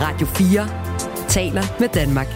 Radio 0.00 0.26
4 0.26 1.28
taler 1.28 1.62
med 1.80 1.88
Danmark. 1.88 2.26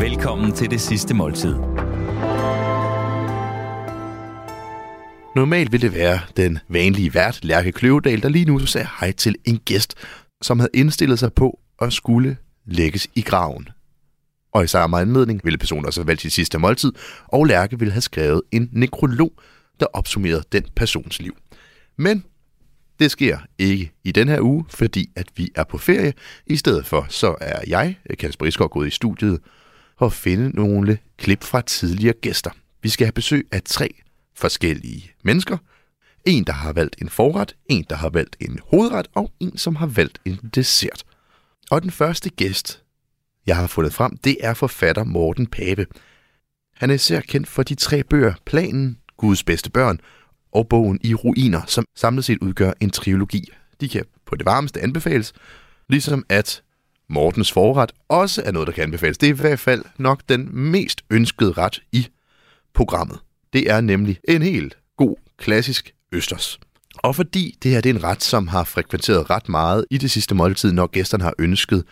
Velkommen 0.00 0.52
til 0.52 0.70
det 0.70 0.80
sidste 0.80 1.14
måltid. 1.14 1.54
Normalt 5.36 5.72
ville 5.72 5.88
det 5.88 5.94
være 5.94 6.20
den 6.36 6.58
vanlige 6.68 7.14
vært, 7.14 7.44
Lærke 7.44 7.72
Kløvedal, 7.72 8.22
der 8.22 8.28
lige 8.28 8.44
nu 8.44 8.58
sagde 8.58 8.88
hej 9.00 9.12
til 9.12 9.36
en 9.44 9.58
gæst, 9.58 9.94
som 10.42 10.58
havde 10.58 10.70
indstillet 10.74 11.18
sig 11.18 11.32
på 11.32 11.58
at 11.80 11.92
skulle 11.92 12.36
lægges 12.66 13.08
i 13.14 13.20
graven. 13.22 13.68
Og 14.52 14.64
i 14.64 14.66
samme 14.66 15.00
anledning 15.00 15.40
ville 15.44 15.58
personen 15.58 15.86
også 15.86 16.00
have 16.00 16.06
valgt 16.06 16.22
sit 16.22 16.32
sidste 16.32 16.58
måltid, 16.58 16.92
og 17.28 17.44
Lærke 17.44 17.78
ville 17.78 17.92
have 17.92 18.02
skrevet 18.02 18.42
en 18.52 18.68
nekrolog, 18.72 19.32
der 19.80 19.86
opsummerede 19.86 20.42
den 20.52 20.64
persons 20.76 21.20
liv. 21.20 21.36
Men 22.00 22.24
det 22.98 23.10
sker 23.10 23.38
ikke 23.58 23.92
i 24.04 24.12
den 24.12 24.28
her 24.28 24.40
uge, 24.40 24.64
fordi 24.68 25.10
at 25.16 25.26
vi 25.36 25.48
er 25.54 25.64
på 25.64 25.78
ferie. 25.78 26.12
I 26.46 26.56
stedet 26.56 26.86
for 26.86 27.06
så 27.08 27.34
er 27.40 27.60
jeg, 27.66 27.96
Kasper 28.18 28.46
Isgaard, 28.46 28.70
gået 28.70 28.86
i 28.86 28.90
studiet 28.90 29.40
og 29.96 30.06
at 30.06 30.12
finde 30.12 30.50
nogle 30.50 30.98
klip 31.18 31.44
fra 31.44 31.60
tidligere 31.60 32.14
gæster. 32.22 32.50
Vi 32.82 32.88
skal 32.88 33.06
have 33.06 33.12
besøg 33.12 33.48
af 33.52 33.62
tre 33.62 33.94
forskellige 34.34 35.12
mennesker. 35.24 35.56
En, 36.24 36.44
der 36.44 36.52
har 36.52 36.72
valgt 36.72 36.96
en 37.02 37.08
forret, 37.08 37.56
en, 37.68 37.84
der 37.90 37.96
har 37.96 38.10
valgt 38.10 38.36
en 38.40 38.58
hovedret, 38.70 39.08
og 39.14 39.32
en, 39.40 39.58
som 39.58 39.76
har 39.76 39.86
valgt 39.86 40.20
en 40.24 40.50
dessert. 40.54 41.04
Og 41.70 41.82
den 41.82 41.90
første 41.90 42.30
gæst, 42.30 42.82
jeg 43.46 43.56
har 43.56 43.66
fundet 43.66 43.94
frem, 43.94 44.16
det 44.16 44.36
er 44.40 44.54
forfatter 44.54 45.04
Morten 45.04 45.46
Pape. 45.46 45.86
Han 46.76 46.90
er 46.90 46.94
især 46.94 47.20
kendt 47.20 47.48
for 47.48 47.62
de 47.62 47.74
tre 47.74 48.02
bøger 48.02 48.34
Planen, 48.46 48.98
Guds 49.16 49.44
bedste 49.44 49.70
børn 49.70 50.00
og 50.52 50.68
bogen 50.68 51.00
I 51.02 51.14
ruiner, 51.14 51.60
som 51.66 51.84
samlet 51.96 52.24
set 52.24 52.38
udgør 52.40 52.72
en 52.80 52.90
trilogi. 52.90 53.44
De 53.80 53.88
kan 53.88 54.04
på 54.26 54.36
det 54.36 54.46
varmeste 54.46 54.80
anbefales, 54.80 55.32
ligesom 55.88 56.24
at 56.28 56.62
Mortens 57.08 57.52
forret 57.52 57.92
også 58.08 58.42
er 58.44 58.52
noget, 58.52 58.66
der 58.66 58.72
kan 58.72 58.82
anbefales. 58.82 59.18
Det 59.18 59.26
er 59.26 59.34
i 59.34 59.36
hvert 59.36 59.58
fald 59.58 59.84
nok 59.98 60.22
den 60.28 60.48
mest 60.52 61.00
ønskede 61.10 61.52
ret 61.52 61.82
i 61.92 62.08
programmet. 62.74 63.18
Det 63.52 63.70
er 63.70 63.80
nemlig 63.80 64.18
en 64.28 64.42
helt 64.42 64.76
god, 64.96 65.16
klassisk 65.38 65.94
østers. 66.12 66.60
Og 66.96 67.16
fordi 67.16 67.58
det 67.62 67.70
her 67.70 67.80
det 67.80 67.90
er 67.90 67.94
en 67.94 68.04
ret, 68.04 68.22
som 68.22 68.48
har 68.48 68.64
frekventeret 68.64 69.30
ret 69.30 69.48
meget 69.48 69.84
i 69.90 69.98
det 69.98 70.10
sidste 70.10 70.34
måltid, 70.34 70.72
når 70.72 70.86
gæsterne 70.86 71.24
har 71.24 71.34
ønsket, 71.38 71.84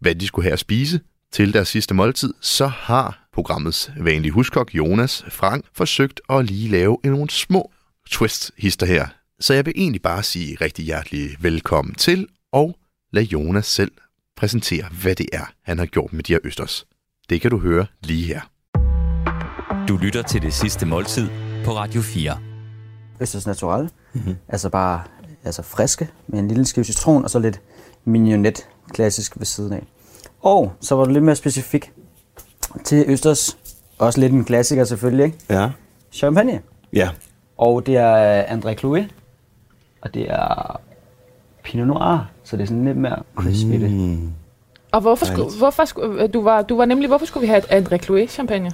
hvad 0.00 0.14
de 0.14 0.26
skulle 0.26 0.44
have 0.44 0.52
at 0.52 0.58
spise 0.58 1.00
til 1.32 1.54
deres 1.54 1.68
sidste 1.68 1.94
måltid, 1.94 2.34
så 2.40 2.66
har 2.66 3.28
programmets 3.32 3.90
vanlige 4.00 4.32
huskok 4.32 4.74
Jonas 4.74 5.24
Frank 5.28 5.64
forsøgt 5.72 6.20
at 6.30 6.44
lige 6.44 6.68
lave 6.68 6.98
nogle 7.04 7.30
små 7.30 7.70
twist-hister 8.12 8.86
her. 8.86 9.06
Så 9.40 9.54
jeg 9.54 9.66
vil 9.66 9.72
egentlig 9.76 10.02
bare 10.02 10.22
sige 10.22 10.56
rigtig 10.60 10.84
hjertelig 10.84 11.36
velkommen 11.40 11.94
til, 11.94 12.26
og 12.52 12.76
lad 13.12 13.22
Jonas 13.22 13.66
selv 13.66 13.92
præsentere, 14.36 14.84
hvad 15.02 15.14
det 15.14 15.26
er, 15.32 15.52
han 15.62 15.78
har 15.78 15.86
gjort 15.86 16.12
med 16.12 16.22
de 16.22 16.32
her 16.32 16.40
østers. 16.44 16.86
Det 17.30 17.40
kan 17.40 17.50
du 17.50 17.58
høre 17.58 17.86
lige 18.00 18.26
her. 18.26 18.40
Du 19.88 19.96
lytter 19.96 20.22
til 20.22 20.42
det 20.42 20.54
sidste 20.54 20.86
måltid 20.86 21.28
på 21.64 21.72
Radio 21.76 22.02
4. 22.02 22.38
Østers 23.20 23.46
Natural. 23.46 23.90
Mm-hmm. 24.12 24.34
Altså 24.48 24.68
bare 24.68 25.02
altså 25.44 25.62
friske 25.62 26.08
med 26.26 26.38
en 26.38 26.48
lille 26.48 26.64
skive 26.64 26.84
citron 26.84 27.24
og 27.24 27.30
så 27.30 27.38
lidt 27.38 27.60
mignonet 28.04 28.68
klassisk 28.90 29.38
ved 29.38 29.46
siden 29.46 29.72
af. 29.72 29.86
Og 30.40 30.72
så 30.80 30.94
var 30.94 31.04
du 31.04 31.10
lidt 31.10 31.24
mere 31.24 31.36
specifik 31.36 31.92
til 32.84 33.04
Østers. 33.08 33.58
Også 33.98 34.20
lidt 34.20 34.32
en 34.32 34.44
klassiker 34.44 34.84
selvfølgelig, 34.84 35.24
ikke? 35.24 35.38
Ja. 35.50 35.70
Champagne. 36.12 36.60
Ja. 36.92 37.10
Og 37.62 37.86
det 37.86 37.96
er 37.96 38.42
André 38.42 38.74
Chloé. 38.74 39.02
Og 40.00 40.14
det 40.14 40.30
er 40.30 40.80
Pinot 41.64 41.86
Noir. 41.86 42.30
Så 42.44 42.56
det 42.56 42.62
er 42.62 42.66
sådan 42.66 42.84
lidt 42.84 42.96
mere 42.96 43.18
crispy 43.36 43.74
mm. 43.74 43.80
det. 43.80 44.20
Og 44.92 45.00
hvorfor 45.00 45.26
skulle, 45.26 45.50
hvorfor 45.58 45.84
skulle, 45.84 46.26
du, 46.26 46.42
var, 46.42 46.62
du 46.62 46.76
var 46.76 46.84
nemlig, 46.84 47.08
hvorfor 47.08 47.26
skulle 47.26 47.40
vi 47.40 47.46
have 47.46 47.58
et 47.58 47.64
André 47.64 47.96
Chloé 47.96 48.26
champagne? 48.26 48.70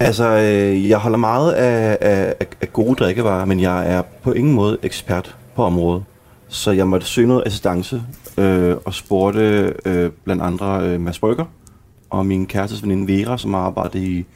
Altså, 0.00 0.28
øh, 0.28 0.88
jeg 0.88 0.98
holder 0.98 1.18
meget 1.18 1.52
af, 1.52 1.98
af, 2.00 2.34
af 2.60 2.72
gode 2.72 2.94
drikkevarer, 2.94 3.44
men 3.44 3.60
jeg 3.60 3.92
er 3.92 4.02
på 4.22 4.32
ingen 4.32 4.54
måde 4.54 4.78
ekspert 4.82 5.36
på 5.54 5.64
området. 5.64 6.04
Så 6.48 6.70
jeg 6.70 6.86
måtte 6.86 7.06
søge 7.06 7.26
noget 7.26 7.42
assistance 7.46 8.02
øh, 8.38 8.76
og 8.84 8.94
spurgte 8.94 9.74
øh, 9.84 10.10
blandt 10.24 10.42
andre 10.42 10.80
øh, 10.82 11.00
Mads 11.00 11.18
Brygger 11.18 11.44
og 12.10 12.26
min 12.26 12.46
kærestes 12.46 12.82
veninde 12.82 13.12
Vera, 13.12 13.38
som 13.38 13.54
har 13.54 13.60
arbejdet 13.60 14.02
i 14.02 14.26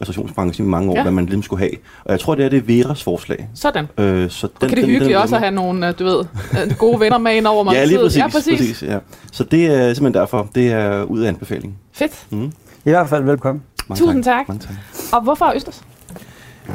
restaurationsbranchen 0.00 0.66
i 0.66 0.70
mange 0.70 0.90
år, 0.90 0.96
Ja. 0.96 1.02
hvad 1.02 1.12
man 1.12 1.24
ligesom 1.24 1.42
skulle 1.42 1.60
have. 1.60 1.72
Og 2.04 2.12
jeg 2.12 2.20
tror, 2.20 2.34
det 2.34 2.44
er 2.44 2.48
det 2.48 2.56
er 2.56 2.82
Veras 2.82 3.02
forslag. 3.02 3.48
Sådan. 3.54 3.86
Øh, 3.98 4.30
så 4.30 4.46
den, 4.46 4.52
Den, 4.60 4.68
kan 4.68 4.78
det 4.78 4.86
hyggeligt 4.86 5.16
også 5.18 5.34
at 5.34 5.40
have 5.40 5.54
nogle, 5.54 5.88
øh, 5.88 5.94
du 5.98 6.04
ved, 6.04 6.24
øh, 6.52 6.74
gode 6.78 7.00
venner 7.00 7.18
med 7.18 7.36
ind 7.36 7.46
over 7.46 7.64
mig. 7.64 7.74
Ja, 7.76 7.84
lige 7.84 7.98
præcis. 7.98 8.18
Ja, 8.18 8.28
præcis. 8.28 8.58
præcis 8.58 8.82
ja. 8.82 8.98
Så 9.32 9.44
det 9.44 9.66
er 9.66 9.94
simpelthen 9.94 10.14
derfor. 10.14 10.48
Det 10.54 10.72
er 10.72 11.02
ud 11.02 11.20
af 11.20 11.28
anbefaling. 11.28 11.78
Fedt. 11.92 12.26
Mm. 12.30 12.52
I 12.84 12.90
hvert 12.90 13.08
fald 13.08 13.24
velkommen. 13.24 13.62
Mange 13.88 14.00
Tusind 14.04 14.24
tak. 14.24 14.48
Mange 14.48 14.62
tak. 14.62 14.74
Og 15.12 15.22
hvorfor 15.22 15.52
Østers? 15.56 15.82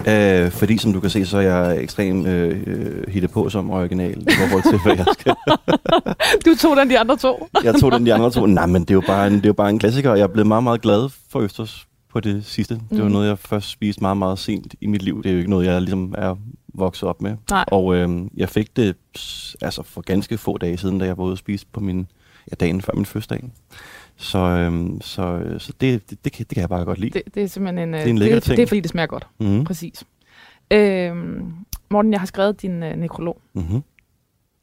Øh, 0.08 0.52
fordi 0.52 0.78
som 0.78 0.94
du 0.94 1.00
kan 1.00 1.10
se, 1.10 1.26
så 1.26 1.38
er 1.38 1.42
jeg 1.42 1.78
ekstremt 1.84 2.28
øh, 2.28 2.58
øh, 2.68 3.08
hittet 3.08 3.32
på 3.32 3.50
som 3.50 3.72
original 3.72 4.18
i 4.22 4.32
forhold 4.32 4.64
til, 4.64 4.80
hvad 4.84 4.96
jeg 4.98 5.06
skal. 5.20 5.34
Du 6.46 6.56
tog 6.56 6.78
den 6.78 6.90
de 6.90 7.00
andre 7.00 7.18
to. 7.18 7.48
Jeg 7.64 7.76
tog 7.76 7.92
den 7.92 8.06
de 8.06 8.14
andre 8.14 8.32
to. 8.32 8.46
Nej, 8.46 8.66
men 8.66 8.82
det 8.82 8.90
er 8.90 8.94
jo 8.94 9.04
bare 9.08 9.28
en, 9.28 9.34
det 9.34 9.44
er 9.46 9.50
jo 9.50 9.54
bare 9.54 9.70
en 9.70 9.80
klassiker, 9.80 10.10
og 10.10 10.18
jeg 10.18 10.24
er 10.24 10.28
blevet 10.28 10.48
meget, 10.48 10.64
meget 10.64 10.82
glad 10.82 11.10
for 11.32 11.40
Østers 11.40 11.86
på 12.10 12.20
det 12.20 12.46
sidste. 12.46 12.74
Det 12.90 12.98
var 13.00 13.06
Mm. 13.06 13.12
noget, 13.12 13.28
jeg 13.28 13.40
først 13.40 13.70
spiste 13.70 14.02
meget, 14.02 14.18
meget 14.18 14.40
sent 14.40 14.76
i 14.82 14.88
mit 14.88 15.02
liv. 15.02 15.24
Det 15.24 15.30
er 15.30 15.34
jo 15.34 15.38
ikke 15.38 15.50
noget, 15.50 15.66
jeg 15.66 15.82
ligesom 15.82 16.16
er 16.18 16.36
vokset 16.74 17.10
op 17.10 17.22
med. 17.22 17.36
Nej. 17.52 17.66
Og 17.68 17.96
øh, 17.96 18.10
jeg 18.38 18.50
fik 18.50 18.76
det 18.78 18.96
altså 19.62 19.84
for 19.84 20.02
ganske 20.02 20.38
få 20.38 20.58
dage 20.58 20.78
siden, 20.78 21.00
da 21.00 21.06
jeg 21.06 21.18
var 21.18 21.24
ude 21.24 21.32
og 21.32 21.38
spise 21.38 21.66
på 21.74 21.80
min, 21.80 22.08
ja, 22.52 22.56
dagen 22.56 22.82
før 22.82 22.94
min 22.96 23.06
fødselsdag. 23.06 23.44
Så, 24.16 24.38
øh, 24.40 24.90
så, 25.02 25.44
så 25.60 25.74
det, 25.82 26.10
det, 26.10 26.24
det, 26.26 26.32
kan, 26.34 26.46
det 26.50 26.56
kan 26.56 26.62
jeg 26.62 26.70
bare 26.70 26.86
godt 26.86 27.00
lide. 27.00 27.12
Det, 27.20 27.36
det 27.36 27.44
er 27.44 27.48
simpelthen 27.48 27.90
en, 27.90 27.94
øh, 27.94 28.00
Det 28.00 28.06
er 28.08 28.10
en 28.10 28.18
lækker 28.18 28.36
det, 28.36 28.44
ting. 28.44 28.58
det 28.58 28.64
er 28.64 28.68
fordi, 28.68 28.80
det 28.80 28.90
smager 28.90 29.08
godt. 29.08 29.28
Mm. 29.40 29.64
Præcis. 29.64 30.04
Øhm, 30.72 31.54
Morten, 31.90 32.12
jeg 32.12 32.20
har 32.22 32.28
skrevet 32.28 32.62
din 32.62 32.84
øh, 32.84 32.96
nekrolog. 32.96 33.42
Mm-hmm. 33.54 33.84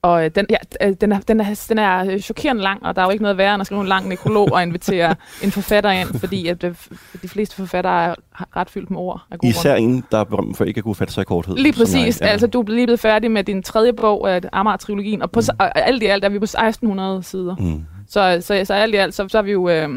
Og 0.06 0.24
øh, 0.24 0.30
den, 0.34 0.46
ja, 0.50 0.56
øh, 0.80 0.94
den, 1.00 1.12
er, 1.12 1.20
den, 1.20 1.40
er, 1.40 1.64
den 1.68 1.78
er 1.78 2.12
øh, 2.12 2.20
chokerende 2.20 2.62
lang, 2.62 2.86
og 2.86 2.96
der 2.96 3.02
er 3.02 3.06
jo 3.06 3.10
ikke 3.10 3.22
noget 3.22 3.38
værre 3.38 3.54
end 3.54 3.60
at 3.60 3.66
skrive 3.66 3.80
en 3.80 3.86
lang 3.86 4.08
nekrolog 4.08 4.52
og 4.52 4.62
invitere 4.62 5.14
en 5.44 5.50
forfatter 5.50 5.90
ind, 5.90 6.18
fordi 6.18 6.48
at, 6.48 6.64
øh, 6.64 6.74
de 7.22 7.28
fleste 7.28 7.56
forfattere 7.56 8.04
er 8.04 8.14
ret 8.56 8.70
fyldt 8.70 8.90
med 8.90 8.98
ord. 8.98 9.22
Af 9.30 9.36
Især 9.42 9.76
grunde. 9.76 9.94
en, 9.94 10.04
der 10.10 10.18
er 10.18 10.24
berømt 10.24 10.56
for 10.56 10.64
ikke 10.64 10.78
at 10.78 10.84
kunne 10.84 10.94
fatte 10.94 11.14
sig 11.14 11.22
i 11.22 11.24
korthed. 11.24 11.56
Lige 11.56 11.72
præcis. 11.72 12.20
jeg. 12.20 12.26
Ja. 12.26 12.32
Altså, 12.32 12.46
du 12.46 12.60
er 12.60 12.64
lige 12.68 12.86
blevet 12.86 13.00
færdig 13.00 13.30
med 13.30 13.44
din 13.44 13.62
tredje 13.62 13.92
bog 13.92 14.34
af 14.34 14.40
Amager-trilogien, 14.52 15.22
og, 15.22 15.30
på, 15.30 15.40
mm. 15.40 15.56
og 15.58 15.78
alt 15.78 16.02
i 16.02 16.06
alt 16.06 16.24
er 16.24 16.28
vi 16.28 16.38
på 16.38 16.44
1600 16.44 17.22
sider. 17.22 17.56
Mm. 17.56 17.84
Så, 18.08 18.38
så, 18.40 18.64
så 18.64 18.74
alt 18.74 18.94
i 18.94 18.96
alt, 18.96 19.14
så, 19.14 19.28
så 19.28 19.38
er 19.38 19.42
vi 19.42 19.52
jo... 19.52 19.68
Øh, 19.68 19.88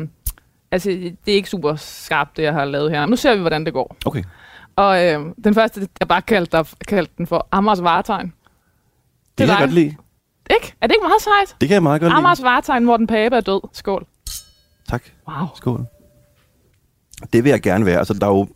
altså, 0.72 0.90
det 0.90 1.31
er 1.31 1.36
ikke 1.36 1.50
super 1.50 1.75
skarpt, 1.75 2.38
det 2.38 2.44
jeg 2.44 2.53
har 2.53 2.66
lavet 2.66 2.92
her. 2.92 3.00
Men 3.02 3.09
nu 3.09 3.16
ser 3.16 3.36
vi, 3.36 3.42
hvordan 3.42 3.66
det 3.66 3.74
går. 3.74 3.96
Okay. 4.06 4.24
Og 4.75 5.06
øh, 5.06 5.19
den 5.44 5.53
første, 5.53 5.88
jeg 6.00 6.08
bare 6.08 6.22
kaldte, 6.22 6.58
dig, 6.58 6.66
kaldte 6.88 7.14
den 7.18 7.28
for 7.28 7.48
Amers 7.52 7.84
Varetegn. 7.84 8.34
Det 9.39 9.47
kan 9.47 9.57
jeg 9.59 9.59
godt 9.59 9.73
lide. 9.73 9.95
Ikke? 10.55 10.73
Er 10.81 10.88
det 10.88 10.95
ikke 10.95 11.03
meget 11.07 11.22
sejt? 11.22 11.55
Det 11.61 11.69
kan 11.69 11.73
jeg 11.73 11.83
meget 11.83 12.01
godt 12.01 12.11
lide. 12.11 12.17
Amers 12.17 12.44
Varetegn, 12.44 12.83
hvor 12.83 12.97
den 12.97 13.07
Pape 13.07 13.35
er 13.35 13.41
død. 13.41 13.61
Skål. 13.73 14.05
Tak. 14.89 15.03
Wow. 15.29 15.47
Skål. 15.55 15.85
Det 17.33 17.44
vil 17.44 17.50
jeg 17.50 17.61
gerne 17.61 17.85
være. 17.85 17.97
Altså, 17.97 18.13
der 18.13 18.25
er 18.27 18.31
jo 18.31 18.47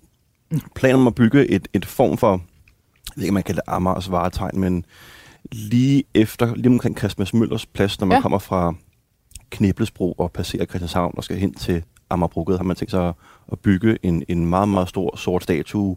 planer 0.76 0.96
om 1.00 1.08
at 1.08 1.16
bygge 1.16 1.48
et, 1.48 1.68
et 1.74 1.86
form 1.86 2.18
for, 2.18 2.32
jeg 2.32 2.40
ved 3.16 3.24
ikke, 3.24 3.34
man 3.34 3.44
kalder 3.44 3.62
det 3.62 3.74
Amagers 3.74 4.12
varetegn, 4.12 4.60
men 4.60 4.86
lige 5.52 6.04
efter, 6.14 6.56
lige 6.56 6.68
omkring 6.68 6.98
Christmas 6.98 7.34
Møllers 7.34 7.66
plads, 7.66 8.00
når 8.00 8.08
man 8.08 8.12
Ja. 8.12 8.18
ja. 8.18 8.22
kommer 8.22 8.40
fra 8.40 8.74
Kniblesbro 9.50 10.12
og 10.12 10.32
passerer 10.32 10.66
Christianshavn 10.66 11.14
og 11.18 11.24
skal 11.24 11.38
hen 11.38 11.54
til 11.54 11.84
Amagerbrogade, 12.10 12.58
har 12.58 12.64
man 12.64 12.76
tænkt 12.76 12.92
sig 12.92 13.08
at, 13.08 13.14
at 13.52 13.60
bygge 13.60 13.98
en, 14.04 14.24
en 14.28 14.46
meget, 14.46 14.70
meget 14.70 14.90
stor 14.90 15.16
sort 15.16 15.44
statue, 15.44 15.96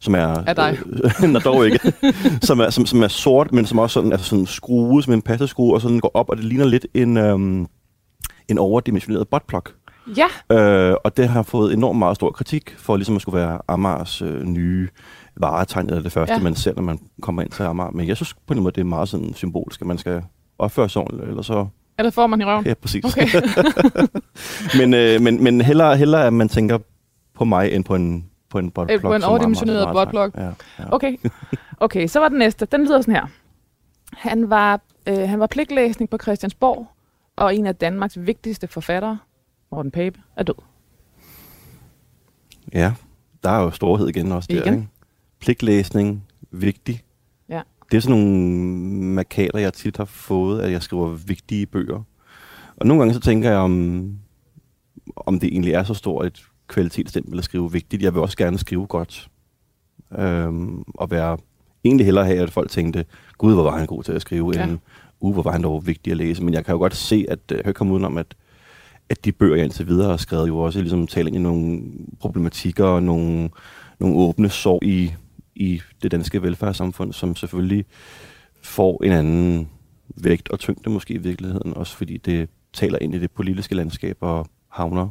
som 0.00 0.14
er... 0.14 0.26
Af 0.46 0.56
dig. 0.56 0.78
Øh, 1.22 1.30
nej, 1.30 1.42
dog 1.42 1.66
ikke. 1.66 1.92
som, 2.42 2.60
er, 2.60 2.70
som, 2.70 2.86
som 2.86 3.02
er 3.02 3.08
sort, 3.08 3.52
men 3.52 3.66
som 3.66 3.78
også 3.78 3.94
sådan, 3.94 4.12
altså 4.12 4.26
sådan 4.26 4.46
skruet 4.46 5.04
som 5.04 5.12
en 5.12 5.22
pasteskrue, 5.22 5.74
og 5.74 5.80
sådan 5.80 6.00
går 6.00 6.10
op, 6.14 6.28
og 6.30 6.36
det 6.36 6.44
ligner 6.44 6.64
lidt 6.64 6.86
en, 6.94 7.16
øhm, 7.16 7.66
en 8.48 8.58
overdimensioneret 8.58 9.28
buttplug. 9.28 9.62
Ja, 10.16 10.56
Øh, 10.56 10.94
og 11.04 11.16
det 11.16 11.28
har 11.28 11.42
fået 11.42 11.72
enormt 11.72 11.98
meget 11.98 12.16
stor 12.16 12.30
kritik 12.30 12.74
for 12.78 12.96
ligesom 12.96 13.16
at 13.16 13.22
skulle 13.22 13.38
være 13.38 13.58
Amars 13.68 14.22
øh, 14.22 14.42
nye 14.44 14.88
varetegn, 15.36 15.86
eller 15.86 16.02
det 16.02 16.12
første, 16.12 16.34
Ja. 16.34 16.40
man 16.40 16.54
ser, 16.54 16.72
når 16.74 16.82
man 16.82 16.98
kommer 17.22 17.42
ind 17.42 17.50
til 17.50 17.62
Amager. 17.62 17.90
Men 17.90 18.08
jeg 18.08 18.16
synes 18.16 18.34
på 18.46 18.54
en 18.54 18.62
måde, 18.62 18.74
det 18.74 18.80
er 18.80 18.84
meget 18.84 19.08
sådan 19.08 19.34
symbolisk, 19.34 19.80
at 19.80 19.86
man 19.86 19.98
skal 19.98 20.22
opføre 20.58 20.88
sig 20.88 21.02
ordentligt, 21.02 21.28
eller 21.28 21.42
så... 21.42 21.66
eller 21.98 22.10
får 22.10 22.26
man 22.26 22.40
i 22.40 22.44
røven? 22.44 22.66
Ja, 22.66 22.74
præcis. 22.74 23.04
Okay. 23.04 23.26
men, 24.78 24.94
øh, 24.94 25.20
men, 25.20 25.44
men 25.44 25.60
hellere, 25.60 25.96
hellere, 25.96 26.26
at 26.26 26.32
man 26.32 26.48
tænker 26.48 26.78
på 27.34 27.44
mig, 27.44 27.72
end 27.72 27.84
på 27.84 27.94
en 27.94 28.24
på 28.50 28.58
en 28.58 28.70
buttplug. 28.70 28.96
Øh, 28.96 29.00
på 29.02 29.14
en 29.14 29.22
overdimensioneret 29.22 29.88
buttplug. 29.92 30.30
Ja, 30.36 30.44
ja. 30.78 30.94
Okay. 30.94 31.16
Okay, 31.76 32.06
så 32.06 32.20
var 32.20 32.28
den 32.28 32.38
næste. 32.38 32.66
Den 32.66 32.84
lyder 32.84 33.00
sådan 33.00 33.14
her. 33.14 33.26
Han 34.12 34.50
var, 34.50 34.80
øh, 35.06 35.28
han 35.28 35.40
var 35.40 35.46
pligtlæsning 35.46 36.10
på 36.10 36.18
Christiansborg, 36.22 36.86
og 37.36 37.54
en 37.54 37.66
af 37.66 37.76
Danmarks 37.76 38.18
vigtigste 38.20 38.66
forfattere, 38.66 39.18
Morten 39.72 39.90
Pape, 39.90 40.20
er 40.36 40.42
død. 40.42 40.54
ja, 42.72 42.92
der 43.44 43.50
er 43.50 43.62
jo 43.62 43.70
storhed 43.70 44.08
igen 44.08 44.32
også 44.32 44.46
der, 44.52 44.62
Igen. 44.62 44.74
ikke? 44.74 44.88
Pligtlæsning, 45.40 46.24
vigtig. 46.50 47.02
Ja. 47.48 47.60
det 47.90 47.96
er 47.96 48.00
sådan 48.00 48.18
nogle 48.18 48.36
markader, 49.14 49.58
jeg 49.58 49.72
tit 49.72 49.96
har 49.96 50.04
fået, 50.04 50.62
at 50.62 50.72
jeg 50.72 50.82
skriver 50.82 51.08
vigtige 51.08 51.66
bøger. 51.66 52.02
Og 52.76 52.86
nogle 52.86 53.00
gange 53.00 53.14
så 53.14 53.20
tænker 53.20 53.50
jeg, 53.50 53.58
om, 53.58 54.04
om 55.16 55.40
det 55.40 55.46
egentlig 55.52 55.72
er 55.72 55.82
så 55.84 55.94
stort 55.94 56.26
et 56.26 56.46
kvalitetsstempel 56.70 57.38
at 57.38 57.44
skrive 57.44 57.72
vigtigt. 57.72 58.02
Jeg 58.02 58.14
vil 58.14 58.22
også 58.22 58.36
gerne 58.36 58.58
skrive 58.58 58.86
godt. 58.86 59.28
Øhm, 60.18 60.82
og 60.94 61.10
være 61.10 61.38
egentlig 61.84 62.04
hellere 62.04 62.24
have, 62.24 62.42
at 62.42 62.50
folk 62.50 62.70
tænkte, 62.70 63.04
gud, 63.38 63.54
hvor 63.54 63.62
var 63.62 63.78
han 63.78 63.86
god 63.86 64.02
til 64.02 64.12
at 64.12 64.22
skrive, 64.22 64.52
ja. 64.54 64.64
end 64.64 64.78
uh, 65.20 65.32
hvor 65.32 65.42
var 65.42 65.52
han 65.52 65.62
dog 65.62 65.86
vigtig 65.86 66.10
at 66.10 66.16
læse. 66.16 66.42
Men 66.42 66.54
jeg 66.54 66.64
kan 66.64 66.72
jo 66.72 66.78
godt 66.78 66.96
se, 66.96 67.26
at 67.28 67.38
øh, 67.52 67.56
jeg 67.56 67.64
kan 67.64 67.74
komme 67.74 67.92
udenom, 67.92 68.16
at, 68.16 68.34
at 69.08 69.24
de 69.24 69.32
bøger, 69.32 69.56
jeg 69.56 69.64
indtil 69.64 69.86
videre 69.86 70.10
har 70.10 70.16
skrevet, 70.16 70.48
jo 70.48 70.58
også 70.58 70.80
ligesom 70.80 71.06
taler 71.06 71.26
ind 71.26 71.36
i 71.36 71.40
nogle 71.40 71.82
problematikker 72.20 72.84
og 72.84 73.02
nogle, 73.02 73.50
nogle 74.00 74.16
åbne 74.16 74.48
sår 74.48 74.78
i, 74.82 75.12
i 75.54 75.80
det 76.02 76.10
danske 76.10 76.42
velfærdssamfund, 76.42 77.12
som 77.12 77.36
selvfølgelig 77.36 77.84
får 78.62 79.04
en 79.04 79.12
anden 79.12 79.68
vægt 80.16 80.50
og 80.50 80.58
tyngde 80.58 80.90
måske 80.90 81.14
i 81.14 81.18
virkeligheden, 81.18 81.74
også 81.76 81.96
fordi 81.96 82.16
det 82.16 82.48
taler 82.72 82.98
ind 83.00 83.14
i 83.14 83.18
det 83.18 83.30
politiske 83.30 83.74
landskab 83.74 84.16
og 84.20 84.46
havner 84.68 85.08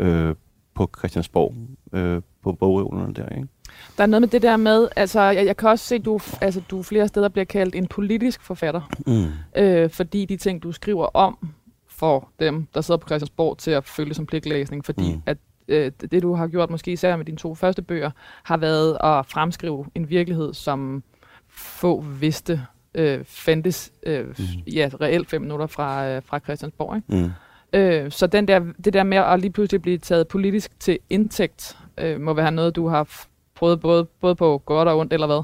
øh, 0.00 0.34
på 0.78 0.90
Christiansborg, 0.98 1.54
øh, 1.92 2.22
på 2.42 2.52
bogreolerne 2.52 3.14
der, 3.14 3.28
ikke? 3.28 3.48
Der 3.96 4.02
er 4.02 4.06
noget 4.06 4.20
med 4.22 4.28
det 4.28 4.42
der 4.42 4.56
med, 4.56 4.88
altså 4.96 5.20
jeg, 5.20 5.46
jeg 5.46 5.56
kan 5.56 5.68
også 5.68 5.84
se, 5.84 5.94
at 5.94 6.04
du, 6.04 6.20
altså, 6.40 6.62
du 6.70 6.82
flere 6.82 7.08
steder 7.08 7.28
bliver 7.28 7.44
kaldt 7.44 7.74
en 7.74 7.86
politisk 7.86 8.42
forfatter, 8.42 8.80
Mm. 9.06 9.62
øh, 9.62 9.90
fordi 9.90 10.24
de 10.24 10.36
ting, 10.36 10.62
du 10.62 10.72
skriver 10.72 11.06
om, 11.06 11.48
får 11.88 12.32
dem, 12.40 12.66
der 12.74 12.80
sidder 12.80 12.98
på 12.98 13.08
Christiansborg, 13.08 13.58
til 13.58 13.70
at 13.70 13.84
føle 13.84 14.08
det 14.08 14.16
som 14.16 14.26
pligtlæsning, 14.26 14.84
fordi 14.84 15.14
mm. 15.14 15.22
at 15.26 15.38
øh, 15.68 15.92
det, 16.10 16.22
du 16.22 16.34
har 16.34 16.46
gjort, 16.46 16.70
måske 16.70 16.92
især 16.92 17.16
med 17.16 17.24
dine 17.24 17.38
to 17.38 17.54
første 17.54 17.82
bøger, 17.82 18.10
har 18.42 18.56
været 18.56 18.92
at 19.04 19.26
fremskrive 19.26 19.86
en 19.94 20.10
virkelighed, 20.10 20.54
som 20.54 21.02
få 21.48 22.00
vidste 22.00 22.60
øh, 22.94 23.24
fandtes 23.24 23.92
øh, 24.02 24.26
mm. 24.26 24.44
ja, 24.72 24.90
reelt 25.00 25.30
fem 25.30 25.42
minutter 25.42 25.66
fra, 25.66 26.08
øh, 26.08 26.22
fra 26.24 26.38
Christiansborg. 26.38 26.96
Ikke? 26.96 27.24
Mm. 27.24 27.30
Øh, 27.72 28.10
så 28.10 28.26
den 28.26 28.48
der, 28.48 28.60
det 28.84 28.92
der 28.92 29.02
med 29.02 29.18
at 29.18 29.40
lige 29.40 29.52
pludselig 29.52 29.82
blive 29.82 29.98
taget 29.98 30.28
politisk 30.28 30.80
til 30.80 30.98
indtægt, 31.10 31.76
øh, 31.98 32.20
må 32.20 32.34
være 32.34 32.52
noget, 32.52 32.76
du 32.76 32.88
har 32.88 33.08
prøvet 33.54 33.80
både, 33.80 34.04
både 34.04 34.34
på 34.34 34.62
godt 34.66 34.88
og 34.88 34.98
ondt, 34.98 35.12
eller 35.12 35.26
hvad? 35.26 35.42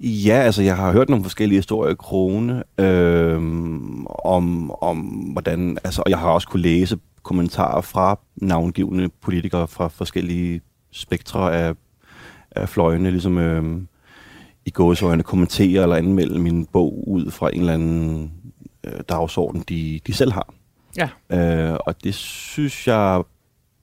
Ja, 0.00 0.34
altså 0.34 0.62
jeg 0.62 0.76
har 0.76 0.92
hørt 0.92 1.08
nogle 1.08 1.24
forskellige 1.24 1.58
historier 1.58 1.92
i 1.92 1.96
Krone 1.98 2.62
øh, 2.78 3.36
om, 4.24 4.70
om 4.70 4.98
hvordan, 5.32 5.78
altså, 5.84 6.02
og 6.04 6.10
jeg 6.10 6.18
har 6.18 6.30
også 6.30 6.48
kunne 6.48 6.62
læse 6.62 6.98
kommentarer 7.22 7.80
fra 7.80 8.18
navngivende 8.36 9.08
politikere 9.20 9.68
fra 9.68 9.88
forskellige 9.88 10.60
spektre 10.92 11.56
af, 11.56 11.74
af 12.50 12.68
fløjene, 12.68 13.10
ligesom 13.10 13.38
øh, 13.38 13.82
i 14.64 14.70
gåsøjne 14.70 15.22
kommentere 15.22 15.82
eller 15.82 15.96
anmelde 15.96 16.38
min 16.38 16.66
bog 16.66 17.08
ud 17.08 17.30
fra 17.30 17.50
en 17.52 17.60
eller 17.60 17.74
anden 17.74 18.32
øh, 18.84 19.00
dagsorden, 19.08 19.64
de, 19.68 20.00
de 20.06 20.12
selv 20.12 20.32
har. 20.32 20.54
Ja. 20.96 21.08
Øh, 21.30 21.78
og 21.86 22.04
det 22.04 22.14
synes 22.14 22.88
jeg 22.88 23.22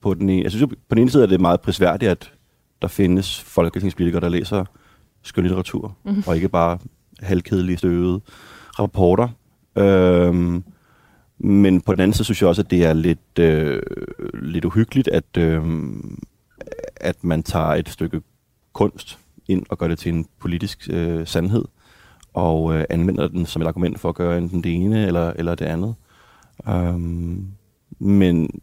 på 0.00 0.14
den 0.14 0.28
ene, 0.28 0.42
jeg 0.42 0.50
synes 0.50 0.66
på 0.88 0.94
den 0.94 0.98
ene 0.98 1.10
side 1.10 1.22
er 1.22 1.26
det 1.26 1.40
meget 1.40 1.60
prisværdigt, 1.60 2.10
at 2.10 2.32
der 2.82 2.88
findes 2.88 3.40
folketingspolitikere, 3.40 4.20
der 4.20 4.28
læser 4.28 4.64
skønlitteratur, 5.22 5.96
mm. 6.04 6.22
og 6.26 6.36
ikke 6.36 6.48
bare 6.48 6.78
halvkedelige 7.20 7.76
støvede 7.76 8.20
rapporter. 8.78 9.28
Øhm, 9.76 10.64
men 11.38 11.80
på 11.80 11.92
den 11.92 12.00
anden 12.00 12.12
side 12.12 12.24
synes 12.24 12.42
jeg 12.42 12.48
også, 12.48 12.62
at 12.62 12.70
det 12.70 12.84
er 12.84 12.92
lidt, 12.92 13.38
øh, 13.38 13.82
lidt 14.34 14.64
uhyggeligt, 14.64 15.08
at, 15.08 15.36
øh, 15.38 15.62
at 16.96 17.24
man 17.24 17.42
tager 17.42 17.66
et 17.74 17.88
stykke 17.88 18.20
kunst 18.72 19.18
ind 19.48 19.66
og 19.68 19.78
gør 19.78 19.88
det 19.88 19.98
til 19.98 20.12
en 20.12 20.26
politisk 20.40 20.88
øh, 20.90 21.26
sandhed, 21.26 21.64
og 22.34 22.74
øh, 22.74 22.84
anvender 22.90 23.28
den 23.28 23.46
som 23.46 23.62
et 23.62 23.66
argument 23.66 24.00
for 24.00 24.08
at 24.08 24.14
gøre 24.14 24.38
enten 24.38 24.64
det 24.64 24.74
ene 24.74 25.06
eller, 25.06 25.32
eller 25.36 25.54
det 25.54 25.64
andet. 25.64 25.94
Øhm, 26.68 27.48
men 27.98 28.60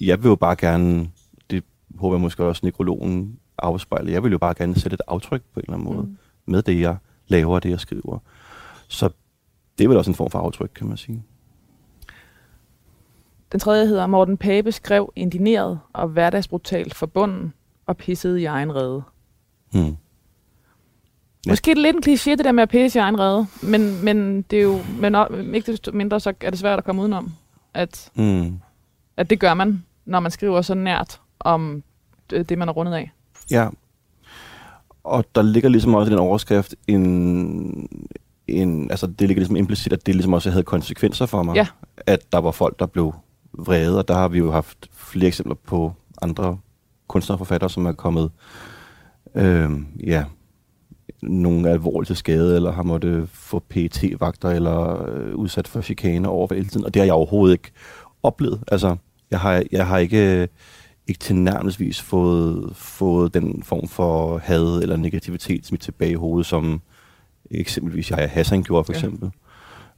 jeg 0.00 0.22
vil 0.22 0.28
jo 0.28 0.36
bare 0.36 0.56
gerne, 0.56 1.10
det 1.50 1.64
håber 1.98 2.16
jeg 2.16 2.20
måske 2.20 2.44
også 2.44 2.60
nekrologen 2.66 3.38
afspejler, 3.58 4.12
jeg 4.12 4.22
vil 4.22 4.32
jo 4.32 4.38
bare 4.38 4.54
gerne 4.54 4.74
sætte 4.74 4.94
et 4.94 5.02
aftryk 5.08 5.42
på 5.54 5.60
en 5.60 5.64
eller 5.64 5.74
anden 5.74 5.94
måde 5.94 6.06
mm. 6.06 6.16
med 6.46 6.62
det, 6.62 6.80
jeg 6.80 6.96
laver 7.28 7.54
og 7.54 7.62
det, 7.62 7.70
jeg 7.70 7.80
skriver. 7.80 8.18
Så 8.88 9.10
det 9.78 9.84
er 9.84 9.88
vel 9.88 9.98
også 9.98 10.10
en 10.10 10.14
form 10.14 10.30
for 10.30 10.38
aftryk, 10.38 10.70
kan 10.74 10.86
man 10.86 10.96
sige. 10.96 11.22
Den 13.52 13.60
tredje 13.60 13.86
hedder, 13.86 14.06
Morten 14.06 14.36
Pape 14.36 14.72
skrev 14.72 15.12
indineret 15.16 15.80
og 15.92 16.08
hverdagsbrutalt 16.08 16.94
forbunden 16.94 17.52
og 17.86 17.96
pissede 17.96 18.40
i 18.40 18.44
egen 18.44 18.74
rede. 18.74 19.02
Hmm. 19.72 19.96
Ja. 21.46 21.50
Måske 21.50 21.70
er 21.70 21.74
det 21.74 21.82
lidt 21.82 21.96
en 21.96 22.12
kliché, 22.12 22.30
det 22.30 22.44
der 22.44 22.52
med 22.52 22.62
at 22.62 22.68
pisse 22.68 22.98
i 22.98 23.00
egen 23.00 23.18
rede, 23.18 23.46
men, 23.62 24.04
men 24.04 24.42
det 24.42 24.58
er 24.58 24.62
jo 24.62 24.78
men 25.00 25.54
ikke 25.54 25.72
desto 25.72 25.92
mindre, 25.92 26.20
så 26.20 26.32
er 26.40 26.50
det 26.50 26.58
svært 26.58 26.78
at 26.78 26.84
komme 26.84 27.02
udenom, 27.02 27.32
at, 27.74 28.10
Hmm. 28.14 28.58
at 29.16 29.30
det 29.30 29.40
gør 29.40 29.54
man, 29.54 29.84
når 30.04 30.20
man 30.20 30.30
skriver 30.30 30.62
så 30.62 30.74
nært 30.74 31.20
om 31.40 31.82
det, 32.30 32.48
det 32.48 32.58
man 32.58 32.68
er 32.68 32.72
rundet 32.72 32.92
af. 32.94 33.12
Ja. 33.50 33.68
Og 35.04 35.24
der 35.34 35.42
ligger 35.42 35.68
ligesom 35.68 35.94
også 35.94 36.10
i 36.10 36.12
den 36.12 36.18
overskrift 36.20 36.74
en, 36.88 37.88
en 38.48 38.90
altså 38.90 39.06
det 39.06 39.20
ligger 39.28 39.40
ligesom 39.40 39.56
implicit, 39.56 39.92
at 39.92 40.06
det 40.06 40.14
ligesom 40.14 40.32
også 40.32 40.50
havde 40.50 40.62
konsekvenser 40.64 41.26
for 41.26 41.42
mig. 41.42 41.54
Ja. 41.54 41.66
At 42.06 42.32
der 42.32 42.38
var 42.38 42.50
folk, 42.50 42.78
der 42.78 42.86
blev 42.86 43.14
vrede, 43.52 43.98
og 43.98 44.08
der 44.08 44.14
har 44.14 44.28
vi 44.28 44.38
jo 44.38 44.50
haft 44.52 44.88
flere 44.92 45.26
eksempler 45.26 45.54
på 45.54 45.92
andre 46.22 46.58
kunstnere 47.08 47.34
og 47.34 47.38
forfattere, 47.38 47.70
som 47.70 47.86
er 47.86 47.92
kommet 47.92 48.30
øh, 49.34 49.70
ja, 50.06 50.24
nogle 51.22 51.70
alvorligt 51.70 52.06
til 52.06 52.16
skade, 52.16 52.56
eller 52.56 52.72
har 52.72 52.82
måttet 52.82 53.28
få 53.28 53.58
pt 53.58 54.04
vagter 54.20 54.48
eller 54.50 55.08
øh, 55.08 55.34
udsat 55.34 55.68
for 55.68 55.80
chikane 55.80 56.28
over 56.28 56.54
hele 56.54 56.68
tiden. 56.68 56.86
Og 56.86 56.94
det 56.94 57.00
har 57.00 57.04
jeg 57.04 57.14
overhovedet 57.14 57.54
ikke 57.54 57.70
oplevet. 58.22 58.60
Altså, 58.68 58.96
jeg 59.30 59.40
har, 59.40 59.62
jeg 59.72 59.86
har 59.86 59.98
ikke, 59.98 60.48
ikke 61.06 61.18
tilnærmelsesvis 61.18 62.02
fået, 62.02 62.76
fået 62.76 63.34
den 63.34 63.62
form 63.62 63.88
for 63.88 64.38
had 64.38 64.82
eller 64.82 64.96
negativitet 64.96 65.66
smidt 65.66 65.82
tilbage 65.82 66.10
i 66.10 66.14
hovedet, 66.14 66.46
som 66.46 66.80
eksempelvis 67.50 68.10
jeg 68.10 68.30
Hassan 68.32 68.62
gjorde, 68.62 68.84
for 68.84 68.92
Ja. 68.92 68.98
eksempel. 68.98 69.30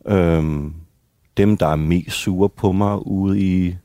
Øhm, 0.06 0.74
dem, 1.36 1.56
der 1.56 1.66
er 1.66 1.76
mest 1.76 2.16
sure 2.16 2.48
på 2.48 2.72
mig 2.72 3.06
ude 3.06 3.40
i, 3.40 3.76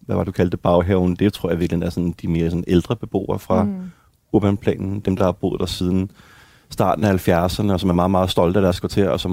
hvad 0.00 0.16
var 0.16 0.24
det, 0.24 0.26
du 0.26 0.32
kaldte 0.32 0.56
baghaven, 0.56 1.16
det 1.16 1.32
tror 1.32 1.50
jeg 1.50 1.60
virkelig 1.60 1.82
er 1.82 1.90
sådan, 1.90 2.14
de 2.22 2.28
mere 2.28 2.50
sådan 2.50 2.64
ældre 2.68 2.96
beboere 2.96 3.38
fra 3.38 3.62
mm. 3.64 3.90
urbanplanen. 4.32 5.00
Dem, 5.00 5.16
der 5.16 5.24
har 5.24 5.32
boet 5.32 5.60
der 5.60 5.66
siden 5.66 6.10
starten 6.70 7.04
af 7.04 7.28
70'erne, 7.28 7.72
og 7.72 7.80
som 7.80 7.90
er 7.90 7.94
meget, 7.94 8.10
meget 8.10 8.30
stolte 8.30 8.58
af 8.58 8.62
deres 8.62 8.80
kvarter, 8.80 9.08
og 9.08 9.20
som 9.20 9.32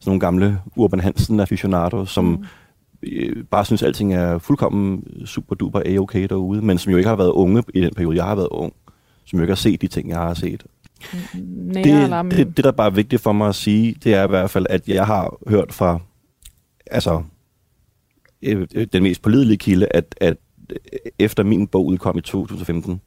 sådan 0.00 0.10
nogle 0.10 0.20
gamle 0.20 0.58
Urban 0.76 1.00
Hansen 1.00 1.40
aficionados, 1.40 2.10
som 2.10 2.24
mm. 2.24 2.44
øh, 3.02 3.44
bare 3.44 3.64
synes, 3.64 3.82
at 3.82 3.86
alting 3.86 4.14
er 4.14 4.38
fuldkommen 4.38 5.04
super 5.26 5.54
duper 5.54 5.82
a-okay 5.86 6.26
derude, 6.28 6.62
men 6.62 6.78
som 6.78 6.90
jo 6.90 6.96
ikke 6.96 7.08
har 7.08 7.16
været 7.16 7.30
unge 7.30 7.62
i 7.74 7.80
den 7.80 7.94
periode, 7.94 8.16
jeg 8.16 8.24
har 8.24 8.34
været 8.34 8.48
ung. 8.50 8.72
Som 9.24 9.38
jo 9.38 9.42
ikke 9.42 9.50
har 9.50 9.56
set 9.56 9.82
de 9.82 9.88
ting, 9.88 10.08
jeg 10.08 10.18
har 10.18 10.34
set. 10.34 10.66
Nære 11.34 12.24
Det, 12.24 12.32
det, 12.32 12.56
det, 12.56 12.64
der 12.64 12.72
bare 12.72 12.86
er 12.86 12.90
vigtigt 12.90 13.22
for 13.22 13.32
mig 13.32 13.48
at 13.48 13.54
sige, 13.54 13.96
det 14.04 14.14
er 14.14 14.24
i 14.24 14.28
hvert 14.28 14.50
fald, 14.50 14.66
at 14.70 14.88
jeg 14.88 15.06
har 15.06 15.36
hørt 15.46 15.72
fra 15.72 15.98
altså, 16.86 17.22
øh, 18.42 18.66
øh, 18.74 18.86
den 18.92 19.02
mest 19.02 19.22
pålidelige 19.22 19.58
kilde, 19.58 19.86
at, 19.90 20.14
at 20.20 20.36
øh, 20.70 20.76
efter 21.18 21.42
min 21.42 21.66
bog 21.66 21.86
udkom 21.86 22.18
i 22.18 22.20
2015, 22.20 23.00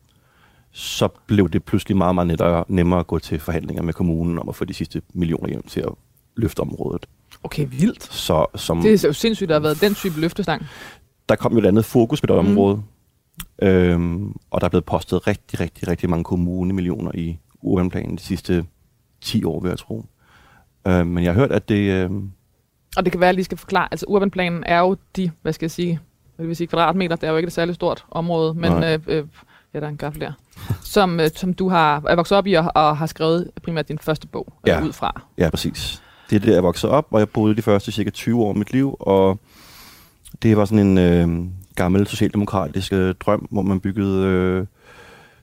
så 0.78 1.08
blev 1.28 1.50
det 1.50 1.64
pludselig 1.64 1.98
meget, 1.98 2.16
meget 2.16 2.28
nemmere, 2.28 2.64
nemmere 2.68 3.00
at 3.00 3.08
gå 3.08 3.20
til 3.20 3.40
forhandlinger 3.40 3.84
med 3.84 3.94
kommunen 3.94 4.40
om 4.40 4.50
at 4.50 4.56
få 4.56 4.66
de 4.66 4.74
sidste 4.74 5.02
millioner 5.14 5.50
hjem 5.50 5.64
til 5.64 5.80
at 5.80 5.90
løfte 6.36 6.60
området. 6.60 7.06
Okay, 7.44 7.68
vildt. 7.70 8.04
Så 8.14 8.46
som, 8.56 8.82
Det 8.82 9.04
er 9.04 9.08
jo 9.08 9.14
sindssygt, 9.14 9.46
at 9.46 9.50
der 9.50 9.56
har 9.56 9.62
været 9.62 9.82
den 9.82 9.96
type 9.96 10.20
løftestang. 10.20 10.66
der 11.30 11.36
kom 11.36 11.52
jo 11.54 11.60
et 11.60 11.66
andet 11.66 11.86
fokus 11.86 12.22
på 12.22 12.28
det 12.28 12.36
Mm. 12.44 12.50
område, 12.52 12.82
øhm, 13.62 14.36
og 14.52 14.62
der 14.62 14.66
er 14.66 14.70
blevet 14.70 14.86
postet 14.86 15.28
rigtig, 15.28 15.60
rigtig, 15.60 15.88
rigtig 15.88 16.10
mange 16.10 16.24
kommunemillioner 16.24 17.12
i 17.14 17.38
urbanplanen 17.62 18.16
de 18.16 18.22
sidste 18.22 18.66
10 19.22 19.44
år, 19.44 19.60
vil 19.60 19.70
jeg 19.70 19.78
tro. 19.80 20.06
Øh, 20.88 21.08
men 21.08 21.24
jeg 21.24 21.34
har 21.34 21.40
hørt, 21.40 21.52
at 21.52 21.70
det... 21.70 21.92
Øh, 21.92 22.10
Og 22.98 23.06
det 23.06 23.12
kan 23.12 23.20
være, 23.20 23.28
at 23.28 23.32
jeg 23.32 23.36
lige 23.36 23.46
skal 23.46 23.58
forklare. 23.58 23.88
Altså, 23.92 24.06
urbanplanen 24.10 24.64
er 24.64 24.80
jo 24.80 24.98
de, 25.16 25.32
hvad 25.42 25.54
skal 25.54 25.66
jeg 25.66 25.72
sige, 25.72 26.00
hvad 26.36 26.46
vil 26.46 26.56
sige, 26.56 26.68
kvadratmeter. 26.68 27.16
Det 27.16 27.28
er 27.28 27.32
jo 27.32 27.38
ikke 27.38 27.48
et 27.48 27.54
særligt 27.54 27.76
stort 27.76 28.06
område, 28.12 28.54
men 28.54 28.72
Nej. 28.72 28.94
øh, 28.94 29.00
øh, 29.08 29.24
ja, 29.76 29.80
der 29.80 29.86
er 29.86 29.90
en 29.92 29.98
gaffel 29.98 30.22
der. 30.22 30.32
Som, 30.84 31.20
øh, 31.20 31.30
som 31.36 31.54
du 31.54 31.70
har 31.70 32.04
er 32.08 32.16
vokset 32.16 32.38
op 32.38 32.48
i 32.48 32.54
og, 32.54 32.72
og 32.76 32.98
har 32.98 33.06
skrevet 33.06 33.52
primært 33.64 33.88
din 33.88 34.00
første 34.00 34.28
bog 34.28 34.54
Ja. 34.68 34.84
ud 34.84 34.92
fra. 34.94 35.22
Ja, 35.38 35.50
præcis. 35.50 36.02
Det 36.30 36.36
er 36.36 36.40
der, 36.40 36.54
jeg 36.54 36.64
voksede 36.64 36.92
op, 36.92 37.08
og 37.12 37.20
jeg 37.20 37.30
boede 37.30 37.56
de 37.56 37.62
første 37.62 37.92
cirka 37.92 38.10
20 38.10 38.42
år 38.44 38.50
af 38.50 38.56
mit 38.56 38.72
liv, 38.74 38.96
og 39.00 39.40
det 40.42 40.58
var 40.58 40.66
sådan 40.66 40.88
en 40.88 40.98
øh, 40.98 41.48
gammel 41.76 42.08
socialdemokratisk 42.08 42.94
øh, 42.94 43.16
drøm, 43.20 43.48
hvor 43.52 43.62
man 43.62 43.80
byggede 43.80 44.26
øh, 44.26 44.66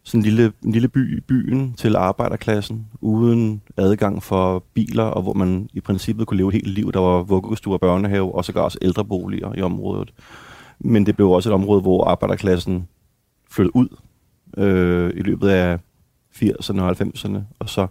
sådan 0.04 0.18
en 0.20 0.24
lille, 0.24 0.52
en 0.64 0.72
lille 0.72 0.88
by 0.88 1.18
i 1.18 1.20
byen 1.20 1.74
til 1.74 1.96
arbejderklassen, 1.96 2.86
uden 3.00 3.62
adgang 3.76 4.22
for 4.22 4.64
biler, 4.74 5.04
og 5.04 5.22
hvor 5.22 5.32
man 5.32 5.68
i 5.72 5.80
princippet 5.80 6.26
kunne 6.26 6.36
leve 6.36 6.48
et 6.48 6.54
helt 6.54 6.68
liv. 6.68 6.92
Der 6.92 7.00
var 7.00 7.22
vuggestuer, 7.22 7.78
børnehave 7.78 8.34
og 8.34 8.44
sågar 8.44 8.60
også 8.62 8.78
ældreboliger 8.82 9.52
i 9.58 9.62
området. 9.62 10.12
Men 10.78 11.06
det 11.06 11.16
blev 11.16 11.30
også 11.30 11.48
et 11.50 11.54
område, 11.54 11.80
hvor 11.80 12.04
arbejderklassen 12.04 12.88
flyttede 13.50 13.76
ud 13.76 13.88
øh, 14.56 15.10
i 15.14 15.22
løbet 15.22 15.48
af 15.48 15.78
80'erne 16.34 16.80
og 16.80 16.90
90'erne, 16.90 17.38
og 17.58 17.68
så 17.68 17.86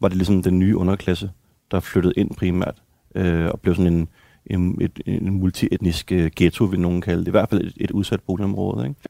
var 0.00 0.08
det 0.08 0.16
ligesom 0.16 0.42
den 0.42 0.58
nye 0.58 0.76
underklasse, 0.76 1.30
der 1.70 1.80
flyttede 1.80 2.14
ind 2.16 2.30
primært, 2.36 2.82
øh, 3.14 3.46
og 3.46 3.60
blev 3.60 3.74
sådan 3.74 3.92
en, 3.92 4.08
en, 4.46 4.78
et, 4.80 5.00
en 5.06 5.30
multietnisk 5.30 6.12
øh, 6.12 6.30
ghetto, 6.36 6.64
vil 6.64 6.80
nogen 6.80 7.00
kalde 7.00 7.20
det. 7.20 7.28
I 7.28 7.30
hvert 7.30 7.48
fald 7.48 7.60
et, 7.60 7.72
et 7.76 7.90
udsat 7.90 8.20
boligområde. 8.20 8.88
Ikke? 8.88 9.00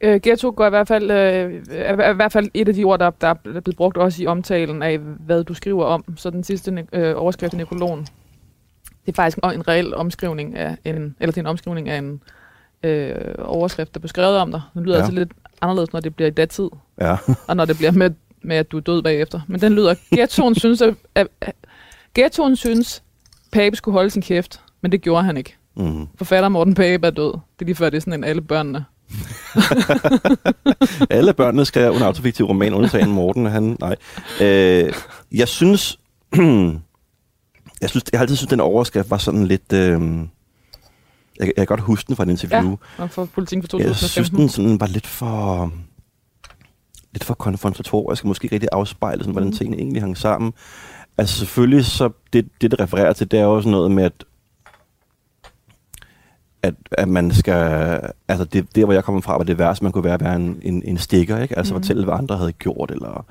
Øh, 0.00 0.20
ghetto 0.22 0.52
går 0.56 0.66
i 0.66 0.70
hvert 0.70 0.88
fald, 0.88 1.10
øh, 1.10 1.62
er 1.70 2.10
i 2.10 2.14
hvert 2.14 2.32
fald 2.32 2.48
et 2.54 2.68
af 2.68 2.74
de 2.74 2.84
ord, 2.84 2.98
der, 2.98 3.10
der 3.10 3.28
er 3.28 3.34
blevet 3.34 3.76
brugt 3.76 3.96
også 3.96 4.22
i 4.22 4.26
omtalen 4.26 4.82
af, 4.82 4.98
hvad 4.98 5.44
du 5.44 5.54
skriver 5.54 5.84
om. 5.84 6.16
Så 6.16 6.30
den 6.30 6.44
sidste 6.44 6.86
øh, 6.92 7.14
overskrift 7.16 7.54
i 7.54 7.56
nekrologen, 7.56 8.00
det 9.06 9.12
er 9.12 9.12
faktisk 9.12 9.38
en, 9.44 9.50
en 9.50 9.68
reel 9.68 9.94
omskrivning 9.94 10.56
af 10.56 10.76
en, 10.84 11.16
eller 11.20 11.32
det 11.32 11.36
er 11.36 11.42
en 11.42 11.46
omskrivning 11.46 11.88
af 11.88 11.98
en 11.98 12.22
øh, 12.82 13.34
overskrift, 13.38 13.94
der 13.94 14.00
blev 14.00 14.08
skrevet 14.08 14.36
om 14.36 14.50
dig. 14.50 14.60
Den 14.74 14.82
lyder 14.82 14.94
ja. 14.94 15.00
altså 15.00 15.14
lidt 15.14 15.32
anderledes, 15.60 15.92
når 15.92 16.00
det 16.00 16.14
bliver 16.14 16.28
i 16.28 16.34
datid, 16.34 16.68
Ja. 17.00 17.16
og 17.48 17.56
når 17.56 17.64
det 17.64 17.76
bliver 17.76 17.90
med, 17.92 18.10
med 18.42 18.56
at 18.56 18.72
du 18.72 18.76
er 18.76 18.80
død 18.80 19.02
bagefter. 19.02 19.40
Men 19.46 19.60
den 19.60 19.72
lyder, 19.72 19.94
ghettoen 20.14 20.54
synes, 20.54 20.82
at, 20.82 20.94
at, 21.14 21.26
at 21.40 21.54
ghettoen 22.14 22.56
synes, 22.56 23.02
Pape 23.52 23.76
skulle 23.76 23.92
holde 23.92 24.10
sin 24.10 24.22
kæft, 24.22 24.60
men 24.80 24.92
det 24.92 25.00
gjorde 25.02 25.24
han 25.24 25.36
ikke. 25.36 25.56
Mm. 25.76 26.06
Forfatter 26.16 26.48
Morten 26.48 26.74
Pape 26.74 27.06
er 27.06 27.10
død. 27.10 27.32
Det 27.32 27.60
er 27.60 27.64
lige 27.64 27.74
før, 27.74 27.90
det 27.90 27.96
er 27.96 28.00
sådan 28.00 28.14
en 28.14 28.24
alle 28.24 28.42
børnene. 28.42 28.84
Alle 31.10 31.32
børnene 31.32 31.64
skrev 31.64 31.92
en 31.92 32.02
autofiktiv 32.02 32.46
roman, 32.46 32.74
undtagen 32.74 33.10
Morten. 33.10 33.46
Han, 33.46 33.76
nej. 33.80 33.96
Øh, 34.40 34.92
jeg 35.32 35.48
synes... 35.48 35.98
jeg, 37.80 37.90
synes, 37.90 38.04
jeg 38.12 38.18
har 38.18 38.20
altid 38.20 38.36
synes, 38.36 38.50
den 38.50 38.60
overskrift 38.60 39.10
var 39.10 39.18
sådan 39.18 39.46
lidt... 39.46 39.72
Øh, 39.72 40.00
jeg, 41.40 41.46
jeg 41.46 41.54
kan 41.56 41.66
godt 41.66 41.80
huske 41.80 42.08
den 42.08 42.16
fra 42.16 42.22
et 42.24 42.28
interview. 42.28 42.76
Ja, 42.98 43.04
for 43.04 43.24
politikken 43.24 43.62
Jeg 43.62 43.68
2015. 43.70 44.08
synes, 44.08 44.30
den 44.30 44.48
sådan 44.48 44.80
var 44.80 44.86
lidt 44.86 45.06
for 45.06 45.72
lidt 47.12 47.24
for 47.24 47.34
konfrontatorisk, 47.34 48.24
og 48.24 48.28
måske 48.28 48.44
ikke 48.44 48.54
rigtig 48.54 48.68
afspejle, 48.72 49.20
sådan, 49.22 49.32
hvordan 49.32 49.48
Mhm. 49.48 49.56
tingene 49.56 49.76
egentlig 49.76 50.02
hang 50.02 50.16
sammen. 50.16 50.52
Altså 51.18 51.38
selvfølgelig, 51.38 51.84
så 51.84 52.10
det, 52.32 52.48
det, 52.60 52.70
det 52.70 52.80
refererer 52.80 53.12
til, 53.12 53.30
det 53.30 53.40
er 53.40 53.44
også 53.46 53.68
noget 53.68 53.90
med, 53.90 54.04
at 54.04 54.24
at, 56.62 56.74
at 56.92 57.08
man 57.08 57.30
skal, 57.34 58.00
altså 58.28 58.44
det, 58.44 58.76
der 58.76 58.84
hvor 58.84 58.94
jeg 58.94 59.04
kommer 59.04 59.20
fra, 59.20 59.36
var 59.36 59.44
det 59.44 59.58
værste, 59.58 59.84
man 59.84 59.92
kunne 59.92 60.04
være, 60.04 60.20
være 60.20 60.36
en, 60.36 60.58
en, 60.62 60.82
en 60.84 60.98
stikker, 60.98 61.38
ikke? 61.38 61.58
Altså 61.58 61.74
Mhm. 61.74 61.82
fortælle, 61.82 62.04
hvad 62.04 62.14
andre 62.14 62.36
havde 62.36 62.52
gjort, 62.52 62.90
eller 62.90 63.26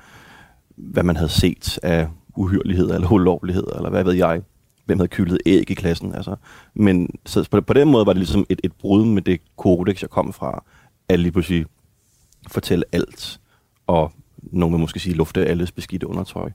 hvad 0.78 1.04
man 1.04 1.16
havde 1.16 1.30
set 1.30 1.80
af 1.84 2.08
uhyrligheder, 2.36 2.96
eller 2.96 3.12
ulovligheder, 3.12 3.75
eller 3.75 3.89
hvad 3.89 4.04
ved 4.04 4.13
jeg, 4.13 4.42
hvem 4.89 5.00
havde 5.00 5.10
kyldet 5.10 5.39
æg 5.46 5.72
i 5.72 5.74
klassen, 5.74 6.15
altså. 6.15 6.36
Men 6.74 7.10
så 7.25 7.48
på, 7.51 7.62
på 7.62 7.74
den 7.74 7.91
måde 7.91 8.05
var 8.05 8.13
det 8.13 8.19
ligesom 8.19 8.46
et, 8.50 8.62
et 8.63 8.74
brud 8.74 9.05
med 9.05 9.22
det 9.22 9.41
kodex, 9.58 10.01
jeg 10.01 10.10
kom 10.10 10.34
fra, 10.34 10.63
at 11.10 11.19
lige 11.19 11.31
pludselig 11.31 11.65
fortælle 12.48 12.86
alt, 12.91 13.39
og 13.88 14.12
nogen 14.38 14.74
vil 14.74 14.79
måske 14.79 15.00
sige, 15.00 15.15
lufte 15.15 15.46
alles 15.46 15.72
beskidte 15.72 16.08
undertøj. 16.08 16.51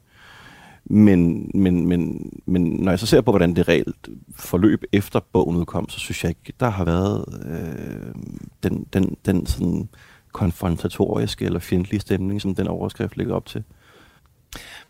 Men, 0.85 1.51
men, 1.55 1.89
men, 1.89 2.31
men 2.47 2.63
når 2.63 2.93
jeg 2.93 2.99
så 2.99 3.07
ser 3.07 3.21
på, 3.21 3.33
hvordan 3.33 3.57
det 3.57 3.69
reelt 3.69 4.09
forløb 4.37 4.85
efter 4.93 5.21
bogen 5.33 5.57
udkom, 5.57 5.89
så 5.89 5.99
synes 5.99 6.25
jeg 6.25 6.29
ikke, 6.31 6.53
der 6.61 6.69
har 6.69 6.85
været 6.85 7.25
øh, 7.47 8.15
den, 8.63 8.87
den, 8.93 9.17
den 9.27 9.47
sådan 9.47 9.89
konfrontatoriske 10.33 11.45
eller 11.45 11.59
fjendtlige 11.59 12.01
stemning, 12.01 12.43
som 12.43 12.55
den 12.55 12.67
overskrift 12.67 13.17
ligger 13.17 13.35
op 13.35 13.47
til. 13.47 13.65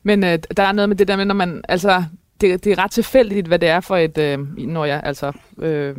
Men 0.02 0.24
øh, 0.24 0.38
der 0.56 0.62
er 0.62 0.72
noget 0.72 0.88
med 0.88 0.96
det 0.96 1.08
der 1.08 1.16
med, 1.16 1.24
når 1.24 1.34
man, 1.34 1.62
altså, 1.68 2.04
det, 2.52 2.64
det 2.64 2.72
er 2.72 2.78
ret 2.78 2.90
tilfældigt, 2.90 3.46
hvad 3.46 3.58
det 3.58 3.68
er 3.68 3.80
for 3.80 3.96
et, 3.96 4.18
øh, 4.18 4.38
når 4.58 4.84
jeg, 4.84 5.00
altså, 5.04 5.32
øh, 5.58 5.96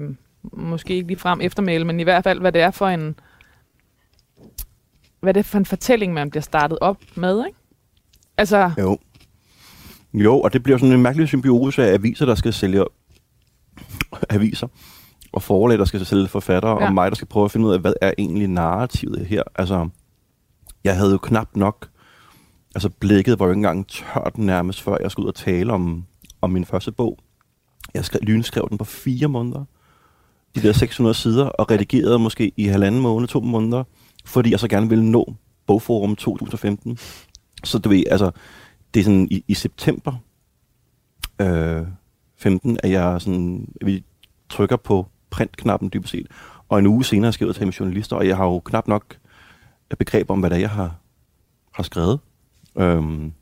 måske 0.53 0.93
ikke 0.93 1.07
lige 1.07 1.19
frem 1.19 1.41
eftermæle, 1.41 1.85
men 1.85 1.99
i 1.99 2.03
hvert 2.03 2.23
fald, 2.23 2.39
hvad 2.39 2.51
det 2.51 2.61
er 2.61 2.71
for 2.71 2.87
en, 2.87 3.15
hvad 5.19 5.33
det 5.33 5.39
er 5.39 5.43
for 5.43 5.57
en 5.57 5.65
fortælling, 5.65 6.13
man 6.13 6.29
bliver 6.29 6.41
startet 6.41 6.77
op 6.81 6.97
med, 7.15 7.45
ikke? 7.47 7.59
Altså, 8.37 8.71
Jo. 8.77 8.97
Jo, 10.13 10.41
og 10.41 10.53
det 10.53 10.63
bliver 10.63 10.77
sådan 10.77 10.95
en 10.95 11.01
mærkelig 11.01 11.27
symbiose 11.27 11.83
af 11.83 11.93
aviser, 11.93 12.25
der 12.25 12.35
skal 12.35 12.53
sælge 12.53 12.85
aviser, 14.29 14.67
og 15.33 15.41
forlag, 15.41 15.77
der 15.77 15.85
skal 15.85 16.05
sælge 16.05 16.27
forfattere, 16.27 16.81
ja. 16.81 16.87
Og 16.87 16.93
mig, 16.93 17.11
der 17.11 17.15
skal 17.15 17.27
prøve 17.27 17.45
at 17.45 17.51
finde 17.51 17.67
ud 17.67 17.73
af, 17.73 17.79
hvad 17.79 17.93
er 18.01 18.11
egentlig 18.17 18.47
narrativet 18.47 19.25
her. 19.25 19.43
Altså, 19.55 19.89
jeg 20.83 20.95
havde 20.97 21.11
jo 21.11 21.17
knap 21.17 21.47
nok, 21.55 21.87
altså 22.75 22.89
blikket 22.89 23.39
var 23.39 23.45
jo 23.45 23.51
ikke 23.51 23.57
engang 23.57 23.87
tørt 23.87 24.37
nærmest, 24.37 24.81
før 24.81 24.97
jeg 25.01 25.11
skulle 25.11 25.23
ud 25.23 25.31
og 25.31 25.35
tale 25.35 25.73
om, 25.73 26.05
om 26.41 26.49
min 26.49 26.65
første 26.65 26.91
bog. 26.91 27.19
Jeg 27.93 28.05
skrev, 28.05 28.19
lynskrev 28.23 28.67
den 28.69 28.77
på 28.77 28.83
fire 28.83 29.27
måneder, 29.27 29.65
de 30.55 30.61
der 30.61 30.73
600 30.73 31.13
sider, 31.13 31.45
og 31.45 31.71
redigerede 31.71 32.19
måske 32.19 32.51
i 32.57 32.65
halvanden 32.65 33.01
måned, 33.01 33.27
to 33.27 33.41
måneder, 33.41 33.83
fordi 34.25 34.51
jeg 34.51 34.59
så 34.59 34.67
gerne 34.67 34.89
ville 34.89 35.11
nå 35.11 35.35
Bogforum 35.67 36.15
2015. 36.15 36.97
Så 37.63 37.79
du 37.79 37.89
ved, 37.89 38.03
altså, 38.11 38.31
det 38.93 38.99
er 38.99 39.03
sådan 39.03 39.27
i, 39.31 39.43
i 39.47 39.53
september 39.53 40.13
øh, 41.41 41.87
15, 42.37 42.77
at 42.83 42.91
jeg 42.91 43.21
sådan, 43.21 43.73
at 43.81 43.87
vi 43.87 44.03
trykker 44.49 44.75
på 44.75 45.07
printknappen 45.29 45.89
dybest 45.93 46.11
set, 46.11 46.27
og 46.69 46.79
en 46.79 46.87
uge 46.87 47.05
senere 47.05 47.33
skriver 47.33 47.49
jeg 47.49 47.55
til 47.55 47.65
mine 47.65 47.75
journalister, 47.79 48.15
og 48.15 48.27
jeg 48.27 48.37
har 48.37 48.45
jo 48.45 48.59
knap 48.59 48.87
nok 48.87 49.17
begreb 49.99 50.29
om, 50.29 50.39
hvad 50.39 50.49
det 50.49 50.55
er, 50.55 50.59
jeg 50.59 50.69
har, 50.69 50.95
har 51.71 51.83
skrevet. 51.83 52.19
Øhm, 52.77 53.33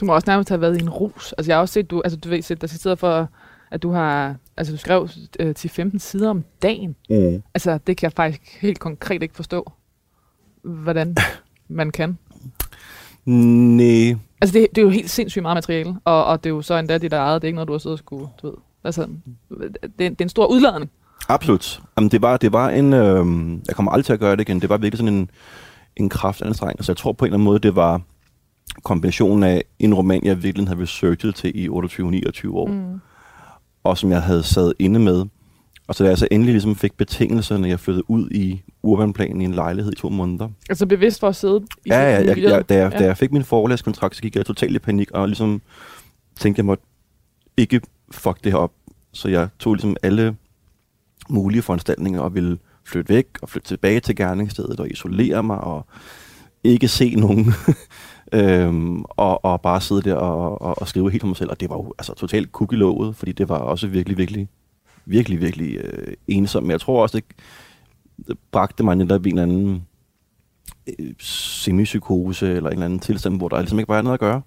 du 0.00 0.04
må 0.04 0.14
også 0.14 0.30
nærmest 0.30 0.48
have 0.48 0.60
været 0.60 0.78
i 0.78 0.82
en 0.82 0.90
rus. 0.90 1.32
Altså, 1.38 1.50
jeg 1.50 1.56
har 1.56 1.60
også 1.60 1.72
set, 1.72 1.90
du, 1.90 2.02
altså, 2.04 2.18
du 2.18 2.28
ved, 2.28 2.42
set, 2.42 2.60
der 2.60 2.66
sidder 2.66 2.96
for, 2.96 3.28
at 3.70 3.82
du 3.82 3.90
har, 3.90 4.36
altså, 4.56 4.72
du 4.72 4.78
skrev 4.78 5.08
øh, 5.40 5.54
til 5.54 5.70
15 5.70 5.98
sider 5.98 6.30
om 6.30 6.44
dagen. 6.62 6.96
mm. 7.10 7.42
Altså, 7.54 7.78
det 7.86 7.96
kan 7.96 8.06
jeg 8.06 8.12
faktisk 8.12 8.58
helt 8.60 8.78
konkret 8.78 9.22
ikke 9.22 9.34
forstå, 9.34 9.72
hvordan 10.62 11.16
man 11.68 11.90
kan. 11.90 12.18
Nej, 13.24 14.16
Altså, 14.40 14.58
det, 14.58 14.66
det 14.74 14.78
er 14.80 14.82
jo 14.82 14.88
helt 14.90 15.10
sindssygt 15.10 15.42
meget 15.42 15.56
materiale, 15.56 15.94
og, 16.04 16.24
og 16.24 16.44
det 16.44 16.50
er 16.50 16.54
jo 16.54 16.62
så 16.62 16.74
endda 16.74 16.98
dit 16.98 17.12
eget, 17.12 17.42
det 17.42 17.46
er 17.46 17.48
ikke 17.48 17.54
noget, 17.54 17.68
du 17.68 17.72
har 17.72 17.78
siddet 17.78 17.94
og 17.94 17.98
skulle, 17.98 18.28
du 18.42 18.46
ved. 18.46 18.56
Altså, 18.84 19.08
det, 19.50 19.76
er, 19.82 19.88
det 19.98 20.20
er 20.20 20.24
en 20.24 20.28
stor 20.28 20.46
udladning. 20.46 20.90
absolut. 21.28 21.80
Jamen, 21.96 22.10
det 22.10 22.22
var, 22.22 22.36
det 22.36 22.52
var 22.52 22.68
en, 22.70 22.92
øhm, 22.92 23.62
jeg 23.68 23.76
kommer 23.76 23.92
aldrig 23.92 24.04
til 24.04 24.12
at 24.12 24.20
gøre 24.20 24.36
det 24.36 24.40
igen, 24.40 24.60
det 24.60 24.68
var 24.68 24.76
virkelig 24.76 24.98
sådan 24.98 25.14
en, 25.14 25.30
en 25.96 26.08
kraftanstrengelse. 26.08 26.86
Så 26.86 26.92
jeg 26.92 26.96
tror 26.96 27.12
på 27.12 27.24
en 27.24 27.26
eller 27.26 27.36
anden 27.36 27.44
måde, 27.44 27.58
det 27.58 27.76
var 27.76 28.00
kombinationen 28.82 29.42
af 29.42 29.64
en 29.78 29.94
roman, 29.94 30.20
jeg 30.24 30.42
virkelig 30.42 30.68
havde 30.68 30.82
researchet 30.82 31.34
til 31.34 31.52
i 31.64 31.68
28-29 31.68 31.72
år, 32.54 32.66
Mm. 32.68 33.00
og 33.84 33.98
som 33.98 34.10
jeg 34.10 34.22
havde 34.22 34.42
sad 34.42 34.72
inde 34.78 35.00
med. 35.00 35.24
Og 35.88 35.94
så 35.94 36.04
da 36.04 36.08
jeg 36.08 36.18
så 36.18 36.28
endelig 36.30 36.52
ligesom 36.52 36.76
fik 36.76 36.96
betingelserne, 36.96 37.68
jeg 37.68 37.80
flyttede 37.80 38.10
ud 38.10 38.30
i 38.30 38.62
urbanplanen 38.82 39.40
i 39.40 39.44
en 39.44 39.54
lejlighed 39.54 39.92
i 39.92 39.96
to 39.96 40.08
måneder. 40.08 40.48
Altså 40.68 40.86
bevidst 40.86 41.20
for 41.20 41.28
at 41.28 41.36
sidde 41.36 41.60
i 41.84 41.88
Ja, 41.88 42.00
ja, 42.00 42.24
jeg, 42.24 42.38
jeg, 42.38 42.68
da, 42.68 42.74
jeg, 42.74 42.92
Ja. 42.92 42.98
da 42.98 43.04
jeg 43.04 43.16
fik 43.16 43.32
min 43.32 43.44
forlæskontrakt, 43.44 44.16
så 44.16 44.22
gik 44.22 44.36
jeg 44.36 44.46
totalt 44.46 44.76
i 44.76 44.78
panik, 44.78 45.10
og 45.10 45.26
ligesom 45.28 45.62
tænkte, 46.36 46.60
jeg 46.60 46.64
måtte 46.66 46.84
ikke 47.56 47.80
fuck 48.10 48.44
det 48.44 48.52
her 48.52 48.58
op. 48.58 48.72
Så 49.12 49.28
jeg 49.28 49.48
tog 49.58 49.74
ligesom 49.74 49.96
alle 50.02 50.36
mulige 51.28 51.62
foranstaltninger 51.62 52.20
og 52.20 52.34
ville 52.34 52.58
flytte 52.84 53.08
væk 53.14 53.26
og 53.42 53.48
flytte 53.48 53.68
tilbage 53.68 54.00
til 54.00 54.16
gerningsstedet 54.16 54.80
og 54.80 54.90
isolere 54.90 55.42
mig 55.42 55.58
og 55.58 55.86
ikke 56.64 56.88
se 56.88 57.14
nogen. 57.14 57.52
Øhm, 58.32 59.04
og, 59.08 59.44
og 59.44 59.60
bare 59.60 59.80
sidde 59.80 60.02
der 60.02 60.14
og, 60.14 60.62
og, 60.62 60.80
og 60.80 60.88
skrive 60.88 61.10
helt 61.10 61.22
for 61.22 61.26
mig 61.26 61.36
selv. 61.36 61.50
Og 61.50 61.60
det 61.60 61.70
var 61.70 61.76
jo 61.76 61.94
altså 61.98 62.14
totalt 62.14 62.48
låget, 62.70 63.16
fordi 63.16 63.32
det 63.32 63.48
var 63.48 63.58
også 63.58 63.86
virkelig, 63.86 64.18
virkelig, 64.18 64.48
virkelig, 65.04 65.40
virkelig 65.40 65.76
øh, 65.76 66.14
ensomt. 66.28 66.66
Men 66.66 66.70
jeg 66.70 66.80
tror 66.80 67.02
også, 67.02 67.16
det, 67.16 67.24
det 68.26 68.38
bragte 68.52 68.84
mig 68.84 68.96
netop 68.96 69.26
i 69.26 69.30
en 69.30 69.38
eller 69.38 69.54
anden 69.54 69.86
øh, 70.98 71.12
semipsykose 71.18 72.46
eller 72.52 72.70
en 72.70 72.72
eller 72.72 72.84
anden 72.84 72.98
tilstand, 72.98 73.36
hvor 73.36 73.48
der 73.48 73.58
ligesom 73.60 73.78
ikke 73.78 73.88
var 73.88 74.02
noget 74.02 74.14
at 74.14 74.20
gøre. 74.20 74.42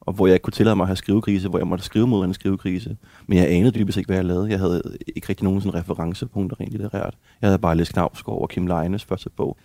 Og 0.00 0.12
hvor 0.12 0.26
jeg 0.26 0.34
ikke 0.34 0.42
kunne 0.42 0.52
tillade 0.52 0.76
mig 0.76 0.84
at 0.84 0.88
have 0.88 0.96
skrivekrise, 0.96 1.48
hvor 1.48 1.58
jeg 1.58 1.66
måtte 1.66 1.84
skrive 1.84 2.06
mod 2.06 2.24
en 2.24 2.34
skrivekrise. 2.34 2.96
Men 3.26 3.38
jeg 3.38 3.50
anede 3.50 3.70
dybest 3.70 3.98
ikke, 3.98 4.08
hvad 4.08 4.16
jeg 4.16 4.24
lavede. 4.24 4.50
Jeg 4.50 4.58
havde 4.58 4.82
ikke 5.16 5.28
rigtig 5.28 5.44
nogen 5.44 5.60
sådan 5.60 5.80
referencepunkter 5.80 6.60
rent 6.60 6.70
litterært. 6.70 7.14
Jeg 7.40 7.48
havde 7.48 7.58
bare 7.58 7.76
læst 7.76 7.92
Knavsgaard 7.92 8.40
og 8.40 8.48
Kim 8.48 8.66
Leines 8.66 9.04
første 9.04 9.30
bog. 9.30 9.56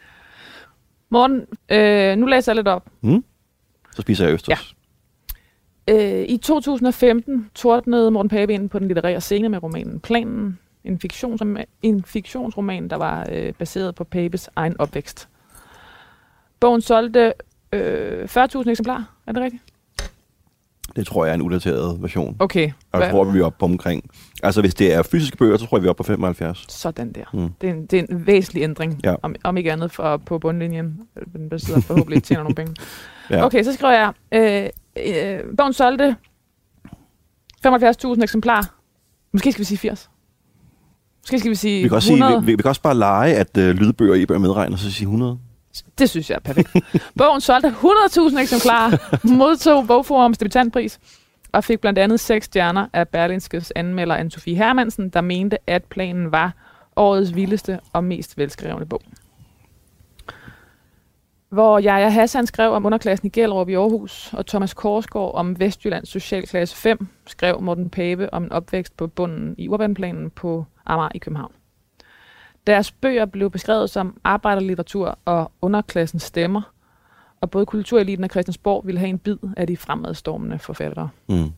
Morten, 1.10 1.42
øh, 1.70 2.18
nu 2.18 2.26
læser 2.26 2.52
jeg 2.52 2.56
lidt 2.56 2.68
op. 2.68 2.90
Hmm? 3.00 3.24
Så 3.96 4.02
spiser 4.02 4.26
jeg 4.26 4.34
østers. 4.34 4.76
Øh, 5.90 6.26
I 6.28 6.38
2015 6.38 7.50
tordnede 7.56 8.12
Morten 8.12 8.30
Pape 8.30 8.54
ind 8.54 8.70
på 8.70 8.80
den 8.80 8.88
litterære 8.88 9.22
scene 9.22 9.50
med 9.50 9.64
romanen 9.64 10.00
Planen, 10.00 10.60
en, 10.84 11.00
fiktionsroman, 11.00 11.66
en 11.82 12.04
fiktionsroman, 12.04 12.88
der 12.88 12.96
var 12.96 13.28
øh, 13.32 13.54
baseret 13.54 13.96
på 13.96 14.04
Papes 14.04 14.50
egen 14.56 14.76
opvækst. 14.80 15.28
Bogen 16.60 16.82
solgte 16.82 17.34
øh, 17.74 18.24
40.000 18.24 18.70
eksemplarer, 18.70 19.04
er 19.28 19.32
det 19.32 19.42
rigtigt? 19.44 19.64
Det 20.96 21.08
tror 21.08 21.26
jeg 21.26 21.32
er 21.32 21.36
en 21.36 21.42
udateret 21.42 22.02
version. 22.02 22.36
Okay, 22.40 22.72
Og 22.92 23.02
jeg 23.02 23.12
tror, 23.12 23.24
vi 23.24 23.40
er 23.40 23.46
oppe 23.46 23.60
på 23.60 23.66
omkring... 23.66 24.10
Altså, 24.44 24.62
hvis 24.62 24.74
det 24.76 24.94
er 24.94 25.04
fysiske 25.04 25.38
bøger, 25.38 25.58
så 25.58 25.66
tror 25.66 25.78
jeg, 25.78 25.82
vi 25.84 25.88
er 25.88 25.90
oppe 25.90 26.04
på 26.04 26.08
75. 26.08 26.66
sådan 26.70 27.12
der. 27.14 27.24
Mm. 27.34 27.50
Det, 27.62 27.70
er 27.70 27.74
en, 27.74 27.86
det 27.86 28.00
er 28.00 28.04
en 28.10 28.28
væsentlig 28.28 28.64
ændring, 28.64 29.00
Ja. 29.04 29.16
om, 29.22 29.36
om 29.44 29.58
ikke 29.58 29.72
andet 29.72 29.92
for, 29.92 30.18
på 30.18 30.40
bundlinjen. 30.40 31.00
Den 31.34 31.50
besidder 31.50 31.82
forhåbentlig 31.82 32.24
tjener 32.24 32.44
nogle 32.44 32.56
penge. 32.56 32.76
Ja. 33.30 33.46
Okay, 33.46 33.64
så 33.64 33.74
skriver 33.74 33.94
jeg, 33.94 34.14
øh, 34.32 34.70
øh, 35.08 35.40
bogen 35.58 35.74
solgte 35.74 36.16
75.000 37.68 38.24
eksemplarer. 38.24 38.64
Måske 39.34 39.52
skal 39.52 39.60
vi 39.60 39.66
sige 39.66 39.78
80. 39.78 40.10
Måske 41.24 41.40
skal 41.40 41.50
vi 41.50 41.56
sige 41.56 41.82
Vi 41.82 41.88
kan 41.88 41.96
også, 41.96 42.14
100. 42.14 42.32
sige, 42.32 42.42
vi, 42.42 42.46
vi, 42.46 42.52
vi 42.56 42.62
kan 42.62 42.70
også 42.70 42.82
bare 42.82 42.96
lege, 42.98 43.36
at 43.36 43.58
øh, 43.58 43.76
lydbøger 43.76 44.12
og 44.14 44.20
e-bøger 44.20 44.40
medregner, 44.40 44.78
så 44.78 44.92
sige 44.92 45.06
100. 45.06 45.40
Det 45.98 46.10
synes 46.10 46.30
jeg 46.30 46.36
er 46.36 46.40
perfekt. 46.40 46.70
Bogen 47.18 47.42
solgte 47.42 47.68
100.000 47.70 48.40
eksemplarer, 48.40 49.18
modtog 49.28 49.88
Bogforums 49.88 50.38
debutantpris, 50.38 51.00
og 51.52 51.64
fik 51.64 51.80
blandt 51.80 52.00
andet 52.00 52.20
seks 52.20 52.46
stjerner 52.46 52.88
af 52.94 53.08
Berlinskes 53.08 53.72
anmelder 53.76 54.18
Anne-Sophie 54.18 54.56
Hermansen, 54.56 55.10
der 55.10 55.22
mente, 55.22 55.58
at 55.68 55.84
planen 55.84 56.32
var 56.32 56.54
årets 56.96 57.36
vildeste 57.36 57.80
og 57.94 58.04
mest 58.04 58.38
velskrevne 58.38 58.86
bog. 58.86 59.02
Hvor 61.50 61.80
jeg 61.80 62.06
og 62.06 62.14
Hassan 62.14 62.48
skrev 62.48 62.72
om 62.72 62.86
underklassen 62.86 63.28
i 63.28 63.30
Gellerup 63.30 63.70
i 63.70 63.74
Aarhus, 63.74 64.34
og 64.34 64.46
Thomas 64.46 64.74
Korsgaard 64.74 65.36
om 65.36 65.60
Vestjyllands 65.60 66.10
Socialklasse 66.10 66.76
5, 66.76 67.08
skrev 67.28 67.62
Morten 67.62 67.90
Pape 67.90 68.34
om 68.34 68.44
en 68.44 68.52
opvækst 68.52 68.98
på 68.98 69.08
bunden 69.08 69.56
i 69.58 69.70
urbanplanen 69.70 70.30
på 70.30 70.66
Amager 70.86 71.10
i 71.16 71.18
København. 71.18 71.52
Deres 72.68 72.92
bøger 72.92 73.26
blev 73.26 73.52
beskrevet 73.52 73.90
som 73.90 74.18
arbejderlitteratur 74.24 75.20
og 75.26 75.52
underklassens 75.62 76.24
stemmer, 76.24 76.62
og 77.42 77.52
både 77.52 77.66
kultureliten 77.66 78.24
og 78.24 78.30
Christiansborg 78.30 78.86
ville 78.86 79.00
have 79.00 79.10
en 79.10 79.20
bid 79.20 79.38
af 79.58 79.68
de 79.68 79.78
fremadstormende 79.78 80.60
forfattere. 80.60 81.10
Mm. 81.30 81.52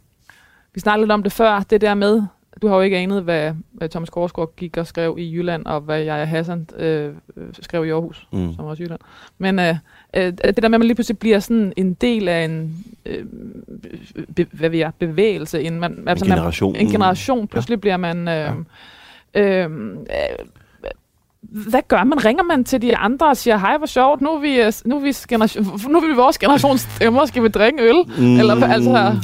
Vi 0.73 0.79
snakkede 0.79 1.05
lidt 1.05 1.11
om 1.11 1.23
det 1.23 1.31
før, 1.31 1.59
det 1.59 1.81
der 1.81 1.93
med, 1.93 2.23
du 2.61 2.67
har 2.67 2.75
jo 2.75 2.81
ikke 2.81 2.97
anet, 2.97 3.23
hvad, 3.23 3.51
hvad 3.71 3.89
Thomas 3.89 4.09
Korsgaard 4.09 4.55
gik 4.55 4.77
og 4.77 4.87
skrev 4.87 5.15
i 5.19 5.33
Jylland, 5.33 5.65
og 5.65 5.81
hvad 5.81 5.99
jeg 5.99 6.27
Hassan 6.27 6.67
øh, 6.77 7.13
skrev 7.61 7.85
i 7.85 7.89
Aarhus, 7.89 8.27
Mm. 8.31 8.39
mm. 8.39 8.53
som 8.55 8.65
også 8.65 8.83
Jylland. 8.83 8.99
Men 9.37 9.59
øh, 9.59 9.75
øh, 10.15 10.23
det 10.23 10.41
der 10.43 10.61
med, 10.61 10.63
at 10.63 10.71
man 10.79 10.83
lige 10.83 10.95
pludselig 10.95 11.17
bliver 11.19 11.39
sådan 11.39 11.73
en 11.77 11.93
del 11.93 12.27
af 12.27 12.45
en 12.45 12.85
øh, 13.05 13.25
be, 14.35 14.45
hvad 14.51 14.69
ved 14.69 14.79
jeg, 14.79 14.91
bevægelse, 14.99 15.61
en, 15.61 15.79
man, 15.79 16.03
altså 16.07 16.25
man- 16.25 16.37
generation. 16.37 16.75
en 16.75 16.87
generation. 16.87 17.47
Pludselig 17.47 17.75
ja. 17.75 17.79
bliver 17.79 17.97
man... 17.97 18.27
Øh, 18.27 18.51
øh, 19.33 19.63
øh, 19.63 19.69
hvad 21.43 21.81
gør 21.87 22.03
man? 22.03 22.25
Ringer 22.25 22.43
man 22.43 22.63
til 22.63 22.81
de 22.81 22.97
andre 22.97 23.29
og 23.29 23.37
siger, 23.37 23.57
hej, 23.57 23.77
hvor 23.77 23.85
sjovt, 23.87 24.21
nu 24.21 24.29
er 24.29 24.39
vi, 24.39 24.61
øh, 24.61 24.73
nu 24.85 24.95
er 24.97 24.99
vi, 25.01 25.13
generation, 25.29 25.65
nu 25.89 25.97
er 25.99 26.07
vi 26.07 26.15
vores 26.15 26.37
generation 26.37 26.77
stemmer, 26.77 27.25
skal 27.25 27.43
vi 27.43 27.47
drikke 27.47 27.81
øl? 27.83 27.95
Mm, 28.17 28.39
Eller 28.39 28.67
altså... 28.67 29.15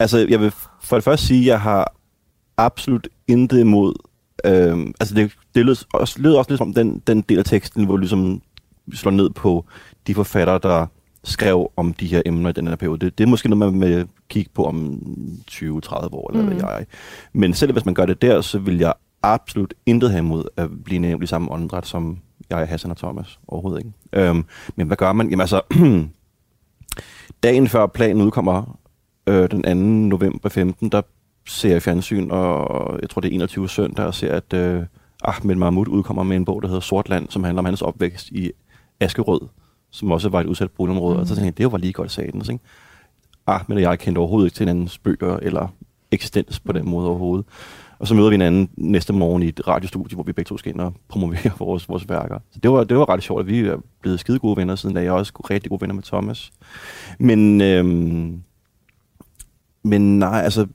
Altså, 0.00 0.26
jeg 0.28 0.40
vil 0.40 0.52
for 0.82 0.96
det 0.96 1.04
første 1.04 1.26
sige, 1.26 1.40
at 1.40 1.46
jeg 1.46 1.60
har 1.60 1.92
absolut 2.56 3.08
intet 3.28 3.60
imod... 3.60 3.94
Øhm, 4.44 4.94
altså, 5.00 5.14
det, 5.14 5.32
det 5.54 5.66
lød 5.66 5.76
også, 5.92 6.14
lød 6.18 6.34
også 6.34 6.50
lidt 6.50 6.58
som 6.58 6.74
den, 6.74 7.02
den 7.06 7.20
del 7.20 7.38
af 7.38 7.44
teksten, 7.44 7.84
hvor 7.84 7.96
ligesom 7.96 8.42
slår 8.92 9.12
ned 9.12 9.30
på 9.30 9.64
de 10.06 10.14
forfattere, 10.14 10.60
der 10.62 10.86
skrev 11.24 11.72
om 11.76 11.94
de 11.94 12.06
her 12.06 12.22
emner 12.26 12.50
i 12.50 12.52
den 12.52 12.66
her 12.66 12.76
periode. 12.76 12.98
Det, 12.98 13.18
det 13.18 13.24
er 13.24 13.28
måske 13.28 13.48
noget, 13.48 13.74
man 13.74 13.88
vil 13.90 14.08
kigge 14.28 14.50
på 14.54 14.64
om 14.64 14.98
20-30 15.50 15.64
år, 16.12 16.30
eller 16.30 16.42
mm. 16.42 16.48
hvad 16.48 16.56
jeg. 16.56 16.86
Men 17.32 17.54
selv 17.54 17.72
hvis 17.72 17.84
man 17.84 17.94
gør 17.94 18.06
det 18.06 18.22
der, 18.22 18.40
så 18.40 18.58
vil 18.58 18.78
jeg 18.78 18.92
absolut 19.22 19.74
intet 19.86 20.10
have 20.10 20.18
imod 20.18 20.44
at 20.56 20.84
blive 20.84 20.98
nævnt 20.98 21.24
i 21.24 21.26
samme 21.26 21.52
åndedræt 21.52 21.86
som 21.86 22.18
jeg, 22.50 22.68
Hassan 22.68 22.90
og 22.90 22.96
Thomas. 22.96 23.38
Overhovedet 23.48 23.78
ikke. 23.78 23.92
Øhm, 24.12 24.44
men 24.76 24.86
hvad 24.86 24.96
gør 24.96 25.12
man? 25.12 25.30
Jamen 25.30 25.40
altså, 25.40 25.60
dagen 27.42 27.68
før 27.68 27.86
planen 27.86 28.22
udkommer, 28.22 28.78
øh, 29.26 29.50
den 29.50 29.62
2. 29.62 29.74
november 30.16 30.48
15, 30.48 30.88
der 30.88 31.02
ser 31.46 31.70
jeg 31.70 31.82
fjernsyn, 31.82 32.30
og 32.30 32.98
jeg 33.02 33.10
tror 33.10 33.20
det 33.20 33.28
er 33.28 33.34
21 33.34 33.68
søndag, 33.68 34.06
og 34.06 34.14
ser, 34.14 34.34
at 34.34 34.52
øh, 34.52 34.82
Ahmed 35.24 35.54
Mahmoud 35.54 35.88
udkommer 35.88 36.22
med 36.22 36.36
en 36.36 36.44
bog, 36.44 36.62
der 36.62 36.68
hedder 36.68 36.80
Sortland, 36.80 37.28
som 37.30 37.44
handler 37.44 37.58
om 37.58 37.64
hans 37.64 37.82
opvækst 37.82 38.28
i 38.28 38.50
Askerød, 39.00 39.40
som 39.90 40.10
også 40.10 40.28
var 40.28 40.40
et 40.40 40.46
udsat 40.46 40.70
boligområde. 40.70 41.14
Mm. 41.14 41.20
Og 41.20 41.26
så 41.26 41.34
tænkte 41.34 41.46
jeg, 41.46 41.58
det 41.58 41.72
var 41.72 41.78
lige 41.78 41.92
godt 41.92 42.10
satans, 42.10 42.48
ikke? 42.48 42.64
Ahmed 43.46 43.76
og 43.76 43.82
jeg 43.82 43.98
kendte 43.98 44.18
overhovedet 44.18 44.46
ikke 44.46 44.54
til 44.54 44.64
hinandens 44.64 44.98
bøger, 44.98 45.36
eller 45.36 45.68
eksistens 46.10 46.60
på 46.60 46.72
den 46.72 46.88
måde 46.88 47.08
overhovedet. 47.08 47.46
Og 47.98 48.08
så 48.08 48.14
møder 48.14 48.28
vi 48.28 48.34
hinanden 48.34 48.70
næste 48.76 49.12
morgen 49.12 49.42
i 49.42 49.48
et 49.48 49.68
radiostudie, 49.68 50.14
hvor 50.14 50.24
vi 50.24 50.32
begge 50.32 50.48
to 50.48 50.58
skal 50.58 50.72
ind 50.72 50.80
og 50.80 50.94
promovere 51.08 51.50
vores, 51.58 51.88
vores 51.88 52.08
værker. 52.08 52.38
Så 52.50 52.58
det 52.62 52.70
var, 52.70 52.84
det 52.84 52.96
var 52.96 53.08
ret 53.08 53.22
sjovt, 53.22 53.40
at 53.40 53.46
vi 53.46 53.58
er 53.60 53.76
blevet 54.00 54.20
skide 54.20 54.38
gode 54.38 54.56
venner 54.56 54.74
siden, 54.76 54.94
da 54.94 55.00
jeg 55.00 55.08
er 55.08 55.12
også 55.12 55.32
rigtig 55.50 55.70
gode 55.70 55.80
venner 55.80 55.94
med 55.94 56.02
Thomas. 56.02 56.52
Men, 57.18 57.60
øhm, 57.60 58.42
men 59.82 60.18
nej, 60.18 60.40
altså, 60.40 60.66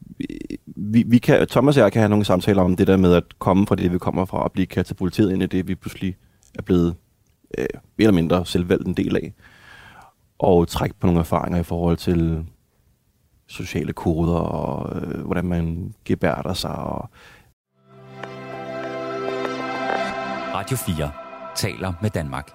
vi, 0.93 1.03
vi 1.07 1.17
kan, 1.17 1.47
Thomas 1.47 1.77
og 1.77 1.83
jeg 1.83 1.91
kan 1.91 2.01
have 2.01 2.09
nogle 2.09 2.25
samtaler 2.25 2.61
om 2.61 2.75
det 2.75 2.87
der 2.87 2.97
med 2.97 3.13
at 3.13 3.39
komme 3.39 3.67
fra 3.67 3.75
det, 3.75 3.91
vi 3.91 3.97
kommer 3.97 4.25
fra, 4.25 4.43
og 4.43 4.51
blive 4.51 4.65
katapulteret 4.65 5.31
ind 5.31 5.43
i 5.43 5.45
det, 5.45 5.67
vi 5.67 5.75
pludselig 5.75 6.17
er 6.55 6.61
blevet 6.61 6.95
øh, 7.57 7.65
mere 7.73 8.07
eller 8.07 8.11
mindre 8.11 8.45
selvvalgt 8.45 8.87
en 8.87 8.93
del 8.93 9.15
af. 9.15 9.33
Og 10.39 10.67
trække 10.67 10.95
på 10.99 11.07
nogle 11.07 11.19
erfaringer 11.19 11.59
i 11.59 11.63
forhold 11.63 11.97
til 11.97 12.45
sociale 13.47 13.93
koder, 13.93 14.37
og 14.37 15.01
øh, 15.01 15.25
hvordan 15.25 15.45
man 15.45 15.93
gebærder 16.05 16.53
sig, 16.53 16.75
og 16.75 17.09
Radio 20.53 20.77
4 20.77 21.11
taler 21.55 21.93
med 22.01 22.09
Danmark. 22.09 22.51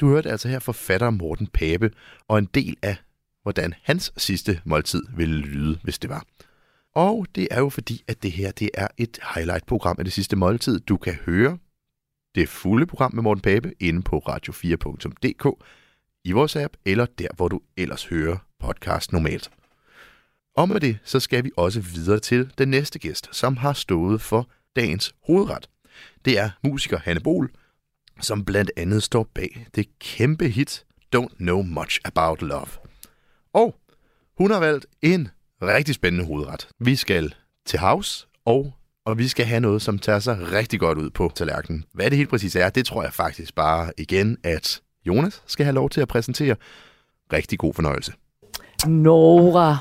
Du 0.00 0.08
hørte 0.08 0.30
altså 0.30 0.48
her 0.48 0.58
forfatter 0.58 1.10
Morten 1.10 1.46
Pape, 1.46 1.90
og 2.28 2.38
en 2.38 2.48
del 2.54 2.76
af, 2.82 2.96
hvordan 3.42 3.74
hans 3.82 4.12
sidste 4.16 4.60
måltid 4.64 5.02
ville 5.16 5.38
lyde, 5.38 5.78
hvis 5.82 5.98
det 5.98 6.10
var. 6.10 6.24
Og 6.96 7.26
det 7.34 7.48
er 7.50 7.60
jo 7.60 7.68
fordi, 7.68 8.04
at 8.08 8.22
det 8.22 8.32
her 8.32 8.50
det 8.50 8.70
er 8.74 8.88
et 8.96 9.18
highlight-program 9.34 9.96
af 9.98 10.04
det 10.04 10.12
sidste 10.12 10.36
måltid. 10.36 10.80
Du 10.80 10.96
kan 10.96 11.14
høre 11.14 11.58
det 12.34 12.48
fulde 12.48 12.86
program 12.86 13.14
med 13.14 13.22
Morten 13.22 13.42
Pape 13.42 13.72
inde 13.80 14.02
på 14.02 14.18
radio4.dk 14.18 15.64
i 16.24 16.32
vores 16.32 16.56
app, 16.56 16.76
eller 16.84 17.06
der, 17.06 17.28
hvor 17.36 17.48
du 17.48 17.60
ellers 17.76 18.04
hører 18.04 18.36
podcast 18.60 19.12
normalt. 19.12 19.50
Og 20.56 20.68
med 20.68 20.80
det, 20.80 20.98
så 21.04 21.20
skal 21.20 21.44
vi 21.44 21.50
også 21.56 21.80
videre 21.80 22.18
til 22.18 22.52
den 22.58 22.68
næste 22.68 22.98
gæst, 22.98 23.28
som 23.32 23.56
har 23.56 23.72
stået 23.72 24.20
for 24.20 24.50
dagens 24.76 25.14
hovedret. 25.26 25.70
Det 26.24 26.38
er 26.38 26.50
musiker 26.62 26.98
Hanne 26.98 27.20
Bol, 27.20 27.50
som 28.20 28.44
blandt 28.44 28.70
andet 28.76 29.02
står 29.02 29.28
bag 29.34 29.66
det 29.74 29.98
kæmpe 29.98 30.48
hit 30.48 30.84
Don't 31.16 31.36
Know 31.36 31.62
Much 31.62 32.00
About 32.04 32.42
Love. 32.42 32.68
Og 33.52 33.74
hun 34.38 34.50
har 34.50 34.60
valgt 34.60 34.86
en 35.02 35.28
rigtig 35.62 35.94
spændende 35.94 36.26
hovedret. 36.26 36.68
Vi 36.80 36.96
skal 36.96 37.34
til 37.66 37.78
house, 37.78 38.26
og, 38.44 38.72
og 39.06 39.18
vi 39.18 39.28
skal 39.28 39.46
have 39.46 39.60
noget, 39.60 39.82
som 39.82 39.98
tager 39.98 40.18
sig 40.18 40.52
rigtig 40.52 40.80
godt 40.80 40.98
ud 40.98 41.10
på 41.10 41.32
tallerkenen. 41.34 41.84
Hvad 41.94 42.10
det 42.10 42.16
helt 42.18 42.30
præcis 42.30 42.56
er, 42.56 42.68
det 42.68 42.86
tror 42.86 43.02
jeg 43.02 43.12
faktisk 43.12 43.54
bare 43.54 43.92
igen, 43.98 44.38
at 44.44 44.80
Jonas 45.06 45.42
skal 45.46 45.64
have 45.64 45.74
lov 45.74 45.90
til 45.90 46.00
at 46.00 46.08
præsentere. 46.08 46.56
Rigtig 47.32 47.58
god 47.58 47.74
fornøjelse. 47.74 48.12
Nora. 48.86 49.76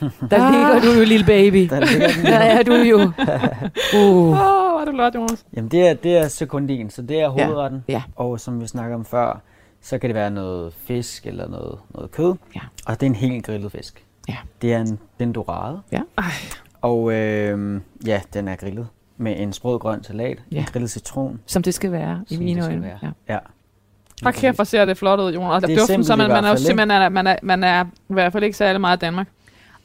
Der 0.00 0.50
ligger 0.52 0.80
du 0.92 0.98
jo, 0.98 1.04
lille 1.04 1.26
baby. 1.26 1.68
Der 1.70 1.80
ligger 1.80 2.08
den 2.16 2.24
Der 2.26 2.38
er 2.38 2.62
du 2.62 2.74
jo. 2.74 2.98
Uh. 3.98 4.28
Åh, 4.30 4.36
hvor 4.36 4.80
er 4.80 4.84
du 4.84 4.92
flot, 4.92 5.14
Jonas. 5.14 5.44
Jamen 5.56 5.70
det 5.70 5.88
er, 5.88 5.94
det 5.94 6.16
er 6.16 6.28
sekundin, 6.28 6.90
så 6.90 7.02
det 7.02 7.20
er 7.20 7.28
hovedretten. 7.28 7.84
ja. 7.88 8.02
Og 8.16 8.40
som 8.40 8.60
vi 8.60 8.66
snakker 8.66 8.96
om 8.96 9.04
før, 9.04 9.40
så 9.82 9.98
kan 9.98 10.08
det 10.10 10.14
være 10.14 10.30
noget 10.30 10.74
fisk 10.86 11.26
eller 11.26 11.48
noget, 11.48 11.78
noget 11.94 12.10
kød. 12.10 12.34
Ja. 12.54 12.60
Og 12.86 13.00
det 13.00 13.06
er 13.06 13.10
en 13.10 13.16
helt 13.16 13.46
grillet 13.46 13.72
fisk. 13.72 14.04
Ja. 14.28 14.36
Det 14.62 14.72
er 14.72 14.80
en 14.80 14.98
bendorade. 15.18 15.80
Ja. 15.92 16.00
Ej. 16.18 16.24
Og 16.82 17.12
øh, 17.12 17.80
ja, 18.06 18.20
den 18.34 18.48
er 18.48 18.56
grillet 18.56 18.86
med 19.16 19.34
en 19.38 19.52
sprød 19.52 19.78
grøn 19.78 20.04
salat, 20.04 20.38
Ja. 20.52 20.58
en 20.58 20.64
grillet 20.64 20.90
citron. 20.90 21.40
Som 21.46 21.62
det 21.62 21.74
skal 21.74 21.92
være 21.92 22.24
i 22.30 22.36
mine 22.36 22.60
det 22.60 22.68
øjne. 22.68 22.90
Ja. 23.02 23.08
Ja. 23.34 23.38
Hold 24.22 24.34
kæft, 24.34 24.56
hvor 24.56 24.64
ser 24.64 24.84
det 24.84 24.98
flot 24.98 25.20
ud, 25.20 25.32
Jonas. 25.34 25.62
Det 25.62 25.70
er 25.72 25.76
Duften, 25.76 25.86
simpelt 25.86 26.06
så 26.06 26.16
man, 26.16 26.28
man 26.28 26.44
er 26.44 26.48
jo 26.48 26.54
ikke? 26.54 26.62
simpelthen, 26.62 27.12
man 27.12 27.26
er, 27.26 27.36
man 27.42 27.64
er 27.64 27.84
i 27.84 28.12
hvert 28.12 28.32
fald 28.32 28.44
ikke 28.44 28.56
særlig 28.56 28.80
meget 28.80 28.96
i 28.96 29.00
Danmark. 29.00 29.26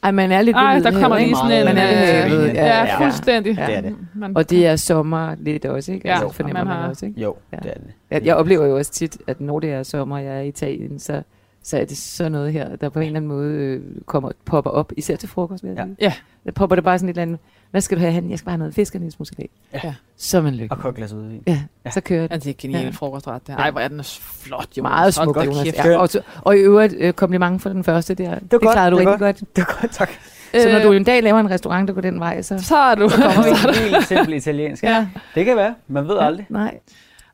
Ej, 0.04 0.12
man 0.12 0.32
er 0.32 0.42
lidt 0.42 0.56
Ej, 0.58 0.80
der 0.80 0.92
kommer 1.02 1.18
lige 1.18 1.36
sådan 1.36 1.52
en... 1.60 1.66
Man 1.66 1.78
er 1.78 2.28
lidt 2.28 2.50
øh, 2.50 2.56
Ja, 2.56 2.84
ja. 2.84 3.00
fuldstændig. 3.04 3.58
Ja. 3.58 3.66
Det 3.68 3.76
er 3.78 3.82
det. 3.82 3.96
Man, 4.16 4.38
Og 4.38 4.50
det 4.50 4.68
er 4.68 4.76
sommer 4.76 5.36
lidt 5.40 5.66
også, 5.66 5.92
ikke? 5.92 6.08
Ja, 6.08 6.14
altså, 6.14 6.28
og 6.28 6.36
fornemmer 6.36 6.64
man 6.64 6.74
man, 6.74 6.82
har- 6.84 6.90
også, 6.90 7.06
ikke? 7.06 7.22
Jo, 7.22 7.36
Ja. 7.54 7.58
det 7.58 7.70
er 7.70 7.74
det. 7.74 7.92
Jeg, 8.12 8.26
jeg 8.26 8.36
oplever 8.36 8.66
jo 8.66 8.78
også 8.78 8.92
tit, 8.92 9.18
at 9.28 9.42
når 9.42 9.60
det 9.60 9.72
er 9.72 9.84
sommer, 9.84 10.16
og 10.18 10.24
jeg 10.24 10.36
er 10.38 10.42
i 10.42 10.48
Italien, 10.48 11.00
så, 11.00 11.22
så 11.68 11.78
er 11.78 11.86
det 11.86 11.98
sådan 11.98 12.32
noget 12.32 12.54
her, 12.54 12.76
der 12.76 12.90
på 12.90 13.00
en 13.00 13.06
eller 13.06 13.18
anden 13.20 13.30
måde 13.30 13.54
øh, 13.54 13.82
kommer, 14.06 14.32
popper 14.46 14.72
op, 14.72 14.92
især 14.98 15.16
til 15.16 15.30
frokost, 15.30 15.64
vil 15.64 15.70
jeg 15.70 15.78
Ja. 15.78 15.84
sige. 15.86 15.96
Ja. 16.00 16.14
Der 16.46 16.52
popper 16.52 16.76
det 16.76 16.84
bare 16.84 16.98
sådan 17.00 17.10
et 17.10 17.14
eller 17.14 17.22
andet, 17.22 17.40
hvad 17.72 17.82
skal 17.82 17.98
du 17.98 18.02
have 18.02 18.14
hen? 18.14 18.30
Jeg 18.30 18.38
skal 18.40 18.46
bare 18.46 18.52
have 18.54 18.58
noget 18.58 18.74
fisk 18.76 18.94
og 18.94 18.98
en 18.98 19.02
lille 19.02 19.12
smule 19.12 19.28
salat. 19.28 19.50
Ja. 19.84 19.94
Så 20.18 20.38
er 20.38 20.42
man 20.42 20.54
Og 20.54 20.60
lykkelig. 20.60 20.82
kogt 20.82 20.96
glas 20.96 21.12
hvidvin. 21.12 21.44
Ja, 21.48 21.62
Ja. 21.86 21.90
så 21.92 22.02
kører 22.02 22.22
det. 22.22 22.32
Ja, 22.32 22.36
det 22.38 22.48
er 22.50 22.54
genialt 22.58 22.82
Ja. 22.82 22.88
ja. 22.88 22.92
frokostret. 22.92 23.48
Der. 23.48 23.54
Ja. 23.54 23.60
Ej, 23.60 23.72
hvor 23.72 23.80
er 23.82 23.88
den 23.88 24.04
flot, 24.04 24.68
Jonas. 24.78 24.90
Meget 25.18 25.36
da 25.36 25.42
Jonas. 25.44 25.64
kæft. 25.64 25.78
Ja, 25.78 25.98
og, 25.98 26.10
så- 26.10 26.22
og 26.42 26.56
i 26.58 26.60
øvrigt 26.60 26.96
øh, 26.98 27.14
kompliment 27.14 27.62
for 27.62 27.70
den 27.70 27.84
første 27.84 28.14
der. 28.14 28.40
Det, 28.40 28.52
det 28.52 28.62
klarede 28.62 28.92
du 28.92 28.98
det 29.00 29.06
er 29.06 29.10
rigtig 29.12 29.20
godt. 29.20 29.56
Det 29.56 29.62
er 29.62 29.82
godt, 29.82 29.92
tak. 29.92 30.10
Så 30.54 30.70
når 30.72 30.78
Øh, 30.78 30.84
du 30.84 30.92
en 30.92 31.04
dag 31.04 31.24
laver 31.24 31.40
en 31.40 31.50
restaurant, 31.50 31.88
der 31.88 31.94
går 31.94 32.02
den 32.02 32.20
vej, 32.20 32.42
så... 32.42 32.58
Så 32.64 32.78
er 32.78 32.96
du. 32.96 33.10
Kommer 33.10 33.74
vi 33.74 33.80
helt 33.96 34.08
simpel 34.08 34.34
italiensk. 34.34 34.84
ja. 34.84 35.08
Det 35.36 35.46
kan 35.46 35.58
være. 35.58 35.76
Man 35.88 36.08
ved 36.08 36.18
aldrig. 36.18 36.46
Nej. 36.50 36.80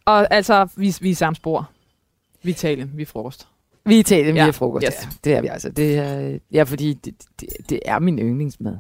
Og 0.06 0.34
altså, 0.34 0.68
vi, 0.76 0.96
vi 1.02 1.12
er 1.12 1.16
samme 1.16 1.36
spor. 1.36 1.70
Vi 2.44 2.50
er 2.50 2.54
Italien, 2.54 2.92
vi 2.96 3.02
er 3.02 3.06
frokost. 3.06 3.48
Vi 3.86 3.96
er 3.96 4.00
Italien, 4.00 4.34
vi 4.34 4.40
Ja, 4.40 4.48
er 4.48 4.52
frokost. 4.52 4.86
yes. 4.88 4.94
Ja, 5.04 5.10
det 5.24 5.34
er 5.38 5.42
vi 5.42 5.48
altså. 5.48 5.70
Det 5.70 5.98
er, 5.98 6.40
ja, 6.52 6.64
fordi 6.64 6.94
det, 6.94 7.14
det, 7.40 7.50
det 7.70 7.80
er 7.86 8.00
min 8.00 8.20
yndlingsmad. 8.20 8.78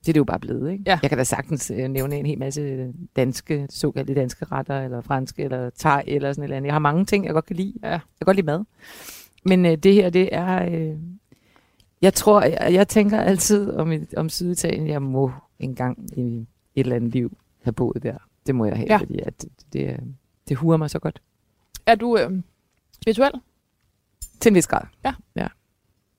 Det 0.00 0.08
er 0.08 0.12
det 0.12 0.18
jo 0.18 0.24
bare 0.24 0.40
blevet, 0.40 0.72
ikke? 0.72 0.84
Ja. 0.86 0.98
Jeg 1.02 1.10
kan 1.10 1.18
da 1.18 1.24
sagtens 1.24 1.70
øh, 1.76 1.88
nævne 1.88 2.16
en 2.16 2.26
hel 2.26 2.38
masse 2.38 2.92
danske, 3.16 3.66
såkaldte 3.70 4.14
danske 4.14 4.44
retter, 4.44 4.80
eller 4.80 5.00
franske, 5.00 5.42
eller 5.42 5.70
thai, 5.78 6.02
eller 6.06 6.32
sådan 6.32 6.42
et 6.42 6.44
eller 6.44 6.56
andet. 6.56 6.66
Jeg 6.66 6.74
har 6.74 6.78
mange 6.78 7.04
ting, 7.04 7.24
jeg 7.24 7.32
godt 7.32 7.46
kan 7.46 7.56
lide. 7.56 7.74
Ja. 7.82 7.88
Jeg 7.90 8.00
kan 8.18 8.24
godt 8.24 8.36
lide 8.36 8.46
mad. 8.46 8.64
Men 9.44 9.66
øh, 9.66 9.76
det 9.76 9.94
her, 9.94 10.10
det 10.10 10.28
er... 10.32 10.70
Øh, 10.70 10.96
jeg 12.02 12.14
tror, 12.14 12.42
jeg, 12.42 12.68
jeg 12.72 12.88
tænker 12.88 13.20
altid 13.20 13.70
om, 13.70 13.92
om 14.16 14.28
Syditalien, 14.28 14.86
jeg 14.86 15.02
må 15.02 15.32
engang 15.58 16.18
i 16.18 16.36
et 16.74 16.84
eller 16.84 16.96
andet 16.96 17.12
liv 17.12 17.36
have 17.62 17.72
boet 17.72 18.02
der. 18.02 18.14
Det 18.46 18.54
må 18.54 18.64
jeg 18.64 18.76
have, 18.76 18.86
ja. 18.90 18.96
fordi 18.96 19.18
at 19.26 19.42
det, 19.42 19.50
det, 19.72 20.00
det 20.48 20.56
huer 20.56 20.76
mig 20.76 20.90
så 20.90 20.98
godt. 20.98 21.22
Er 21.86 21.94
du, 21.94 22.16
øh, 22.18 22.30
Spirituel? 22.92 23.30
Til 24.40 24.50
en 24.50 24.54
vis 24.54 24.66
grad. 24.66 24.82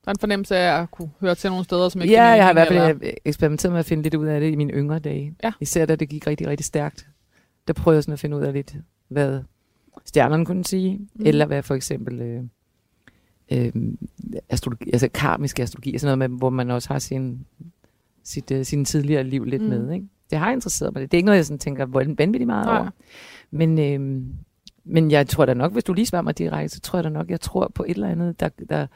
Der 0.05 0.09
er 0.09 0.11
en 0.11 0.19
fornemmelse 0.19 0.55
af 0.57 0.81
at 0.81 0.91
kunne 0.91 1.09
høre 1.19 1.35
til 1.35 1.49
nogle 1.49 1.63
steder, 1.63 1.89
som 1.89 2.01
ikke 2.01 2.13
Ja, 2.13 2.23
jeg 2.23 2.43
har 2.43 2.51
i 2.51 2.53
hvert 2.53 2.67
fald 2.67 3.01
eksperimenteret 3.25 3.71
med 3.71 3.79
at 3.79 3.85
finde 3.85 4.03
lidt 4.03 4.15
ud 4.15 4.25
af 4.25 4.39
det 4.39 4.51
i 4.51 4.55
mine 4.55 4.73
yngre 4.73 4.99
dage. 4.99 5.35
Ja. 5.43 5.51
Især 5.59 5.85
da 5.85 5.95
det 5.95 6.09
gik 6.09 6.27
rigtig, 6.27 6.47
rigtig 6.47 6.65
stærkt. 6.65 7.07
Der 7.67 7.73
prøvede 7.73 7.95
jeg 7.95 8.03
sådan 8.03 8.13
at 8.13 8.19
finde 8.19 8.37
ud 8.37 8.41
af 8.41 8.53
lidt, 8.53 8.75
hvad 9.07 9.41
stjernerne 10.05 10.45
kunne 10.45 10.65
sige, 10.65 10.97
Mm. 10.97 11.25
eller 11.25 11.45
hvad 11.45 11.63
for 11.63 11.75
eksempel 11.75 12.21
øh, 12.21 12.43
øh, 13.51 13.71
astrologi, 14.49 14.89
altså 14.93 15.09
karmisk 15.13 15.59
astrologi, 15.59 15.93
og 15.93 15.99
sådan 15.99 16.17
noget 16.17 16.31
med, 16.31 16.37
hvor 16.37 16.49
man 16.49 16.71
også 16.71 16.89
har 16.89 16.99
sin, 16.99 17.45
sit, 18.23 18.51
øh, 18.51 18.65
sin 18.65 18.85
tidligere 18.85 19.23
liv 19.23 19.43
lidt 19.43 19.61
Mm. 19.61 19.67
med. 19.69 19.93
Ikke? 19.93 20.05
Det 20.29 20.39
har 20.39 20.51
interesseret 20.51 20.93
mig. 20.93 21.01
Det 21.01 21.13
er 21.13 21.17
ikke 21.17 21.25
noget, 21.25 21.37
jeg 21.37 21.45
sådan 21.45 21.59
tænker 21.59 21.85
vanvittigt 21.85 22.47
meget 22.47 22.65
Nej. 22.65 22.77
over. 22.79 22.89
Men, 23.51 23.79
øh, 23.79 24.23
men 24.91 25.11
jeg 25.11 25.27
tror 25.27 25.45
da 25.45 25.53
nok, 25.53 25.71
hvis 25.73 25.83
du 25.83 25.93
lige 25.93 26.05
svarer 26.05 26.21
mig 26.21 26.37
direkte, 26.37 26.75
så 26.75 26.81
tror 26.81 26.97
jeg 26.97 27.03
da 27.03 27.09
nok, 27.09 27.29
jeg 27.29 27.41
tror 27.41 27.71
på 27.75 27.83
et 27.83 27.91
eller 27.91 28.09
andet, 28.09 28.39
der, 28.39 28.49
der, 28.69 28.87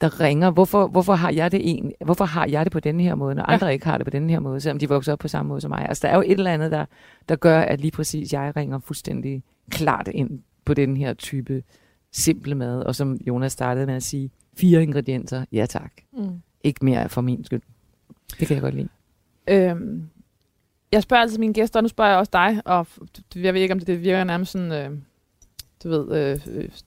der 0.00 0.20
ringer. 0.20 0.50
Hvorfor, 0.50 0.86
hvorfor, 0.86 1.14
har 1.14 1.30
jeg 1.30 1.52
det 1.52 1.60
en, 1.78 1.92
hvorfor 2.04 2.24
har 2.24 2.46
jeg 2.46 2.64
det 2.64 2.72
på 2.72 2.80
denne 2.80 3.02
her 3.02 3.14
måde, 3.14 3.34
når 3.34 3.44
Ja. 3.48 3.52
andre 3.54 3.72
ikke 3.72 3.84
har 3.86 3.98
det 3.98 4.06
på 4.06 4.10
denne 4.10 4.32
her 4.32 4.40
måde, 4.40 4.60
selvom 4.60 4.78
de 4.78 4.88
vokser 4.88 5.12
op 5.12 5.18
på 5.18 5.28
samme 5.28 5.48
måde 5.48 5.60
som 5.60 5.68
mig? 5.70 5.88
Altså, 5.88 6.06
der 6.06 6.12
er 6.12 6.16
jo 6.16 6.22
et 6.26 6.30
eller 6.32 6.52
andet, 6.52 6.70
der, 6.72 6.84
der 7.28 7.36
gør, 7.36 7.60
at 7.60 7.80
lige 7.80 7.90
præcis 7.90 8.32
jeg 8.32 8.52
ringer 8.56 8.78
fuldstændig 8.78 9.42
klart 9.70 10.08
ind 10.08 10.40
på 10.64 10.74
den 10.74 10.96
her 10.96 11.14
type 11.14 11.62
simple 12.12 12.54
mad, 12.54 12.82
og 12.82 12.94
som 12.94 13.14
Jonas 13.26 13.52
startede 13.52 13.86
med 13.86 13.94
at 13.94 14.02
sige, 14.02 14.30
fire 14.56 14.82
ingredienser, 14.82 15.44
ja 15.52 15.66
tak. 15.66 15.92
Mm. 16.12 16.42
Ikke 16.64 16.84
mere 16.84 17.08
for 17.08 17.20
min 17.20 17.44
skyld. 17.44 17.62
Det 18.40 18.48
kan 18.48 18.54
jeg 18.54 18.62
godt 18.62 18.74
lide. 18.74 18.88
Øhm, 19.48 20.08
jeg 20.92 21.02
spørger 21.02 21.22
altid 21.22 21.38
mine 21.38 21.54
gæster, 21.54 21.78
og 21.78 21.84
nu 21.84 21.88
spørger 21.88 22.10
jeg 22.10 22.18
også 22.18 22.30
dig, 22.32 22.62
og 22.64 22.86
jeg 23.36 23.54
ved 23.54 23.60
ikke, 23.60 23.72
om 23.72 23.78
det, 23.78 23.86
det 23.86 24.02
virker 24.02 24.24
nærmest 24.24 24.52
sådan, 24.52 24.72
øh, 24.72 24.98
du 25.84 25.88
ved, 25.88 26.16
øh, 26.16 26.40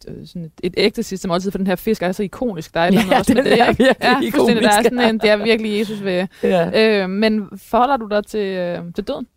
øh, 0.08 0.28
sådan 0.28 0.44
et, 0.44 0.52
et 0.64 0.74
ægte 0.78 1.04
sidste 1.04 1.28
måltid, 1.28 1.52
for 1.52 1.58
den 1.58 1.68
her 1.68 1.76
fisk 1.76 2.02
er 2.02 2.12
så 2.12 2.24
ikonisk. 2.24 2.74
Der 2.74 2.80
er 2.80 2.92
Ja, 2.94 3.20
også 3.20 3.34
med 3.34 3.44
den 3.44 3.52
det, 3.52 3.62
er 3.62 3.70
ikke? 3.70 3.84
virkelig 3.84 3.98
ja, 4.02 4.38
fuldstændig. 4.38 4.64
Der 4.64 4.70
er 4.70 4.80
ikonisk. 4.80 4.90
sådan 5.00 5.10
en, 5.16 5.20
det 5.20 5.30
er 5.30 5.38
virkelig 5.38 5.80
Jesus 5.80 6.04
ved. 6.04 6.28
Ja. 6.44 7.02
Øh, 7.04 7.10
men 7.10 7.50
forholder 7.58 7.98
du 7.98 8.08
dig 8.08 8.26
til, 8.26 8.40
øh, 8.58 8.94
til 8.94 9.04
døden? 9.04 9.28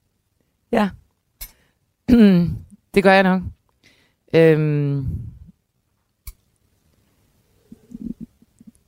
Ja. 0.72 0.88
det 2.94 3.02
gør 3.02 3.12
jeg 3.12 3.22
nok. 3.22 3.42
Øhm, 4.34 5.06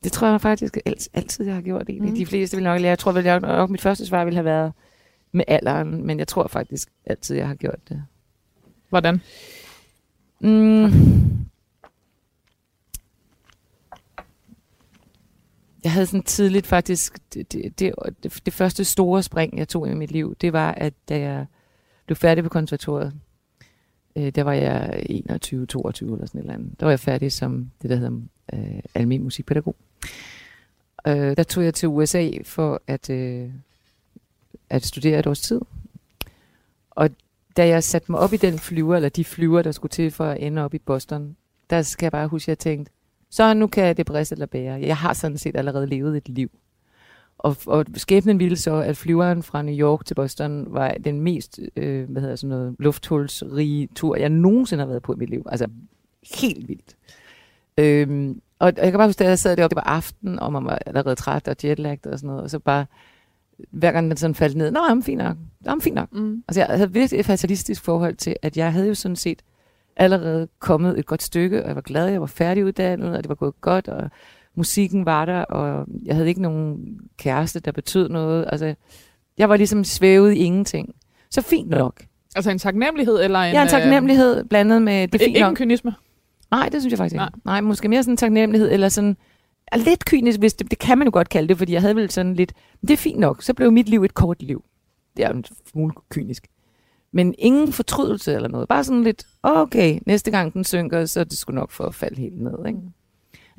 det 0.05 0.13
tror 0.13 0.29
jeg 0.29 0.41
faktisk 0.41 0.79
alt, 0.87 1.09
altid, 1.15 1.45
jeg 1.45 1.55
har 1.55 1.63
gjort. 1.63 1.89
Egentlig. 1.89 2.03
Mm. 2.09 2.11
Mm. 2.13 2.17
De 2.17 2.27
fleste 2.27 2.57
vil 2.57 2.65
nok 2.65 2.81
lære. 2.81 2.89
Jeg 2.91 2.99
tror 2.99 3.13
vel 3.13 3.25
nok, 3.25 3.43
nok, 3.43 3.71
mit 3.71 3.81
første 3.81 4.07
svar 4.07 4.25
ville 4.25 4.37
have 4.37 4.45
været 4.45 4.73
med 5.33 5.45
alderen, 5.49 6.07
men 6.07 6.19
jeg 6.19 6.29
tror 6.29 6.47
faktisk 6.49 6.89
altid, 7.07 7.37
jeg 7.37 7.49
har 7.49 7.55
gjort 7.55 7.89
det. 7.89 8.03
Hvordan? 8.89 9.21
Mm. 10.41 10.91
Jeg 15.85 15.93
havde 15.93 16.07
sådan 16.07 16.23
tidligt 16.23 16.67
faktisk, 16.67 17.19
det, 17.35 17.53
det, 17.53 17.79
det, 17.79 17.95
det, 18.47 18.53
første 18.53 18.85
store 18.85 19.23
spring, 19.23 19.59
jeg 19.59 19.69
tog 19.69 19.89
i 19.89 19.95
mit 19.95 20.11
liv, 20.11 20.37
det 20.41 20.53
var, 20.53 20.73
at 20.73 20.95
da 21.09 21.19
jeg 21.21 21.47
blev 22.07 22.17
færdig 22.17 22.45
på 22.45 22.51
konservatoriet, 22.51 23.15
øh, 24.17 24.31
der 24.35 24.43
var 24.43 24.53
jeg 24.53 25.03
21, 25.07 25.67
22 25.67 26.13
eller 26.13 26.27
sådan 26.27 26.39
et 26.39 26.43
eller 26.43 26.55
andet, 26.55 26.81
der 26.81 26.87
var 26.87 26.91
jeg 26.91 27.01
færdig 27.01 27.33
som 27.33 27.71
det, 27.83 27.91
der 27.91 27.97
hedder 27.97 28.21
øh, 28.53 28.81
almindelig 28.95 29.25
musikpædagog. 29.25 29.77
Øh, 31.07 31.37
der 31.37 31.43
tog 31.43 31.65
jeg 31.65 31.75
til 31.75 31.89
USA 31.89 32.31
for 32.45 32.83
at, 32.87 33.11
øh, 33.11 33.51
at 34.71 34.85
studere 34.85 35.19
et 35.19 35.27
års 35.27 35.41
tid. 35.41 35.61
Og 36.91 37.11
da 37.57 37.69
jeg 37.69 37.85
satte 37.85 38.13
mig 38.13 38.21
op 38.21 38.33
i 38.33 38.37
den 38.37 38.59
flyver, 38.59 38.97
eller 38.97 39.09
de 39.09 39.25
flyver, 39.25 39.63
der 39.63 39.73
skulle 39.73 39.91
til 39.91 40.11
for 40.11 40.25
at 40.25 40.37
ende 40.41 40.65
op 40.65 40.75
i 40.75 40.79
Boston, 40.79 41.37
der 41.71 41.83
skal 41.83 42.05
jeg 42.05 42.13
bare 42.13 42.29
huske, 42.29 42.45
at 42.45 42.49
jeg 42.49 42.59
tænkte, 42.59 42.93
så 43.31 43.55
nu 43.55 43.67
kan 43.67 43.97
det 43.97 44.07
briste 44.07 44.33
eller 44.33 44.47
bære. 44.47 44.81
Jeg 44.81 44.97
har 44.97 45.13
sådan 45.13 45.39
set 45.39 45.57
allerede 45.57 45.87
levet 45.87 46.17
et 46.17 46.29
liv. 46.29 46.51
Og, 47.39 47.57
og 47.67 47.85
skæbnen 47.95 48.39
ville 48.39 48.57
så, 48.57 48.75
at 48.75 48.97
flyveren 48.97 49.43
fra 49.43 49.63
New 49.63 49.75
York 49.75 50.05
til 50.05 50.15
Boston 50.15 50.67
var 50.69 50.91
den 51.05 51.21
mest 51.21 51.61
øh, 51.77 52.11
hvad 52.11 52.23
hedder 52.23 52.37
sådan 52.37 52.49
noget, 52.49 52.77
lufthulsrige 52.79 53.89
tur, 53.95 54.17
jeg 54.17 54.29
nogensinde 54.29 54.81
har 54.81 54.89
været 54.89 55.03
på 55.03 55.13
i 55.13 55.17
mit 55.17 55.31
liv. 55.31 55.47
Altså 55.51 55.67
helt 56.41 56.69
vildt. 56.69 56.97
Øhm, 57.79 58.41
og 58.59 58.73
jeg 58.77 58.91
kan 58.91 58.99
bare 58.99 59.09
huske, 59.09 59.25
at 59.25 59.31
jeg 59.31 59.39
sad 59.39 59.57
deroppe, 59.57 59.75
det 59.75 59.85
var 59.85 59.91
aften, 59.91 60.39
og 60.39 60.53
man 60.53 60.65
var 60.65 60.79
allerede 60.87 61.15
træt 61.15 61.49
og 61.49 61.57
jetlagt 61.65 62.07
og 62.07 62.19
sådan 62.19 62.29
noget, 62.29 62.43
og 62.43 62.51
så 62.51 62.59
bare, 62.59 62.87
hver 63.71 63.93
gang 63.93 64.09
den 64.09 64.17
sådan 64.17 64.35
faldt 64.35 64.57
ned, 64.57 64.71
nå, 64.71 64.81
jamen 64.89 65.03
fint 65.03 65.19
nok, 65.19 65.37
jamen 65.67 65.83
fint 65.83 65.95
nok. 65.95 66.13
Mm. 66.13 66.43
Altså, 66.49 66.61
jeg 66.61 66.67
havde 66.69 66.93
virkelig 66.93 67.21
et 67.21 67.27
fatalistisk 67.27 67.85
forhold 67.85 68.17
til, 68.17 68.37
at 68.43 68.57
jeg 68.57 68.73
havde 68.73 68.89
jo 68.89 68.95
sådan 68.95 69.17
set 69.17 69.43
allerede 69.97 70.49
kommet 70.59 70.99
et 70.99 71.07
godt 71.07 71.23
stykke, 71.23 71.63
og 71.63 71.69
jeg 71.69 71.75
var 71.77 71.83
glad, 71.83 72.09
jeg 72.09 72.21
var 72.21 72.27
færdiguddannet, 72.27 73.17
og 73.17 73.23
det 73.23 73.29
var 73.29 73.35
gået 73.35 73.61
godt, 73.61 73.89
og 73.89 74.11
musikken 74.55 75.07
var 75.07 75.25
der, 75.25 75.41
og 75.45 75.87
jeg 76.05 76.15
havde 76.15 76.29
ikke 76.29 76.43
nogen 76.43 76.79
kæreste, 77.19 77.61
der 77.61 77.73
betød 77.73 78.09
noget. 78.09 78.47
Altså, 78.53 78.75
jeg 79.39 79.49
var 79.49 79.57
ligesom 79.57 79.85
svævet 79.85 80.33
i 80.33 80.37
ingenting. 80.37 80.95
Så 81.31 81.43
fint 81.43 81.69
nok. 81.69 82.03
Altså 82.37 82.51
en 82.51 82.59
taknemmelighed, 82.59 83.25
eller 83.25 83.39
en... 83.39 83.53
Jeg 83.53 83.61
har 83.61 83.67
en 83.67 83.71
taknemmelighed 83.71 84.45
blandet 84.45 84.83
med 84.83 85.09
det 85.09 85.15
Øh, 85.15 85.21
fint 85.21 85.23
ikke 85.29 85.41
nok. 85.41 85.51
en 85.51 85.57
kynisme. 85.57 85.95
Nej, 86.51 86.69
det 86.73 86.83
synes 86.83 86.93
jeg 86.93 86.99
faktisk 86.99 87.15
ikke. 87.15 87.19
Nej. 87.19 87.31
Nej, 87.45 87.55
Nej 87.55 87.61
måske 87.61 87.89
mere 87.89 88.03
sådan 88.03 88.13
en 88.13 88.17
taknemmelighed, 88.17 88.73
eller 88.73 88.89
sådan 88.89 89.17
er 89.73 89.77
lidt 89.77 90.05
kynisk, 90.05 90.39
hvis 90.39 90.55
det, 90.55 90.71
det 90.71 90.79
kan 90.79 90.99
man 90.99 91.07
jo 91.07 91.11
godt 91.13 91.29
kalde 91.29 91.49
det, 91.49 91.59
fordi 91.59 91.73
jeg 91.73 91.81
havde 91.81 91.97
vel 91.97 92.11
sådan 92.11 92.35
lidt, 92.35 92.53
det 92.81 92.91
er 92.91 92.97
fint 92.97 93.19
nok, 93.19 93.43
så 93.43 93.55
blev 93.55 93.73
mit 93.73 93.89
liv 93.89 94.05
et 94.05 94.15
kort 94.15 94.43
liv. 94.43 94.65
Det 95.17 95.25
er 95.25 95.29
jo 95.29 95.37
en 95.37 95.45
smule 95.71 95.93
kynisk. 96.09 96.47
Men 97.13 97.35
ingen 97.39 97.73
fortrydelse 97.73 98.35
eller 98.35 98.49
noget. 98.49 98.69
Bare 98.69 98.85
sådan 98.85 99.03
lidt, 99.03 99.27
okay, 99.43 99.99
næste 100.07 100.31
gang 100.31 100.55
den 100.55 100.65
synker, 100.65 101.07
så 101.07 101.21
er 101.21 101.25
det 101.25 101.39
sgu 101.39 101.53
nok 101.53 101.71
for 101.71 101.85
at 101.85 101.95
falde 101.95 102.21
helt 102.21 102.41
ned. 102.41 102.67
Ikke? 102.67 102.79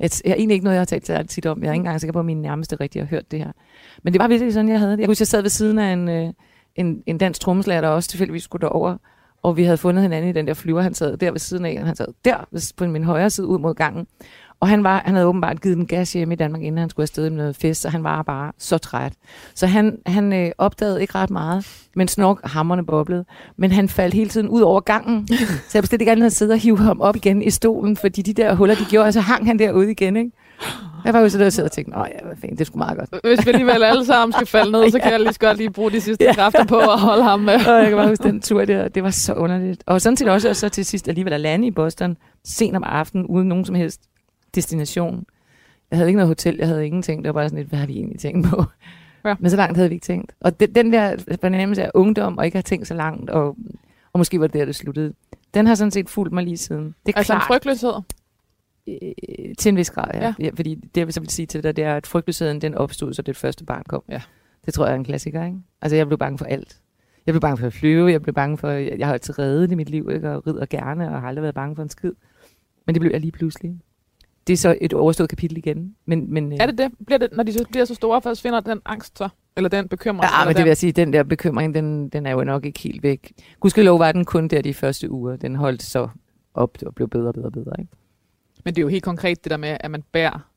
Jeg 0.00 0.10
er 0.24 0.34
egentlig 0.34 0.54
ikke 0.54 0.64
noget, 0.64 0.74
jeg 0.74 0.80
har 0.80 0.84
talt 0.84 1.06
særligt 1.06 1.30
tit 1.30 1.46
om. 1.46 1.62
Jeg 1.62 1.68
er 1.68 1.72
ikke 1.72 1.80
engang 1.80 2.00
sikker 2.00 2.12
på, 2.12 2.18
at 2.18 2.24
mine 2.24 2.42
nærmeste 2.42 2.76
rigtig 2.76 3.02
har 3.02 3.06
hørt 3.06 3.30
det 3.30 3.38
her. 3.38 3.52
Men 4.02 4.12
det 4.12 4.20
var 4.20 4.28
virkelig 4.28 4.52
sådan, 4.52 4.68
jeg 4.68 4.78
havde 4.78 4.92
det. 4.92 5.00
Jeg 5.00 5.06
husker, 5.06 5.22
jeg 5.22 5.28
sad 5.28 5.42
ved 5.42 5.50
siden 5.50 5.78
af 5.78 5.92
en, 5.92 6.08
øh, 6.08 6.32
en, 6.76 7.02
en 7.06 7.18
dansk 7.18 7.40
trommeslager, 7.40 7.80
der 7.80 7.88
også 7.88 8.08
tilfældigvis 8.08 8.42
skulle 8.42 8.60
derover. 8.60 8.96
Og 9.42 9.56
vi 9.56 9.64
havde 9.64 9.76
fundet 9.76 10.02
hinanden 10.02 10.30
i 10.30 10.32
den 10.32 10.46
der 10.46 10.54
flyver, 10.54 10.82
han 10.82 10.94
sad 10.94 11.16
der 11.16 11.30
ved 11.30 11.38
siden 11.38 11.64
af. 11.64 11.84
Han 11.84 11.96
sad 11.96 12.06
der 12.24 12.72
på 12.76 12.86
min 12.86 13.04
højre 13.04 13.30
side 13.30 13.46
ud 13.46 13.58
mod 13.58 13.74
gangen. 13.74 14.06
Og 14.62 14.68
han, 14.68 14.84
var, 14.84 15.02
han 15.04 15.14
havde 15.14 15.26
åbenbart 15.26 15.60
givet 15.60 15.76
den 15.76 15.86
gas 15.86 16.12
hjemme 16.12 16.34
i 16.34 16.36
Danmark, 16.36 16.62
inden 16.62 16.78
han 16.78 16.90
skulle 16.90 17.04
afsted 17.04 17.30
med 17.30 17.36
noget 17.36 17.56
fest, 17.56 17.80
så 17.82 17.88
han 17.88 18.04
var 18.04 18.22
bare 18.22 18.52
så 18.58 18.78
træt. 18.78 19.12
Så 19.54 19.66
han, 19.66 19.98
han 20.06 20.32
øh, 20.32 20.50
opdagede 20.58 21.00
ikke 21.00 21.14
ret 21.14 21.30
meget, 21.30 21.66
men 21.96 22.08
snok 22.08 22.40
hammerne 22.44 22.86
boblede. 22.86 23.24
Men 23.56 23.72
han 23.72 23.88
faldt 23.88 24.14
hele 24.14 24.30
tiden 24.30 24.48
ud 24.48 24.60
over 24.60 24.80
gangen, 24.80 25.28
så 25.68 25.70
jeg 25.74 25.82
bestilte 25.82 26.04
gerne 26.04 26.26
at 26.26 26.32
sidde 26.32 26.52
og 26.52 26.58
hive 26.58 26.78
ham 26.78 27.00
op 27.00 27.16
igen 27.16 27.42
i 27.42 27.50
stolen, 27.50 27.96
fordi 27.96 28.22
de 28.22 28.32
der 28.32 28.54
huller, 28.54 28.74
de 28.74 28.84
gjorde, 28.90 29.06
og 29.06 29.12
så 29.12 29.20
hang 29.20 29.46
han 29.46 29.58
derude 29.58 29.90
igen, 29.90 30.16
ikke? 30.16 30.30
Jeg 31.04 31.14
var 31.14 31.20
jo 31.20 31.28
så 31.28 31.38
der 31.38 31.62
og 31.64 31.72
tænkte, 31.72 31.98
åh 31.98 32.06
ja, 32.14 32.26
hvad 32.26 32.36
fanden, 32.40 32.58
det 32.58 32.66
skulle 32.66 32.78
meget 32.78 32.98
godt. 32.98 33.24
Hvis 33.24 33.46
vi 33.46 33.50
alligevel 33.50 33.82
alle 33.82 34.04
sammen 34.06 34.32
skal 34.32 34.46
falde 34.46 34.72
ned, 34.72 34.90
så 34.90 34.98
kan 34.98 35.12
jeg 35.12 35.20
lige 35.20 35.32
så 35.32 35.38
godt 35.38 35.56
lige 35.56 35.70
bruge 35.70 35.90
de 35.90 36.00
sidste 36.00 36.24
Ja. 36.24 36.34
kræfter 36.34 36.64
på 36.64 36.78
at 36.78 37.00
holde 37.00 37.22
ham 37.22 37.40
med. 37.40 37.54
Og 37.68 37.78
jeg 37.78 37.88
kan 37.88 37.96
bare 37.96 38.08
huske 38.08 38.24
den 38.24 38.40
tur 38.40 38.64
der, 38.64 38.88
det 38.88 39.02
var 39.02 39.10
så 39.10 39.34
underligt. 39.34 39.82
Og 39.86 40.00
sådan 40.00 40.16
set 40.16 40.28
også, 40.28 40.48
og 40.48 40.56
så 40.56 40.68
til 40.68 40.84
sidst 40.84 41.08
alligevel 41.08 41.32
at 41.32 41.40
lande 41.40 41.66
i 41.66 41.70
Boston, 41.70 42.16
sent 42.44 42.76
om 42.76 42.82
aftenen, 42.86 43.26
uden 43.26 43.48
nogen 43.48 43.64
som 43.64 43.74
helst 43.74 44.00
destination. 44.54 45.24
Jeg 45.90 45.96
havde 45.98 46.08
ikke 46.08 46.16
noget 46.16 46.28
hotel, 46.28 46.56
jeg 46.56 46.66
havde 46.68 46.86
ingenting. 46.86 47.24
Det 47.24 47.28
var 47.28 47.32
bare 47.32 47.48
sådan 47.48 47.58
lidt, 47.58 47.68
hvad 47.68 47.78
har 47.78 47.86
vi 47.86 47.92
egentlig 47.96 48.18
tænkt 48.20 48.48
på? 48.48 48.64
Ja. 49.24 49.34
Men 49.40 49.50
så 49.50 49.56
langt 49.56 49.76
havde 49.76 49.88
vi 49.88 49.94
ikke 49.94 50.04
tænkt. 50.04 50.32
Og 50.40 50.60
den, 50.60 50.74
den 50.74 50.92
der 50.92 51.36
fornemmelse 51.40 51.82
af 51.84 51.90
ungdom, 51.94 52.38
og 52.38 52.44
ikke 52.44 52.54
have 52.56 52.62
tænkt 52.62 52.86
så 52.86 52.94
langt, 52.94 53.30
og, 53.30 53.56
og 54.12 54.18
måske 54.18 54.40
var 54.40 54.46
det 54.46 54.54
der, 54.54 54.64
det 54.64 54.74
sluttede, 54.74 55.12
den 55.54 55.66
har 55.66 55.74
sådan 55.74 55.90
set 55.90 56.08
fulgt 56.10 56.32
mig 56.32 56.44
lige 56.44 56.56
siden. 56.56 56.94
Det 57.06 57.12
er 57.14 57.18
Altså 57.18 57.32
en 57.32 57.36
klart, 57.38 57.46
frygtløshed. 57.46 57.92
øh, 58.88 59.54
til 59.58 59.68
en 59.68 59.76
vis 59.76 59.90
grad, 59.90 60.08
ja. 60.14 60.20
Ja. 60.24 60.34
ja. 60.40 60.50
Fordi 60.56 60.74
det, 60.74 61.00
jeg 61.06 61.12
så 61.14 61.20
vil 61.20 61.30
sige 61.30 61.46
til 61.46 61.62
dig, 61.62 61.76
det 61.76 61.84
er, 61.84 61.96
at 61.96 62.06
frygtløsheden, 62.06 62.60
den 62.60 62.74
opstod, 62.74 63.14
så 63.14 63.22
det 63.22 63.36
første 63.36 63.64
barn 63.64 63.82
kom. 63.88 64.02
Ja. 64.08 64.20
Det 64.66 64.74
tror 64.74 64.84
jeg 64.86 64.92
er 64.92 64.96
en 64.96 65.04
klassiker, 65.04 65.44
ikke? 65.44 65.58
Altså, 65.82 65.96
jeg 65.96 66.06
blev 66.06 66.18
bange 66.18 66.38
for 66.38 66.44
alt. 66.44 66.76
Jeg 67.26 67.32
blev 67.32 67.40
bange 67.40 67.56
for 67.56 67.66
at 67.66 67.72
flyve, 67.72 68.10
jeg 68.12 68.22
blev 68.22 68.34
bange 68.34 68.58
for, 68.58 68.68
jeg, 68.70 68.98
jeg 68.98 69.06
har 69.06 69.14
altid 69.14 69.38
reddet 69.38 69.72
i 69.72 69.74
mit 69.74 69.90
liv, 69.90 70.10
ikke? 70.14 70.30
og 70.30 70.46
rider 70.46 70.66
gerne, 70.66 71.14
og 71.14 71.20
har 71.20 71.28
aldrig 71.28 71.42
været 71.42 71.54
bange 71.54 71.76
for 71.76 71.82
en 71.82 71.88
skid. 71.88 72.12
Men 72.86 72.94
det 72.94 73.00
blev 73.00 73.10
jeg 73.12 73.20
lige 73.20 73.32
pludselig. 73.32 73.78
Det 74.46 74.52
er 74.52 74.56
så 74.56 74.78
et 74.80 74.92
overstået 74.92 75.28
kapitel 75.28 75.56
igen. 75.56 75.96
Men, 76.06 76.32
men, 76.32 76.52
øh, 76.52 76.58
Er 76.60 76.66
det 76.66 76.78
det? 76.78 76.90
Bliver 77.06 77.18
det, 77.18 77.28
når 77.32 77.42
de 77.42 77.52
så 77.52 77.64
bliver 77.70 77.84
så 77.84 77.94
store, 77.94 78.22
forsvinder 78.22 78.60
den 78.60 78.80
angst 78.84 79.18
så? 79.18 79.28
Eller 79.56 79.68
den 79.68 79.88
bekymring? 79.88 80.24
Ja, 80.24 80.44
men 80.44 80.48
det 80.48 80.56
den, 80.56 80.64
vil 80.64 80.68
jeg 80.70 80.76
sige, 80.76 80.92
den 80.92 81.12
der 81.12 81.22
bekymring, 81.22 81.74
den, 81.74 82.08
den 82.08 82.26
er 82.26 82.30
jo 82.30 82.44
nok 82.44 82.64
ikke 82.66 82.80
helt 82.80 83.02
væk. 83.02 83.32
Gudskelov 83.60 83.98
var 83.98 84.12
den 84.12 84.24
kun 84.24 84.48
der 84.48 84.62
de 84.62 84.74
første 84.74 85.10
uger. 85.10 85.36
Den 85.36 85.56
holdt 85.56 85.82
så 85.82 86.08
op 86.54 86.78
og 86.86 86.94
blev 86.94 87.08
bedre 87.08 87.28
og 87.28 87.34
bedre 87.34 87.46
og 87.46 87.52
bedre. 87.52 87.72
Ikke? 87.78 87.92
Men 88.64 88.74
det 88.74 88.80
er 88.80 88.82
jo 88.82 88.88
helt 88.88 89.04
konkret 89.04 89.44
det 89.44 89.50
der 89.50 89.56
med, 89.56 89.76
at 89.80 89.90
man 89.90 90.02
bærer 90.12 90.48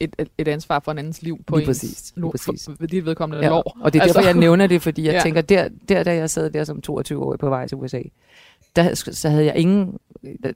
et, 0.00 0.16
et, 0.38 0.48
ansvar 0.48 0.80
for 0.80 0.92
en 0.92 0.98
andens 0.98 1.22
liv 1.22 1.44
på 1.46 1.56
Lige 1.56 1.68
ens 1.68 1.78
præcis, 1.80 2.12
lige 2.16 2.30
præcis. 2.30 2.68
For, 2.78 2.86
dit 2.86 3.04
vedkommende 3.06 3.44
Ja, 3.44 3.48
lår. 3.50 3.76
og 3.80 3.92
det 3.92 3.98
er 4.00 4.04
derfor, 4.04 4.18
Altså- 4.18 4.30
jeg 4.30 4.38
nævner 4.40 4.66
det, 4.66 4.82
fordi 4.82 5.02
jeg 5.04 5.10
Ja. 5.12 5.16
ja. 5.18 5.22
tænker, 5.22 5.40
der, 5.40 5.68
der 5.88 6.02
da 6.02 6.14
jeg 6.14 6.30
sad 6.30 6.50
der 6.50 6.64
som 6.64 6.80
22-årig 6.90 7.38
på 7.38 7.48
vej 7.48 7.66
til 7.66 7.76
USA, 7.76 8.02
der, 8.76 8.94
så 8.94 9.28
havde 9.28 9.44
jeg 9.44 9.56
ingen, 9.56 9.98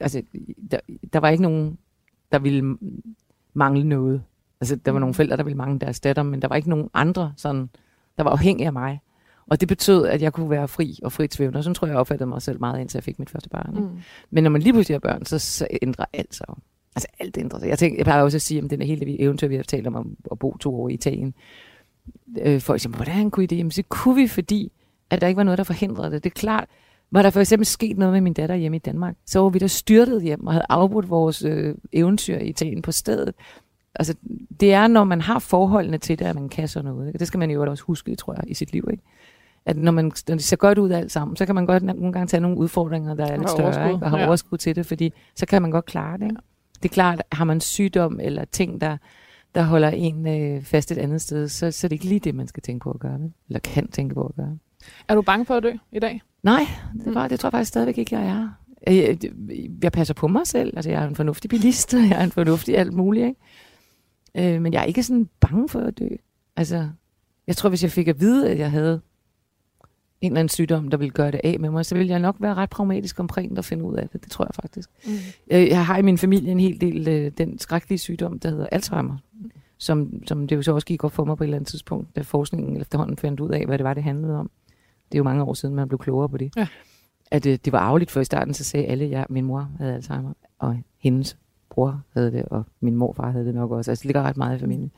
altså, 0.01 0.22
der, 0.70 0.79
der 1.12 1.20
var 1.20 1.29
ikke 1.29 1.42
nogen, 1.42 1.79
der 2.32 2.38
ville 2.38 2.78
mangle 3.54 3.84
noget. 3.84 4.22
Altså, 4.60 4.76
der 4.76 4.92
var 4.92 4.98
nogle 4.98 5.14
forældre, 5.14 5.36
der 5.36 5.42
ville 5.42 5.56
mangle 5.56 5.78
deres 5.78 6.00
datter, 6.00 6.22
men 6.22 6.42
der 6.42 6.48
var 6.48 6.56
ikke 6.56 6.70
nogen 6.70 6.90
andre, 6.94 7.32
sådan, 7.36 7.68
der 8.16 8.22
var 8.22 8.30
afhængige 8.30 8.66
af 8.66 8.72
mig. 8.72 9.00
Og 9.46 9.60
det 9.60 9.68
betød, 9.68 10.06
at 10.06 10.22
jeg 10.22 10.32
kunne 10.32 10.50
være 10.50 10.68
fri 10.68 10.98
og 11.02 11.12
frit 11.12 11.34
svævende. 11.34 11.58
Og 11.58 11.64
sådan 11.64 11.74
tror 11.74 11.86
jeg, 11.86 11.92
jeg 11.92 12.00
opfattede 12.00 12.28
mig 12.28 12.42
selv 12.42 12.60
meget, 12.60 12.80
indtil 12.80 12.98
jeg 12.98 13.04
fik 13.04 13.18
mit 13.18 13.30
første 13.30 13.48
barn. 13.48 13.76
ikke? 13.76 13.88
Mm. 13.88 13.98
Men 14.30 14.44
når 14.44 14.50
man 14.50 14.62
lige 14.62 14.72
pludselig 14.72 14.94
har 14.94 15.00
børn, 15.00 15.24
så, 15.24 15.38
så 15.38 15.66
ændrer 15.82 16.04
alt 16.12 16.34
sig. 16.34 16.46
Altså 16.96 17.08
alt 17.18 17.38
ændrer 17.38 17.58
sig. 17.58 17.68
Jeg, 17.68 17.78
tænker, 17.78 17.98
jeg 17.98 18.04
plejer 18.04 18.22
også 18.22 18.36
at 18.36 18.42
sige, 18.42 18.62
om 18.62 18.68
den 18.68 18.82
er 18.82 18.86
hele 18.86 19.20
eventyr, 19.20 19.48
vi 19.48 19.56
har 19.56 19.62
talt 19.62 19.86
om, 19.86 19.94
om 19.94 20.16
at 20.30 20.38
bo 20.38 20.56
to 20.56 20.80
år 20.80 20.88
i 20.88 20.94
Italien. 20.94 21.34
Øh, 22.38 22.60
folk 22.60 22.80
siger, 22.80 22.96
hvordan 22.96 23.30
kunne 23.30 23.44
I 23.44 23.46
det? 23.46 23.58
Jamen, 23.58 23.70
så 23.70 23.82
kunne 23.88 24.14
vi, 24.14 24.26
fordi 24.26 24.72
at 25.10 25.20
der 25.20 25.26
ikke 25.26 25.36
var 25.36 25.42
noget, 25.42 25.58
der 25.58 25.64
forhindrede 25.64 26.10
det. 26.10 26.24
Det 26.24 26.30
er 26.30 26.34
klart, 26.34 26.68
var 27.10 27.22
der 27.22 27.30
for 27.30 27.40
eksempel 27.40 27.66
sket 27.66 27.98
noget 27.98 28.12
med 28.12 28.20
min 28.20 28.32
datter 28.32 28.54
hjemme 28.54 28.76
i 28.76 28.80
Danmark, 28.80 29.14
så 29.26 29.40
var 29.40 29.48
vi 29.48 29.58
der 29.58 29.66
styrtet 29.66 30.22
hjem 30.22 30.46
og 30.46 30.52
havde 30.52 30.66
afbrudt 30.68 31.10
vores 31.10 31.44
øh, 31.44 31.74
eventyr 31.92 32.38
i 32.38 32.48
Italien 32.48 32.82
på 32.82 32.92
stedet. 32.92 33.34
Altså, 33.94 34.14
det 34.60 34.72
er, 34.72 34.86
når 34.86 35.04
man 35.04 35.20
har 35.20 35.38
forholdene 35.38 35.98
til 35.98 36.18
det, 36.18 36.24
at 36.24 36.34
man 36.34 36.48
kan 36.48 36.68
sådan 36.68 36.90
noget. 36.90 37.06
Ikke? 37.06 37.18
Det 37.18 37.26
skal 37.26 37.38
man 37.38 37.50
jo 37.50 37.70
også 37.70 37.84
huske, 37.84 38.14
tror 38.16 38.34
jeg, 38.34 38.44
i 38.46 38.54
sit 38.54 38.72
liv. 38.72 38.88
Ikke? 38.90 39.02
At 39.66 39.76
når, 39.76 39.92
man, 39.92 40.04
når 40.28 40.34
det 40.34 40.44
ser 40.44 40.56
godt 40.56 40.78
ud 40.78 40.90
alt 40.90 41.12
sammen, 41.12 41.36
så 41.36 41.46
kan 41.46 41.54
man 41.54 41.66
godt 41.66 41.82
nogle 41.82 42.12
gange 42.12 42.26
tage 42.26 42.40
nogle 42.40 42.56
udfordringer, 42.56 43.14
der 43.14 43.26
er 43.26 43.32
Og 43.32 43.38
lidt 43.38 43.50
større, 43.50 43.64
overskud. 43.64 43.94
ikke? 43.94 44.04
og 44.04 44.10
have 44.10 44.20
Ja. 44.20 44.26
overskud 44.28 44.58
til 44.58 44.76
det, 44.76 44.86
fordi 44.86 45.12
så 45.34 45.46
kan 45.46 45.62
man 45.62 45.70
godt 45.70 45.84
klare 45.84 46.18
det. 46.18 46.24
Ikke? 46.24 46.36
Det 46.82 46.84
er 46.88 46.92
klart, 46.94 47.22
har 47.32 47.44
man 47.44 47.60
sygdom 47.60 48.20
eller 48.22 48.44
ting, 48.44 48.80
der, 48.80 48.96
der 49.54 49.62
holder 49.62 49.88
en 49.88 50.26
øh, 50.28 50.62
fast 50.62 50.92
et 50.92 50.98
andet 50.98 51.20
sted, 51.20 51.48
så, 51.48 51.70
så 51.70 51.86
er 51.86 51.88
det 51.88 51.92
ikke 51.96 52.04
lige 52.04 52.20
det, 52.20 52.34
man 52.34 52.46
skal 52.46 52.62
tænke 52.62 52.82
på 52.84 52.90
at 52.90 53.00
gøre. 53.00 53.20
Eller 53.48 53.60
kan 53.60 53.88
tænke 53.88 54.14
på 54.14 54.22
at 54.22 54.34
gøre. 54.36 54.58
Er 55.09 55.14
du 55.14 55.22
bange 55.22 55.44
for 55.46 55.55
at 55.55 55.62
dø 55.62 55.72
i 55.92 55.99
dag? 55.99 56.22
Nej, 56.42 56.66
det, 57.05 57.14
var, 57.14 57.29
det 57.29 57.40
tror 57.40 57.46
jeg 57.46 57.53
faktisk 57.53 57.68
stadigvæk 57.68 57.99
ikke, 57.99 58.18
jeg 58.18 58.27
er. 58.27 58.49
Øh, 58.88 58.96
Jeg, 58.96 59.18
jeg 59.83 59.92
passer 59.92 60.14
på 60.14 60.29
mig 60.29 60.46
selv. 60.46 60.72
Altså, 60.77 60.90
jeg 60.90 61.03
er 61.05 61.09
en 61.09 61.16
fornuftig 61.16 61.51
bilist, 61.51 61.94
og 61.94 62.01
jeg 62.01 62.20
er 62.20 62.25
en 62.25 62.31
fornuftig 62.31 62.79
alt 62.79 62.92
muligt. 62.92 63.27
Ikke? 63.27 64.55
Øh, 64.55 64.62
men 64.62 64.72
jeg 64.72 64.81
er 64.81 64.85
ikke 64.85 65.03
sådan 65.03 65.29
bange 65.40 65.68
for 65.68 65.81
at 65.81 65.99
dø. 65.99 66.09
Altså, 66.57 66.88
jeg 67.46 67.57
tror, 67.57 67.68
hvis 67.68 67.83
jeg 67.83 67.90
fik 67.90 68.09
at 68.09 68.20
vide, 68.20 68.51
at 68.51 68.59
jeg 68.59 68.70
havde 68.70 69.01
en 70.20 70.33
eller 70.33 70.40
anden 70.40 70.49
sygdom, 70.49 70.88
der 70.88 70.96
ville 70.96 71.11
gøre 71.11 71.31
det 71.31 71.40
af 71.44 71.61
med 71.61 71.70
mig, 71.70 71.87
så 71.87 71.94
ville 71.94 72.11
jeg 72.11 72.18
nok 72.18 72.37
være 72.38 72.55
ret 72.55 72.70
pragmatisk 72.70 73.20
omkring 73.20 73.59
at 73.59 73.64
finde 73.64 73.85
ud 73.85 73.94
af 73.96 74.09
det. 74.09 74.22
Det 74.25 74.31
tror 74.31 74.44
jeg 74.44 74.55
faktisk. 74.55 74.90
Mm. 75.07 75.12
Øh, 75.51 75.68
Jeg 75.68 75.87
har 75.87 75.99
i 75.99 76.03
min 76.03 76.18
familie 76.18 76.51
en 76.53 76.61
hel 76.61 76.81
del 76.81 77.09
øh, 77.09 77.33
den 77.38 77.59
skrækkelige 77.59 77.99
sygdom, 77.99 78.38
der 78.38 78.51
hedder 78.51 78.66
Alzheimer, 78.72 79.16
som, 79.79 80.22
som 80.27 80.46
det 80.49 80.57
jo 80.57 80.62
så 80.62 80.72
også 80.75 80.87
gik 80.87 81.05
op 81.05 81.12
for 81.12 81.25
mig 81.25 81.37
på 81.37 81.44
et 81.44 81.46
eller 81.46 81.57
andet 81.57 81.68
tidspunkt, 81.68 82.16
da 82.16 82.20
forskningen 82.20 82.81
efterhånden 82.81 83.16
fandt 83.16 83.40
ud 83.40 83.51
af, 83.51 83.66
hvad 83.66 83.79
det 83.79 83.85
var, 83.85 83.94
det 83.94 84.03
handlede 84.03 84.37
om. 84.38 84.51
Det 85.12 85.14
er 85.14 85.18
jo 85.18 85.24
mange 85.24 85.44
år 85.44 85.54
siden, 85.54 85.74
man 85.74 85.88
blev 85.88 85.98
klogere 85.98 86.28
på 86.28 86.36
det. 86.36 86.52
Ja. 86.56 86.66
At 87.30 87.46
øh, 87.46 87.58
det 87.64 87.72
var 87.72 87.78
arveligt, 87.78 88.10
for 88.10 88.20
i 88.20 88.24
starten 88.24 88.54
så 88.54 88.64
sagde 88.64 88.86
alle, 88.86 89.04
at 89.04 89.10
jeg, 89.10 89.26
min 89.28 89.44
mor 89.44 89.70
havde 89.78 89.94
Alzheimer, 89.94 90.32
og 90.58 90.78
hendes 90.98 91.36
bror 91.70 92.02
havde 92.14 92.32
det, 92.32 92.44
og 92.44 92.64
min 92.80 92.96
morfar 92.96 93.30
havde 93.30 93.46
det 93.46 93.54
nok 93.54 93.70
også. 93.70 93.90
Altså 93.90 94.02
det 94.02 94.06
ligger 94.06 94.22
ret 94.22 94.36
meget 94.36 94.56
i 94.56 94.60
familien. 94.60 94.90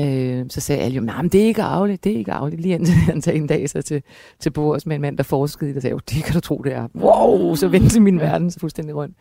Øh, 0.00 0.46
så 0.48 0.60
sagde 0.60 0.82
alle 0.82 0.96
jo, 0.96 1.02
nej, 1.02 1.22
men 1.22 1.30
det 1.30 1.42
er 1.42 1.46
ikke 1.46 1.62
arveligt, 1.62 2.04
det 2.04 2.12
er 2.12 2.16
ikke 2.16 2.32
arveligt. 2.32 2.62
Lige 2.62 2.74
indtil 2.74 2.94
han 3.12 3.22
sagde 3.22 3.38
en 3.38 3.46
dag 3.46 3.70
så 3.70 3.82
til, 3.82 4.02
til 4.38 4.50
bords 4.50 4.86
med 4.86 4.96
en 4.96 5.02
mand, 5.02 5.16
der 5.16 5.22
forskede 5.22 5.70
i 5.70 5.72
det, 5.72 5.76
og 5.76 5.82
sagde, 5.82 5.92
jo, 5.92 5.98
det 6.10 6.24
kan 6.24 6.34
du 6.34 6.40
tro, 6.40 6.62
det 6.64 6.72
er. 6.72 6.88
Wow, 6.94 7.54
så 7.54 7.68
vendte 7.68 8.00
min 8.00 8.20
verden 8.20 8.50
så 8.50 8.60
fuldstændig 8.60 8.94
rundt. 8.94 9.16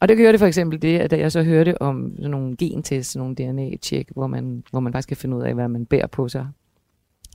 Og 0.00 0.08
det 0.08 0.16
gjorde 0.16 0.32
det 0.32 0.40
for 0.40 0.46
eksempel 0.46 0.82
det, 0.82 0.98
at 0.98 1.10
da 1.10 1.18
jeg 1.18 1.32
så 1.32 1.42
hørte 1.42 1.82
om 1.82 2.12
sådan 2.16 2.30
nogle 2.30 2.56
gentests, 2.56 3.12
sådan 3.12 3.20
nogle 3.20 3.34
DNA-tjek, 3.34 4.08
hvor 4.12 4.26
man, 4.26 4.64
hvor 4.70 4.80
man 4.80 4.92
faktisk 4.92 5.08
kan 5.08 5.16
finde 5.16 5.36
ud 5.36 5.42
af, 5.42 5.54
hvad 5.54 5.68
man 5.68 5.86
bærer 5.86 6.06
på 6.06 6.28
sig, 6.28 6.48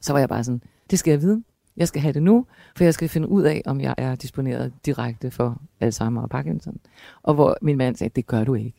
så 0.01 0.13
var 0.13 0.19
jeg 0.19 0.29
bare 0.29 0.43
sådan, 0.43 0.61
det 0.91 0.99
skal 0.99 1.11
jeg 1.11 1.21
vide. 1.21 1.43
Jeg 1.81 1.87
skal 1.87 2.01
have 2.01 2.13
det 2.13 2.23
nu, 2.23 2.45
for 2.75 2.83
jeg 2.83 2.93
skal 2.93 3.09
finde 3.09 3.27
ud 3.27 3.43
af, 3.43 3.61
om 3.65 3.81
jeg 3.81 3.95
er 3.97 4.15
disponeret 4.15 4.73
direkte 4.85 5.31
for 5.31 5.61
Alzheimer 5.79 6.21
og 6.21 6.29
Parkinson. 6.29 6.77
Og 7.23 7.33
hvor 7.33 7.57
min 7.61 7.77
mand 7.77 7.95
sagde, 7.95 8.11
det 8.15 8.27
gør 8.27 8.43
du 8.43 8.53
ikke. 8.53 8.73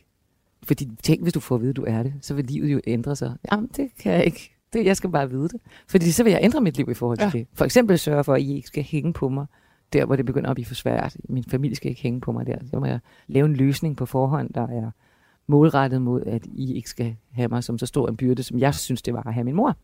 Fordi 0.63 0.89
tænk, 1.03 1.21
hvis 1.21 1.33
du 1.33 1.39
får 1.39 1.55
at 1.55 1.61
vide, 1.61 1.69
at 1.69 1.75
du 1.75 1.83
er 1.87 2.03
det, 2.03 2.13
så 2.21 2.33
vil 2.33 2.45
livet 2.45 2.73
jo 2.73 2.81
ændre 2.87 3.15
sig. 3.15 3.35
Jamen, 3.51 3.69
det 3.77 3.89
kan 3.99 4.13
jeg 4.13 4.25
ikke. 4.25 4.55
Det, 4.73 4.85
jeg 4.85 4.97
skal 4.97 5.09
bare 5.09 5.29
vide 5.29 5.49
det. 5.49 5.61
Fordi 5.87 6.11
så 6.11 6.23
vil 6.23 6.31
jeg 6.31 6.39
ændre 6.43 6.61
mit 6.61 6.77
liv 6.77 6.89
i 6.89 6.93
forhold 6.93 7.17
til 7.17 7.25
Ja. 7.33 7.39
det. 7.39 7.47
For 7.53 7.65
eksempel 7.65 7.99
sørge 7.99 8.23
for, 8.23 8.33
at 8.33 8.41
I 8.41 8.55
ikke 8.55 8.67
skal 8.67 8.83
hænge 8.83 9.13
på 9.13 9.29
mig, 9.29 9.45
der 9.93 10.05
hvor 10.05 10.15
det 10.15 10.25
begynder 10.25 10.49
at 10.49 10.55
blive 10.55 10.65
for 10.65 10.75
svært. 10.75 11.17
Min 11.29 11.43
familie 11.43 11.75
skal 11.75 11.89
ikke 11.89 12.01
hænge 12.01 12.21
på 12.21 12.31
mig 12.31 12.47
der. 12.47 12.57
Så 12.71 12.79
må 12.79 12.85
jeg 12.85 12.99
lave 13.27 13.45
en 13.45 13.53
løsning 13.55 13.97
på 13.97 14.05
forhånd, 14.05 14.53
der 14.53 14.67
er 14.67 14.91
målrettet 15.47 16.01
mod, 16.01 16.21
at 16.25 16.45
I 16.45 16.73
ikke 16.73 16.89
skal 16.89 17.15
have 17.31 17.47
mig 17.47 17.63
som 17.63 17.77
så 17.77 17.85
stor 17.85 18.09
en 18.09 18.17
byrde, 18.17 18.43
som 18.43 18.59
jeg 18.59 18.75
synes, 18.75 19.01
det 19.01 19.13
var 19.13 19.23
at 19.27 19.33
have 19.33 19.43
min 19.43 19.55
mor. 19.55 19.77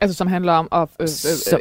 Altså, 0.00 0.16
som 0.16 0.26
handler 0.28 0.52
om 0.52 0.68
at 0.72 0.88
øh, 1.00 1.08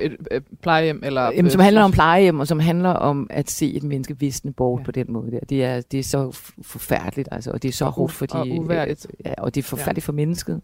øh, 0.01 0.11
øh, 0.11 0.17
øh, 0.31 0.41
plejehjem? 0.61 1.01
Eller, 1.03 1.21
Jamen, 1.21 1.51
som 1.51 1.59
øh, 1.61 1.63
handler 1.63 1.81
om 1.83 1.91
plejehjem, 1.91 2.39
og 2.39 2.47
som 2.47 2.59
handler 2.59 2.89
om 2.89 3.27
at 3.29 3.49
se 3.49 3.73
et 3.73 3.83
menneske 3.83 4.19
visne 4.19 4.53
bort 4.53 4.79
Ja. 4.79 4.81
ja. 4.81 4.85
på 4.85 4.91
den 4.91 5.05
måde 5.13 5.31
der. 5.31 5.39
Det 5.49 5.63
er, 5.63 5.81
det 5.81 5.99
er 5.99 6.03
så 6.03 6.31
forfærdeligt, 6.61 7.29
altså, 7.31 7.51
og 7.51 7.61
det 7.63 7.69
er 7.69 7.73
så 7.73 7.85
Og 7.85 7.91
hårdt, 7.91 8.13
fordi... 8.13 8.33
og 8.37 8.47
uværdigt. 8.49 9.07
Ja, 9.25 9.33
og 9.37 9.55
det 9.55 9.61
er 9.61 9.65
forfærdeligt 9.67 10.05
for 10.05 10.13
mennesket. 10.13 10.61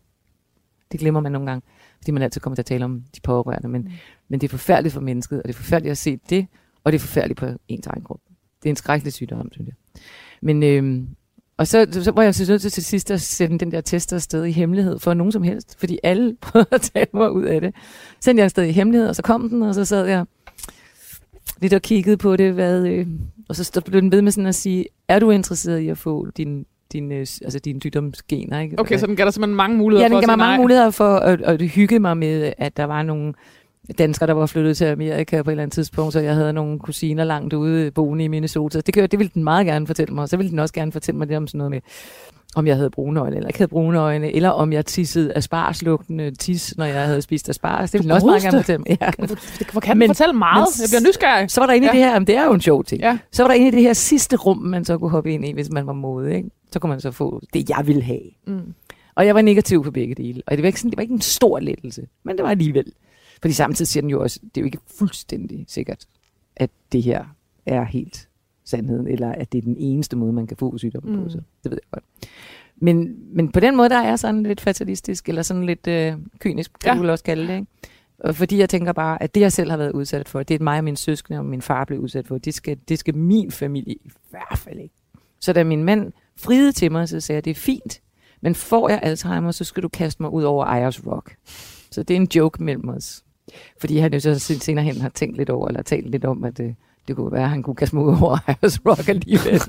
Det 0.92 1.00
glemmer 1.00 1.22
man 1.22 1.32
nogle 1.32 1.48
gange, 1.48 1.62
fordi 1.98 2.12
man 2.12 2.24
altid 2.24 2.42
kommer 2.42 2.56
til 2.56 2.62
at 2.62 2.66
tale 2.66 2.86
om 2.86 3.04
de 3.16 3.22
pårørende, 3.22 3.68
men, 3.70 3.82
Mm. 3.82 3.90
men 4.30 4.42
det 4.42 4.48
er 4.48 4.52
forfærdeligt 4.52 4.94
for 4.94 5.02
mennesket, 5.02 5.38
og 5.42 5.48
det 5.48 5.54
er 5.54 5.58
forfærdeligt 5.58 5.92
at 5.92 5.98
se 5.98 6.20
det, 6.30 6.48
og 6.84 6.92
det 6.92 6.98
er 6.98 7.00
forfærdeligt 7.00 7.40
på 7.40 7.46
ens 7.68 7.88
egen 7.88 8.04
krop. 8.04 8.20
Det 8.64 8.70
er 8.70 8.72
en 8.72 8.76
skrækkelig 8.76 9.14
sygdom, 9.14 9.50
synes 9.52 9.68
jeg. 9.68 10.02
Men, 10.42 10.64
øhm, 10.64 11.08
og 11.58 11.68
så, 11.68 11.88
så 11.92 12.12
var 12.12 12.24
jeg 12.24 12.36
så 12.36 12.52
nødt 12.52 12.62
til 12.62 12.72
til 12.72 12.86
sidst 12.86 13.12
at 13.12 13.22
sende 13.22 13.60
den 13.60 13.72
der 13.72 13.82
test 13.82 14.14
afsted 14.14 14.46
i 14.46 14.52
hemmelighed 14.52 15.00
for 15.00 15.14
nogen 15.14 15.32
som 15.32 15.44
helst, 15.44 15.80
fordi 15.80 16.00
alle 16.04 16.36
prøvede 16.42 16.68
at 16.72 16.82
tale 16.82 17.08
mig 17.14 17.32
ud 17.32 17.44
af 17.44 17.62
det. 17.62 17.76
Sendte 18.20 18.40
jeg 18.42 18.46
afsted 18.46 18.64
i 18.64 18.72
hemmelighed, 18.72 19.10
og 19.10 19.16
så 19.16 19.22
kom 19.22 19.50
den, 19.50 19.64
og 19.64 19.76
så 19.76 19.86
sad 19.86 20.06
jeg 20.06 20.26
lidt 21.62 21.74
og 21.74 21.82
kiggede 21.82 22.18
på 22.18 22.36
det, 22.36 22.54
hvad, 22.54 22.88
øh, 22.88 23.08
og 23.50 23.56
så 23.56 23.82
blev 23.86 24.02
den 24.02 24.12
ved 24.12 24.22
med 24.22 24.32
sådan 24.32 24.48
at 24.48 24.56
sige, 24.56 24.86
er 25.08 25.20
du 25.20 25.32
interesseret 25.32 25.80
i 25.80 25.88
at 25.90 25.98
få 25.98 26.28
din, 26.38 26.66
din, 26.94 27.12
øh, 27.12 27.20
altså 27.20 27.60
dine 27.60 27.82
sygdomsgener? 27.82 28.60
Ikke? 28.60 28.80
Okay, 28.80 28.98
så 28.98 29.08
den 29.08 29.16
gav 29.16 29.26
dig 29.26 29.34
simpelthen 29.34 29.56
mange 29.56 29.78
muligheder 29.78 30.10
Ja, 30.10 30.16
for 30.16 30.22
den 30.22 30.24
at 30.24 30.30
gav 30.30 30.38
mig 30.38 30.46
mange 30.46 30.58
nej. 30.58 30.64
muligheder 30.64 30.92
for 30.92 31.16
at, 31.16 31.42
at 31.42 31.62
hygge 31.62 32.00
mig 32.00 32.18
med, 32.18 32.54
at 32.58 32.78
der 32.78 32.84
var 32.84 33.04
nogle 33.04 33.34
danskere, 33.98 34.28
der 34.28 34.34
var 34.34 34.46
flyttet 34.46 34.78
til 34.78 34.86
Amerika 34.86 35.42
på 35.44 35.50
et 35.50 35.54
eller 35.54 35.64
andet 35.64 35.74
tidspunkt, 35.74 36.14
så 36.14 36.20
jeg 36.20 36.36
havde 36.36 36.54
nogle 36.54 36.80
kusiner 36.80 37.24
langt 37.24 37.54
ude 37.54 37.92
boende 37.92 38.24
i 38.24 38.28
Minnesota. 38.28 38.82
Det, 38.82 38.94
gør, 38.94 39.08
det 39.08 39.20
ville 39.20 39.32
den 39.34 39.44
meget 39.44 39.66
gerne 39.66 39.88
fortælle 39.88 40.14
mig, 40.14 40.22
og 40.22 40.30
så 40.30 40.38
ville 40.38 40.50
den 40.50 40.60
også 40.60 40.74
gerne 40.74 40.92
fortælle 40.92 41.18
mig 41.18 41.30
det 41.30 41.38
om 41.38 41.48
sådan 41.48 41.58
noget 41.58 41.72
med, 41.72 41.80
om 42.56 42.68
jeg 42.68 42.76
havde 42.76 42.90
brune 42.90 43.20
øjne, 43.20 43.36
eller 43.36 43.48
ikke 43.48 43.60
havde 43.60 43.70
brune 43.70 44.00
øjne, 44.00 44.36
eller 44.36 44.50
om 44.50 44.74
jeg 44.74 44.86
tissede 44.86 45.34
asparslugtende 45.38 46.32
tis, 46.32 46.74
når 46.78 46.86
jeg 46.86 47.06
havde 47.06 47.22
spist 47.22 47.50
asparges. 47.50 47.92
Det 47.92 48.00
ville 48.00 48.04
den 48.10 48.12
også 48.16 48.26
meget 48.28 48.42
gerne 48.44 48.58
fortælle 48.58 48.84
mig. 48.90 48.98
Ja. 49.02 49.10
Det, 49.60 49.68
hvor 49.72 49.82
kan 49.82 49.98
Men- 49.98 50.10
fortælle 50.10 50.34
meget? 50.34 50.68
men- 50.78 50.82
jeg 50.82 50.90
bliver 50.90 51.10
nysgerrig. 51.12 51.52
Så 51.52 51.62
var 51.62 51.68
der 51.68 51.74
inde 51.74 51.88
Ja. 51.88 51.94
i 51.94 51.96
det 51.98 52.06
her, 52.06 52.20
men 52.20 52.28
det 52.28 52.38
er 52.38 52.46
jo 52.46 52.54
en 52.54 52.62
sjov 52.62 52.84
ting. 52.84 53.02
Ja. 53.02 53.18
Så 53.32 53.44
var 53.44 53.48
der 53.48 53.56
inde 53.56 53.68
i 53.68 53.72
det 53.72 53.82
her 53.82 53.94
sidste 53.94 54.36
rum, 54.38 54.58
man 54.58 54.86
så 54.86 54.98
kunne 54.98 55.10
hoppe 55.12 55.34
ind 55.34 55.46
i, 55.46 55.52
hvis 55.54 55.70
man 55.70 55.88
var 55.88 55.94
modig. 55.94 56.36
Ikke? 56.36 56.50
Så 56.72 56.80
kunne 56.80 56.90
man 56.90 57.02
så 57.02 57.12
få 57.12 57.42
det, 57.54 57.70
jeg 57.70 57.82
ville 57.86 58.02
have. 58.02 58.22
Mm. 58.48 58.74
Og 59.16 59.26
jeg 59.26 59.36
var 59.36 59.42
negativ 59.42 59.84
på 59.84 59.92
begge 59.92 60.16
dele. 60.16 60.42
Og 60.48 60.52
det 60.58 60.64
var 60.64 60.68
ikke, 60.68 60.80
sådan, 60.80 60.92
det 60.92 60.98
var 60.98 61.02
ikke 61.02 61.14
en 61.14 61.22
stor 61.22 61.60
lettelse, 61.60 62.08
men 62.26 62.36
det 62.38 62.44
var 62.44 62.50
alligevel. 62.50 62.86
Fordi 63.44 63.54
samtidig 63.54 63.88
siger 63.88 64.02
den 64.02 64.10
jo 64.10 64.22
også, 64.22 64.40
det 64.44 64.58
er 64.58 64.62
jo 64.62 64.66
ikke 64.66 64.78
fuldstændig 64.98 65.66
sikkert, 65.68 66.06
at 66.56 66.70
det 66.92 67.04
her 67.04 67.26
er 67.66 67.84
helt 67.84 68.28
sandheden, 68.66 69.08
eller 69.08 69.32
at 69.32 69.52
det 69.52 69.58
er 69.58 69.62
den 69.62 69.76
eneste 69.80 70.16
måde, 70.16 70.34
man 70.34 70.48
kan 70.48 70.58
få 70.58 70.78
sygdommen 70.78 71.16
mm. 71.16 71.24
på. 71.24 71.30
Så 71.30 71.38
det 71.64 71.72
ved 71.72 71.80
jeg 71.84 71.90
godt. 71.92 72.04
Men, 72.78 73.16
men 73.36 73.52
på 73.52 73.60
den 73.60 73.76
måde, 73.76 73.90
der 73.90 73.98
er 74.00 74.16
sådan 74.16 74.44
lidt 74.44 74.62
fatalistisk, 74.62 75.30
eller 75.30 75.42
sådan 75.42 75.64
lidt 75.66 75.88
øh, 75.88 76.14
kynisk, 76.40 76.72
kan 76.84 76.98
Ja. 76.98 77.04
du 77.04 77.10
også 77.12 77.24
kalde 77.24 77.48
det. 77.48 77.54
Ikke? 77.56 77.68
Og 78.20 78.36
fordi 78.36 78.58
jeg 78.58 78.70
tænker 78.70 78.92
bare, 78.94 79.24
at 79.24 79.36
det, 79.36 79.42
jeg 79.42 79.52
selv 79.52 79.70
har 79.70 79.78
været 79.78 79.92
udsat 79.92 80.30
for, 80.30 80.44
det 80.44 80.60
er 80.60 80.64
mig 80.64 80.78
og 80.78 80.84
min 80.84 80.96
søskende 80.96 81.40
og 81.40 81.46
min 81.46 81.62
far 81.62 81.86
blev 81.86 82.00
udsat 82.00 82.28
for, 82.28 82.38
det 82.38 82.54
skal, 82.54 82.78
det 82.90 83.00
skal 83.00 83.16
min 83.16 83.52
familie 83.52 83.94
i 83.94 84.12
hvert 84.30 84.58
fald 84.58 84.80
ikke. 84.80 84.96
Så 85.40 85.54
da 85.54 85.64
min 85.64 85.84
mand 85.84 86.12
friede 86.38 86.72
til 86.72 86.92
mig, 86.92 87.10
så 87.10 87.20
sagde 87.20 87.38
jeg, 87.38 87.46
det 87.46 87.52
er 87.52 87.56
fint, 87.56 88.02
men 88.42 88.56
får 88.56 88.90
jeg 88.90 89.00
Alzheimer, 89.04 89.52
så 89.52 89.64
skal 89.64 89.84
du 89.84 89.88
kaste 89.90 90.24
mig 90.24 90.34
ud 90.34 90.44
over 90.44 90.66
Ayers 90.66 91.08
Rock. 91.08 91.36
Så 91.92 92.04
det 92.04 92.14
er 92.14 92.22
en 92.22 92.28
joke 92.36 92.64
mellem 92.64 92.90
os. 92.90 93.24
Fordi 93.80 93.98
han 93.98 94.14
jo 94.14 94.20
så 94.20 94.40
senere 94.40 94.86
hen 94.86 95.02
har 95.02 95.10
tænkt 95.10 95.38
lidt 95.38 95.50
over, 95.50 95.68
eller 95.68 95.82
talt 95.82 96.10
lidt 96.10 96.26
om, 96.26 96.44
at 96.44 96.58
det, 96.58 96.76
det 97.08 97.16
kunne 97.16 97.32
være, 97.32 97.44
at 97.44 97.50
han 97.50 97.64
kunne 97.64 97.76
kaste 97.76 97.98
ud 97.98 98.18
over 98.22 98.38
Ayers 98.48 98.80
Rock 98.86 99.10
alligevel. 99.10 99.62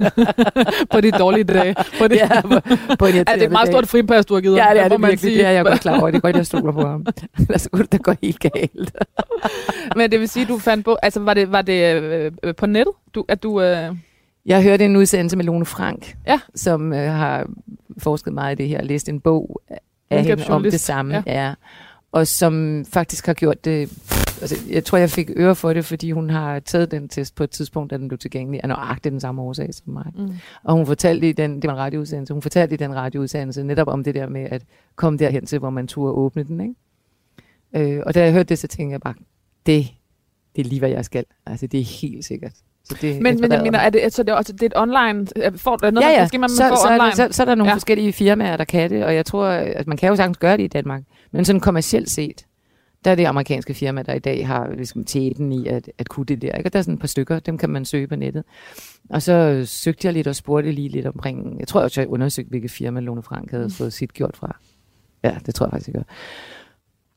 på 0.93 1.01
de 1.01 1.11
dårlige 1.11 1.45
dage. 1.45 1.75
På 1.99 2.09
det. 2.09 2.17
ja, 2.17 2.41
på, 2.51 2.61
på 2.99 3.07
Ja, 3.07 3.19
det 3.19 3.29
er 3.29 3.45
et 3.45 3.53
meget 3.53 3.69
stort 3.69 3.89
fripas, 3.89 4.27
du 4.27 4.35
har 4.35 4.41
givet 4.41 4.57
Ja, 4.57 4.63
ham, 4.63 4.75
det 4.77 4.85
er 4.85 4.89
det 4.89 5.01
virkelig. 5.01 5.21
sige. 5.21 5.39
Det 5.39 5.47
er 5.47 5.51
jeg 5.51 5.65
godt 5.65 5.81
klar 5.81 6.01
over. 6.01 6.11
Det 6.11 6.17
er 6.17 6.21
godt, 6.21 6.37
jeg 6.37 6.47
stoler 6.47 6.73
på 6.73 6.87
ham. 6.87 7.07
Ellers 7.39 7.69
kunne 7.73 7.87
det 7.93 8.03
gå 8.03 8.13
helt 8.23 8.41
galt. 8.41 8.97
Men 9.97 10.11
det 10.11 10.21
vil 10.21 10.29
sige, 10.29 10.47
du 10.47 10.59
fandt 10.59 10.85
på, 10.85 10.97
altså 11.03 11.21
var 11.21 11.35
det, 11.35 11.53
var 11.53 11.63
det 11.63 11.95
øh, 12.03 12.33
øh, 12.43 12.55
på 12.55 12.67
nettet, 12.67 12.95
du, 13.15 13.25
at 13.29 13.43
du... 13.43 13.61
Øh, 13.63 13.97
Jeg 14.47 14.63
hørte 14.63 14.85
en 14.85 14.97
udsendelse 14.97 15.37
med 15.37 15.45
Lone 15.45 15.65
Frank, 15.67 16.17
Ja. 16.27 16.41
som 16.55 16.93
øh, 16.93 17.13
har 17.13 17.47
forsket 17.99 18.33
meget 18.33 18.53
i 18.61 18.63
det 18.63 18.69
her, 18.69 18.79
og 18.81 18.85
læst 18.87 19.09
en 19.09 19.21
bog 19.21 19.61
af 20.11 20.25
hende 20.25 20.45
om 20.49 20.63
det 20.63 20.81
samme. 20.81 21.23
Ja. 21.27 21.45
Ja. 21.47 21.55
Og 22.15 22.27
som 22.27 22.85
faktisk 22.85 23.27
har 23.27 23.35
gjort 23.35 23.65
det... 23.65 23.81
Altså, 24.41 24.57
jeg 24.71 24.85
tror, 24.85 24.99
jeg 24.99 25.11
fik 25.11 25.31
øre 25.37 25.55
for 25.55 25.73
det, 25.73 25.85
fordi 25.85 26.11
hun 26.11 26.31
har 26.31 26.61
taget 26.61 26.91
den 26.91 27.09
test 27.09 27.35
på 27.35 27.45
et 27.45 27.51
tidspunkt, 27.51 27.91
da 27.91 27.97
den 27.97 28.09
blev 28.09 28.19
tilgængelig, 28.19 28.61
af 28.63 28.69
nøjagtigt 28.69 29.13
den 29.13 29.21
samme 29.21 29.43
årsag 29.43 29.75
som 29.75 29.93
mig. 29.93 30.07
mm. 30.15 30.31
Og 30.65 30.75
hun 30.75 30.87
fortalte 30.87 31.29
i 31.29 31.33
den, 31.33 31.63
det 31.63 31.69
var 31.69 31.73
en 31.73 31.79
radioudsendelse, 31.79 32.33
hun 32.33 32.43
fortalte 32.43 32.75
i 32.75 32.77
den 32.77 32.95
radioudsendelse 32.95 33.63
netop 33.63 33.89
om 33.89 34.05
det 34.05 34.15
der 34.15 34.29
med 34.29 34.43
at 34.51 34.63
komme 34.97 35.19
derhen 35.19 35.47
til, 35.47 35.59
hvor 35.59 35.71
man 35.71 35.87
turde 35.87 36.13
åbne 36.13 36.45
den. 36.45 36.61
Ikke? 36.61 37.97
Øh, 37.97 38.03
og 38.07 38.15
da 38.15 38.25
jeg 38.25 38.33
hørte 38.33 38.49
det, 38.49 38.59
så 38.59 38.67
tænkte 38.67 38.93
jeg 38.93 39.01
bare, 39.01 39.15
det, 39.67 39.87
det 40.57 40.65
er 40.65 40.69
lige, 40.69 40.79
hvad 40.79 40.91
jeg 40.91 41.05
skal. 41.05 41.25
Altså, 41.47 41.67
det 41.67 41.81
er 41.81 41.85
helt 41.85 42.25
sikkert. 42.25 42.53
Så 42.85 42.97
det 43.01 43.23
Men, 43.23 43.41
men 43.41 43.53
jeg 43.53 43.63
mener, 43.63 43.79
er 43.79 43.91
det, 43.91 44.13
så 44.13 44.23
det 44.23 44.29
er, 44.33 44.35
også, 44.35 44.53
det 44.53 44.63
er 44.63 44.67
et 44.67 44.73
online... 44.77 45.27
Får, 45.59 45.85
er 45.87 45.91
noget, 45.91 46.07
ja, 46.07 46.13
ja. 46.13 46.21
Det 46.21 46.29
skal 46.29 46.41
man, 46.41 46.43
man 46.43 46.49
så, 46.57 46.69
får 46.69 46.77
så, 46.77 46.89
er 46.89 46.93
online. 46.93 47.05
der, 47.05 47.11
så, 47.11 47.29
så 47.31 47.43
er 47.43 47.45
der 47.45 47.55
nogle 47.55 47.71
Ja. 47.71 47.75
forskellige 47.75 48.13
firmaer, 48.13 48.57
der 48.57 48.65
kan 48.65 48.91
det, 48.91 49.05
og 49.05 49.15
jeg 49.15 49.27
tror, 49.27 49.47
at 49.47 49.87
man 49.87 49.97
kan 49.97 50.09
jo 50.09 50.17
sagtens 50.17 50.39
gøre 50.39 50.57
det 50.57 50.63
i 50.63 50.67
Danmark, 50.67 51.03
men 51.33 51.45
sådan 51.45 51.61
kommercielt 51.61 52.11
set, 52.11 52.45
Der 53.05 53.11
er 53.11 53.15
det 53.15 53.25
amerikanske 53.25 53.75
firma, 53.75 54.03
der 54.03 54.13
i 54.15 54.19
dag 54.19 54.47
har 54.47 54.71
ligesom, 54.77 55.05
tæten 55.05 55.53
i 55.53 55.67
at, 55.67 55.91
at 55.99 56.09
kunne 56.09 56.27
det 56.27 56.43
der. 56.43 56.53
Ikke? 56.53 56.69
Og 56.69 56.73
der 56.73 56.79
er 56.79 56.83
sådan 56.83 56.95
et 56.95 57.01
par 57.01 57.09
stykker, 57.09 57.39
dem 57.39 57.59
kan 57.59 57.71
man 57.71 57.85
søge 57.85 58.07
på 58.07 58.17
nettet. 58.17 58.45
Og 59.11 59.23
så 59.23 59.63
søgte 59.67 60.07
jeg 60.07 60.15
lidt 60.15 60.27
og 60.27 60.37
spurgte 60.37 60.73
lige 60.73 60.89
lidt 60.89 61.07
omkring, 61.07 61.57
jeg 61.61 61.69
tror 61.69 61.81
også, 61.81 62.01
jeg 62.01 62.09
undersøgte, 62.09 62.51
hvilket 62.51 62.71
firma 62.71 63.01
Lone 63.01 63.23
Frank 63.23 63.51
havde 63.51 63.71
fået 63.71 63.93
sit 63.93 64.15
gjort 64.15 64.37
fra. 64.37 64.57
Ja, 65.25 65.37
det 65.47 65.55
tror 65.55 65.67
jeg 65.67 65.71
faktisk, 65.71 65.89
jeg 65.89 65.95
gør. 65.95 66.03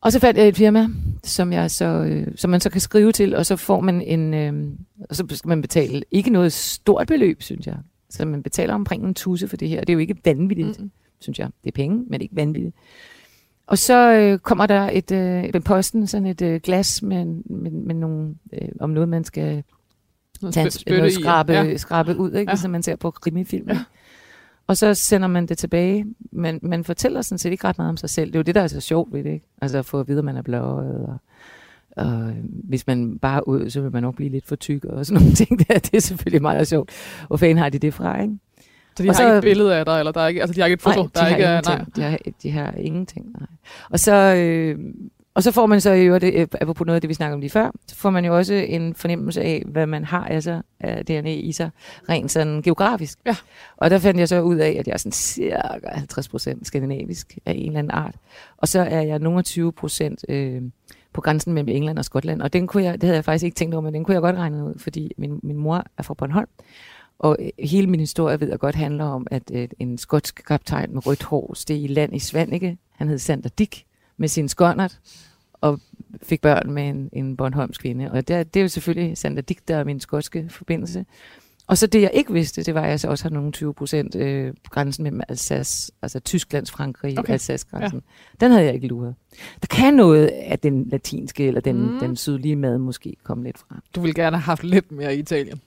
Og 0.01 0.11
så 0.11 0.19
fandt 0.19 0.39
jeg 0.39 0.47
et 0.47 0.55
firma, 0.55 0.87
som, 1.23 1.53
jeg 1.53 1.71
så, 1.71 1.85
øh, 1.85 2.27
som 2.35 2.49
man 2.49 2.61
så 2.61 2.69
kan 2.69 2.81
skrive 2.81 3.11
til, 3.11 3.35
og 3.35 3.45
så 3.45 3.55
får 3.55 3.81
man 3.81 4.01
en, 4.01 4.33
øh, 4.33 4.71
og 5.09 5.15
så 5.15 5.25
skal 5.31 5.49
man 5.49 5.61
betale 5.61 6.03
ikke 6.11 6.29
noget 6.29 6.53
stort 6.53 7.07
beløb, 7.07 7.41
synes 7.41 7.67
jeg. 7.67 7.77
Så 8.09 8.25
man 8.25 8.43
betaler 8.43 8.73
omkring 8.73 9.05
en 9.05 9.13
tusse 9.13 9.47
for 9.47 9.57
det 9.57 9.69
her. 9.69 9.79
Det 9.79 9.89
er 9.89 9.93
jo 9.93 9.99
ikke 9.99 10.15
vanvittigt, 10.25 10.79
mm. 10.79 10.91
synes 11.19 11.39
jeg. 11.39 11.49
Det 11.63 11.67
er 11.69 11.75
penge, 11.75 12.05
men 12.09 12.21
ikke 12.21 12.35
vanvittigt. 12.35 12.75
Og 13.67 13.77
så 13.77 14.11
øh, 14.13 14.39
kommer 14.39 14.65
der 14.65 14.89
et 14.93 15.11
øh, 15.11 15.43
med 15.53 15.61
posten 15.61 16.07
sådan 16.07 16.25
et 16.27 16.41
øh, 16.41 16.61
glas 16.61 17.01
med, 17.01 17.25
med, 17.45 17.71
med 17.71 17.95
nogle, 17.95 18.35
øh, 18.53 18.69
om 18.79 18.89
noget, 18.89 19.09
man 19.09 19.23
skal 19.23 19.63
Noget 20.41 20.53
tage 20.53 20.97
noget 20.97 21.13
skrabe, 21.13 21.53
ja. 21.53 21.77
skrabe 21.77 22.17
ud, 22.17 22.27
ikke? 22.27 22.37
Ja. 22.37 22.41
Ja. 22.41 22.51
ligesom 22.51 22.71
man 22.71 22.83
ser 22.83 22.95
på 22.95 23.11
krimifilm. 23.11 23.69
Ja. 23.69 23.79
Og 24.67 24.77
så 24.77 24.93
sender 24.93 25.27
man 25.27 25.45
det 25.45 25.57
tilbage. 25.57 26.05
Men 26.31 26.59
man 26.61 26.83
fortæller 26.83 27.21
sådan 27.21 27.37
set 27.37 27.51
ikke 27.51 27.67
ret 27.67 27.77
meget 27.77 27.89
om 27.89 27.97
sig 27.97 28.09
selv. 28.09 28.27
Det 28.27 28.35
er 28.35 28.39
jo 28.39 28.43
det, 28.43 28.55
der 28.55 28.61
er 28.61 28.67
så 28.67 28.81
sjovt 28.81 29.13
ved 29.13 29.23
det, 29.23 29.29
ikke? 29.33 29.45
Altså 29.61 29.77
at 29.77 29.85
få 29.85 29.99
at 29.99 30.07
vide, 30.07 30.17
at 30.19 30.25
man 30.25 30.37
er 30.37 30.41
blåøjet, 30.41 31.05
og, 31.07 31.17
og 32.05 32.29
øh, 32.29 32.35
hvis 32.43 32.87
man 32.87 33.19
bare 33.19 33.47
ud, 33.47 33.69
så 33.69 33.81
vil 33.81 33.91
man 33.91 34.03
nok 34.03 34.15
blive 34.15 34.29
lidt 34.29 34.45
for 34.45 34.55
tyk, 34.55 34.85
og 34.85 35.05
sådan 35.05 35.19
nogle 35.21 35.35
ting 35.35 35.67
der. 35.67 35.79
Det 35.79 35.93
er 35.93 35.99
selvfølgelig 36.01 36.41
meget 36.41 36.67
sjovt. 36.67 36.89
Hvor 37.27 37.37
fanden 37.37 37.57
har 37.57 37.69
de 37.69 37.79
det 37.79 37.93
fra, 37.93 38.21
ikke? 38.21 38.33
Så 38.97 39.03
de 39.03 39.09
Og 39.09 39.15
har 39.15 39.21
så- 39.21 39.25
ikke 39.27 39.37
et 39.37 39.41
billede 39.43 39.75
af 39.75 39.85
dig, 39.85 39.99
eller 39.99 40.11
der 40.11 40.21
er 40.21 40.27
ikke, 40.27 40.41
altså 40.41 40.53
de 40.53 40.59
har 40.59 40.65
ikke 40.67 40.73
et 40.73 40.81
foto? 40.81 41.01
Nej, 41.01 41.09
der 41.15 41.21
er 41.21 41.25
de, 41.29 41.35
ikke, 41.35 41.45
har 41.47 41.61
nej. 41.61 41.75
ingenting. 41.75 41.95
De, 41.95 42.01
har, 42.01 42.17
de 42.43 42.51
har 42.51 42.71
ingenting. 42.77 43.25
Nej. 43.39 43.47
Og 43.89 43.99
så, 43.99 44.13
øh, 44.35 44.79
og 45.37 45.43
så 45.43 45.51
får 45.51 45.65
man 45.65 45.81
så 45.81 45.91
i 45.91 46.05
øvrigt, 46.05 46.23
øh, 46.23 46.47
apropos 46.61 46.85
noget 46.85 46.95
af 46.95 47.01
det, 47.01 47.09
vi 47.09 47.13
snakkede 47.13 47.33
om 47.33 47.39
lige 47.39 47.49
før, 47.49 47.71
så 47.87 47.95
får 47.95 48.09
man 48.09 48.25
jo 48.25 48.37
også 48.37 48.53
en 48.53 48.95
fornemmelse 48.95 49.41
af, 49.41 49.63
hvad 49.65 49.85
man 49.85 50.03
har 50.03 50.25
altså, 50.25 50.61
af 50.79 51.05
DNA 51.05 51.33
i 51.33 51.51
sig, 51.51 51.69
rent 52.09 52.31
sådan 52.31 52.61
geografisk. 52.61 53.19
Ja. 53.25 53.35
Og 53.77 53.89
der 53.89 53.99
fandt 53.99 54.19
jeg 54.19 54.27
så 54.27 54.41
ud 54.41 54.55
af, 54.55 54.75
at 54.79 54.87
jeg 54.87 54.93
er 54.93 54.97
sådan 54.97 55.11
cirka 55.11 55.89
50 55.89 56.29
procent 56.29 56.67
skandinavisk 56.67 57.37
af 57.45 57.51
en 57.51 57.67
eller 57.67 57.79
anden 57.79 57.91
art. 57.91 58.15
Og 58.57 58.67
så 58.67 58.79
er 58.79 59.01
jeg 59.01 59.19
nogle 59.19 59.43
20 59.43 59.71
procent 59.71 60.25
øh, 60.29 60.61
på 61.13 61.21
grænsen 61.21 61.53
mellem 61.53 61.69
England 61.69 61.99
og 61.99 62.05
Skotland. 62.05 62.41
Og 62.41 62.53
den 62.53 62.67
kunne 62.67 62.83
jeg, 62.83 62.93
det 62.93 63.03
havde 63.03 63.15
jeg 63.15 63.25
faktisk 63.25 63.45
ikke 63.45 63.55
tænkt 63.55 63.75
over, 63.75 63.81
men 63.81 63.93
den 63.93 64.03
kunne 64.03 64.13
jeg 64.13 64.21
godt 64.21 64.35
regne 64.35 64.65
ud, 64.65 64.79
fordi 64.79 65.11
min, 65.17 65.39
min 65.43 65.57
mor 65.57 65.83
er 65.97 66.03
fra 66.03 66.13
Bornholm. 66.13 66.49
Og 67.19 67.37
øh, 67.39 67.49
hele 67.59 67.87
min 67.87 67.99
historie 67.99 68.39
ved 68.39 68.49
jeg 68.49 68.59
godt 68.59 68.75
handler 68.75 69.05
om, 69.05 69.27
at 69.31 69.51
øh, 69.53 69.67
en 69.79 69.97
skotsk 69.97 70.41
kaptajn 70.47 70.93
med 70.93 71.07
rødt 71.07 71.23
hår 71.23 71.53
steg 71.53 71.83
i 71.83 71.87
land 71.87 72.15
i 72.15 72.19
Svanike. 72.19 72.77
Han 72.91 73.07
hed 73.07 73.17
Sander 73.17 73.49
Dick 73.49 73.83
med 74.17 74.27
sin 74.27 74.49
skåndert 74.49 74.99
og 75.53 75.79
fik 76.23 76.41
børn 76.41 76.71
med 76.71 76.89
en, 76.89 77.09
en 77.13 77.37
Bornholms 77.37 77.77
kvinde. 77.77 78.11
Og 78.11 78.27
det, 78.27 78.53
det 78.53 78.59
er 78.59 78.63
jo 78.63 78.69
selvfølgelig 78.69 79.17
Sander 79.17 79.41
Dick, 79.41 79.67
der 79.67 79.75
er 79.77 79.83
min 79.83 79.99
skotske 79.99 80.47
forbindelse. 80.49 81.05
Og 81.67 81.77
så 81.77 81.87
det, 81.87 82.01
jeg 82.01 82.11
ikke 82.13 82.33
vidste, 82.33 82.63
det 82.63 82.75
var, 82.75 82.81
at 82.81 82.89
jeg 82.89 82.99
så 82.99 83.07
også 83.07 83.23
har 83.23 83.29
nogle 83.29 83.51
20 83.51 83.73
procent 83.73 84.15
øh, 84.15 84.53
grænsen 84.69 85.03
mellem 85.03 85.21
Alsace, 85.29 85.91
altså 86.01 86.19
Tysklands 86.19 86.71
Frankrig, 86.71 87.19
Okay. 87.19 87.33
Alsace-grænsen. 87.33 88.01
Ja. 88.41 88.45
Den 88.45 88.51
havde 88.51 88.65
jeg 88.65 88.73
ikke 88.73 88.87
luret. 88.87 89.15
Der 89.61 89.67
kan 89.67 89.93
noget 89.93 90.27
af 90.27 90.59
den 90.59 90.87
latinske 90.89 91.47
eller 91.47 91.61
den, 91.61 91.75
Mm. 91.93 91.99
den 91.99 92.15
sydlige 92.15 92.55
mad 92.55 92.77
måske 92.77 93.15
komme 93.23 93.43
lidt 93.43 93.57
fra. 93.57 93.75
Du 93.95 94.01
ville 94.01 94.13
gerne 94.13 94.37
have 94.37 94.41
haft 94.43 94.63
lidt 94.63 94.91
mere 94.91 95.15
i 95.15 95.19
Italien. 95.19 95.61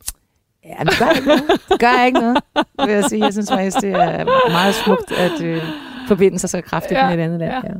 Ja, 0.65 0.85
det 0.85 0.99
gør 0.99 1.11
ikke 1.17 1.27
noget. 1.29 1.43
Det 1.69 1.81
gør 1.81 2.05
ikke 2.05 2.19
noget, 2.21 2.39
vil 2.87 2.95
jeg 2.95 3.05
sige. 3.05 3.25
Jeg 3.25 3.33
synes 3.33 3.51
faktisk, 3.51 3.77
det 3.81 3.91
er 3.91 4.51
meget 4.51 4.75
smukt 4.75 5.13
at 5.13 5.43
øh, 5.43 5.63
forbinde 6.09 6.39
sig 6.39 6.51
så 6.51 6.61
kraftigt 6.61 6.99
ja, 6.99 7.07
med 7.11 7.19
et 7.19 7.23
andet 7.23 7.39
land. 7.39 7.53
ja. 7.53 7.73
Ja. 7.73 7.75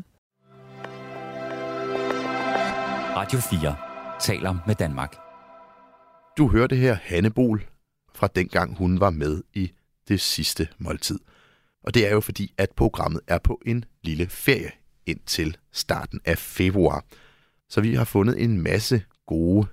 Radio 3.31 3.59
4 3.61 3.77
taler 4.21 4.57
med 4.67 4.75
Danmark. 4.75 5.17
Du 6.39 6.49
hørte 6.49 6.77
her 6.77 6.95
Hanne 7.03 7.31
Bol 7.31 7.67
fra 8.15 8.27
dengang 8.27 8.77
hun 8.77 9.01
var 9.01 9.11
med 9.11 9.43
i 9.55 9.73
det 10.09 10.21
sidste 10.21 10.69
måltid. 10.79 11.19
Og 11.85 11.95
det 11.95 12.07
er 12.07 12.11
jo 12.11 12.21
fordi, 12.21 12.55
at 12.59 12.71
programmet 12.77 13.21
er 13.27 13.39
på 13.39 13.61
en 13.67 13.85
lille 14.03 14.27
ferie 14.27 14.71
indtil 15.07 15.57
starten 15.73 16.21
af 16.25 16.39
februar. 16.39 17.05
Så 17.69 17.81
vi 17.81 17.95
har 17.95 18.05
fundet 18.05 18.43
en 18.43 18.63
masse 18.63 19.03
gode 19.27 19.67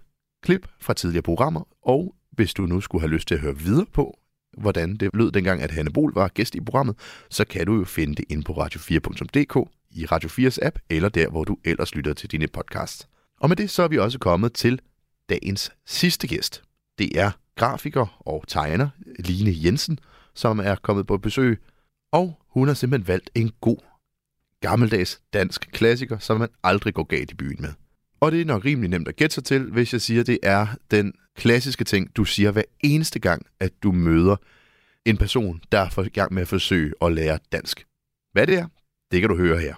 klip 0.44 0.68
fra 0.80 0.94
tidligere 0.94 1.24
programmer, 1.24 1.68
og 1.82 2.16
hvis 2.32 2.54
du 2.54 2.66
nu 2.66 2.82
skulle 2.82 3.02
have 3.02 3.14
lyst 3.14 3.28
til 3.28 3.36
at 3.36 3.42
høre 3.42 3.58
videre 3.58 3.86
på, 3.94 4.20
hvordan 4.58 4.98
det 4.98 5.10
lød 5.14 5.32
dengang, 5.32 5.62
at 5.62 5.72
Hanne 5.72 5.92
Bol 5.92 6.14
var 6.14 6.28
gæst 6.28 6.56
i 6.56 6.62
programmet, 6.62 6.96
så 7.30 7.46
kan 7.46 7.66
du 7.66 7.76
jo 7.76 7.86
finde 7.86 8.16
det 8.16 8.26
inde 8.30 8.44
på 8.44 8.54
radio4.dk, 8.54 9.70
i 9.92 10.06
Radio 10.06 10.30
4's 10.30 10.58
app, 10.62 10.80
eller 10.90 11.10
der, 11.10 11.30
hvor 11.30 11.44
du 11.44 11.58
ellers 11.66 11.96
lytter 11.96 12.14
til 12.14 12.32
dine 12.32 12.48
podcasts. 12.48 13.08
Og 13.42 13.50
med 13.50 13.56
det 13.56 13.70
så 13.70 13.84
er 13.84 13.88
vi 13.88 13.98
også 13.98 14.20
kommet 14.20 14.54
til 14.54 14.82
dagens 15.30 15.72
sidste 15.86 16.28
gæst. 16.28 16.64
Det 16.98 17.20
er 17.20 17.32
grafiker 17.56 18.22
og 18.26 18.44
tegner 18.48 18.90
Line 19.20 19.56
Jensen, 19.64 20.00
som 20.36 20.60
er 20.60 20.76
kommet 20.76 21.08
på 21.08 21.18
besøg, 21.18 21.62
og 22.12 22.40
hun 22.48 22.68
har 22.68 22.76
simpelthen 22.76 23.08
valgt 23.08 23.30
en 23.36 23.52
god, 23.62 23.78
gammeldags 24.62 25.22
dansk 25.34 25.70
klassiker, 25.72 26.18
som 26.18 26.40
man 26.40 26.50
aldrig 26.64 26.94
går 26.94 27.04
galt 27.04 27.32
i 27.32 27.36
byen 27.36 27.62
med. 27.62 27.74
Og 28.20 28.32
det 28.32 28.42
er 28.42 28.46
nok 28.46 28.66
rimelig 28.66 28.90
nemt 28.90 29.08
at 29.08 29.16
gætte 29.16 29.34
sig 29.34 29.44
til, 29.44 29.72
hvis 29.72 29.94
jeg 29.94 30.02
siger, 30.02 30.22
at 30.22 30.28
det 30.28 30.40
er 30.44 30.68
den 30.92 31.14
klassiske 31.36 31.84
ting, 31.84 32.16
du 32.16 32.26
siger 32.26 32.52
hver 32.52 32.64
eneste 32.84 33.20
gang, 33.20 33.46
at 33.60 33.84
du 33.84 33.92
møder 33.92 34.36
en 35.06 35.18
person, 35.18 35.62
der 35.72 35.80
er 35.80 36.04
i 36.04 36.10
gang 36.10 36.34
med 36.34 36.42
at 36.42 36.48
forsøge 36.48 36.94
at 37.02 37.14
lære 37.14 37.40
dansk. 37.52 37.86
Hvad 38.32 38.48
det 38.48 38.58
er, 38.58 38.68
det 39.12 39.22
kan 39.22 39.30
du 39.30 39.38
høre 39.38 39.60
her. 39.60 39.76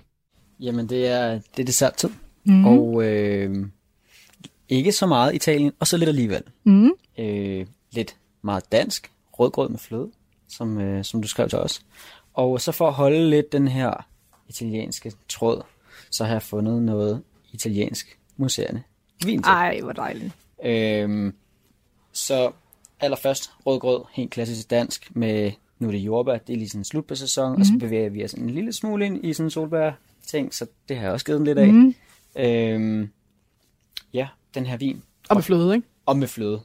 Jamen, 0.60 0.89
det 0.89 1.08
er, 1.08 1.32
det 1.32 1.60
er 1.60 1.65
desserttid. 1.65 2.10
tid. 2.10 2.28
Mm. 2.43 2.65
Og 2.65 3.04
øh, 3.04 3.67
ikke 4.69 4.91
så 4.91 5.08
meget 5.08 5.36
Italien, 5.36 5.71
og 5.80 5.88
så 5.88 5.97
lidt 5.97 6.08
alligevel. 6.08 6.43
Mm. 6.63 6.91
Øh, 7.19 7.65
lidt 7.91 8.15
meget 8.41 8.71
dansk. 8.71 9.12
Rødgrød 9.34 9.69
med 9.69 9.80
fløde, 9.80 10.10
som, 10.47 10.82
øh, 10.82 11.04
som 11.04 11.21
du 11.21 11.28
skrev 11.28 11.49
til 11.49 11.60
os. 11.60 11.82
Og 12.34 12.62
så 12.62 12.71
for 12.71 12.88
at 12.88 12.93
holde 12.93 13.30
lidt 13.30 13.52
den 13.52 13.67
her 13.67 14.08
italienske 14.49 15.13
tråd, 15.30 15.62
så 16.12 16.23
har 16.23 16.32
jeg 16.32 16.41
fundet 16.41 16.82
noget 16.82 17.21
italiensk 17.52 18.19
museerne 18.38 18.84
vin 19.25 19.43
til. 19.43 19.49
Ej, 19.49 19.80
hvor 19.82 19.91
dejligt. 19.91 20.34
Øhm, 20.65 21.34
så 22.13 22.52
allerførst 22.99 23.52
rødgrød, 23.65 24.02
helt 24.13 24.32
klassisk 24.32 24.69
dansk, 24.69 25.15
med 25.15 25.52
nu 25.80 25.88
er 25.88 25.91
det 25.91 25.99
jordbær, 25.99 26.38
det 26.38 26.54
er 26.54 26.58
lige 26.58 26.69
sådan 26.69 26.84
slut 26.84 27.06
på 27.06 27.15
sæson, 27.15 27.56
mm. 27.56 27.62
og 27.62 27.65
så 27.65 27.73
bevæger 27.80 28.10
vi 28.10 28.23
os 28.23 28.34
en 28.34 28.49
lille 28.49 28.73
smule 28.73 29.06
ind 29.06 29.25
i 29.25 29.34
sådan 29.34 29.45
en 29.45 29.52
solbær-ting, 29.52 30.54
så 30.54 30.65
det 30.89 30.97
har 30.97 31.04
jeg 31.04 31.13
også 31.13 31.25
givet 31.25 31.38
dem 31.38 31.45
lidt 31.45 31.58
af. 31.58 31.73
Mm. 31.73 31.95
Øhm, 32.39 33.10
ja, 34.13 34.28
den 34.54 34.65
her 34.65 34.78
vin, 34.78 35.04
Og 35.30 35.36
med 35.36 35.43
fløde, 35.43 35.75
ikke? 35.75 35.88
og 36.06 36.17
med 36.17 36.28
fløde. 36.28 36.62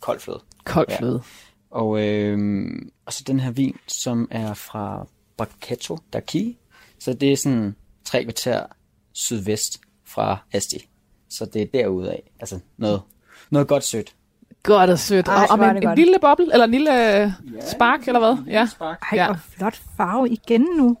Kold 0.00 0.20
fløde. 0.20 0.40
Kold 0.64 0.86
Ja. 0.90 0.98
fløde. 0.98 1.22
Og, 1.70 2.08
øhm, 2.08 2.90
og 3.06 3.12
så 3.12 3.24
den 3.26 3.40
her 3.40 3.50
vin, 3.50 3.76
som 3.86 4.28
er 4.30 4.54
fra 4.54 5.06
Bracchetto 5.36 5.98
d'Archi. 6.16 6.54
Så 6.98 7.12
det 7.12 7.32
er 7.32 7.36
sådan 7.36 7.74
tre 8.04 8.24
kvarter 8.24 8.66
sydvest 9.12 9.80
fra 10.04 10.38
Asti. 10.52 10.88
Så 11.28 11.44
det 11.44 11.62
er 11.62 11.66
derude 11.66 12.10
af. 12.12 12.22
Altså 12.40 12.58
noget, 12.76 13.02
noget 13.50 13.68
godt 13.68 13.84
sødt. 13.84 14.14
Godt 14.62 14.90
og 14.90 14.98
sødt. 14.98 15.28
Ej, 15.28 15.34
og, 15.34 15.46
og 15.50 15.58
med 15.58 15.68
en, 15.82 15.88
en 15.88 15.94
lille 15.96 16.18
boble, 16.20 16.52
eller 16.52 16.64
en 16.64 16.70
lille 16.70 17.22
øh, 17.24 17.30
spark, 17.70 18.08
eller 18.08 18.20
hvad? 18.20 18.52
Ja. 18.52 18.66
Spark. 18.66 18.98
Ej, 19.12 19.18
Ja. 19.18 19.32
flot 19.32 19.76
farve 19.96 20.28
igen 20.30 20.60
nu. 20.76 20.96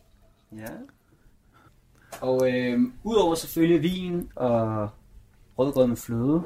Ja. 0.56 0.64
Og 2.20 2.52
øhm, 2.52 2.92
udover 3.02 3.34
selvfølgelig 3.34 3.82
vin 3.82 4.28
og 4.36 4.88
rødgrød 5.58 5.86
med 5.86 5.96
fløde, 5.96 6.42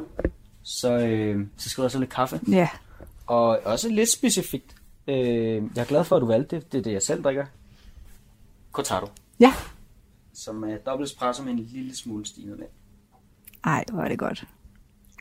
så, 0.62 0.98
øhm, 0.98 1.50
så 1.56 1.68
skal 1.70 1.82
der 1.82 1.86
også 1.86 1.98
lidt 1.98 2.10
kaffe. 2.10 2.40
Ja. 2.48 2.68
Og 3.26 3.60
også 3.64 3.88
lidt 3.88 4.08
specifikt. 4.08 4.76
Øh, 5.08 5.16
jeg 5.16 5.80
er 5.82 5.84
glad 5.84 6.04
for, 6.04 6.16
at 6.16 6.20
du 6.20 6.26
valgte 6.26 6.56
det. 6.56 6.72
Det 6.72 6.78
er 6.78 6.82
det, 6.82 6.92
jeg 6.92 7.02
selv 7.02 7.24
drikker. 7.24 7.46
Cortado. 8.72 9.06
Ja. 9.40 9.52
Som 10.34 10.64
er 10.64 10.76
dobbelt 10.76 11.10
espresso 11.10 11.42
med 11.42 11.52
en 11.52 11.58
lille 11.58 11.96
smule 11.96 12.26
stinet 12.26 12.58
med. 12.58 12.66
Ej, 13.64 13.84
hvor 13.92 14.02
er 14.02 14.08
det 14.08 14.18
godt. 14.18 14.44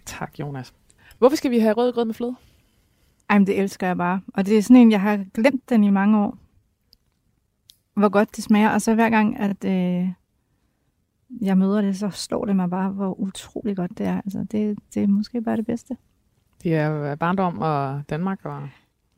Tak, 0.05 0.39
Jonas. 0.39 0.73
Hvorfor 1.17 1.35
skal 1.35 1.51
vi 1.51 1.59
have 1.59 1.73
rødgrød 1.73 2.05
med 2.05 2.13
fløde? 2.13 2.35
Ej, 3.29 3.37
men 3.37 3.47
det 3.47 3.59
elsker 3.59 3.87
jeg 3.87 3.97
bare. 3.97 4.21
Og 4.33 4.45
det 4.45 4.57
er 4.57 4.61
sådan 4.61 4.75
en, 4.75 4.91
jeg 4.91 5.01
har 5.01 5.25
glemt 5.33 5.69
den 5.69 5.83
i 5.83 5.89
mange 5.89 6.17
år. 6.19 6.37
Hvor 7.93 8.09
godt 8.09 8.35
det 8.35 8.43
smager. 8.43 8.69
Og 8.69 8.81
så 8.81 8.95
hver 8.95 9.09
gang, 9.09 9.39
at 9.39 9.65
øh, 9.65 10.09
jeg 11.41 11.57
møder 11.57 11.81
det, 11.81 11.97
så 11.97 12.09
slår 12.09 12.45
det 12.45 12.55
mig 12.55 12.69
bare, 12.69 12.89
hvor 12.89 13.19
utrolig 13.19 13.75
godt 13.75 13.97
det 13.97 14.05
er. 14.05 14.17
Altså, 14.17 14.45
det, 14.51 14.77
det 14.93 15.03
er 15.03 15.07
måske 15.07 15.41
bare 15.41 15.57
det 15.57 15.65
bedste. 15.65 15.97
Det 16.63 16.75
er 16.75 17.15
barndom 17.15 17.59
og 17.59 18.01
Danmark 18.09 18.39
og... 18.45 18.69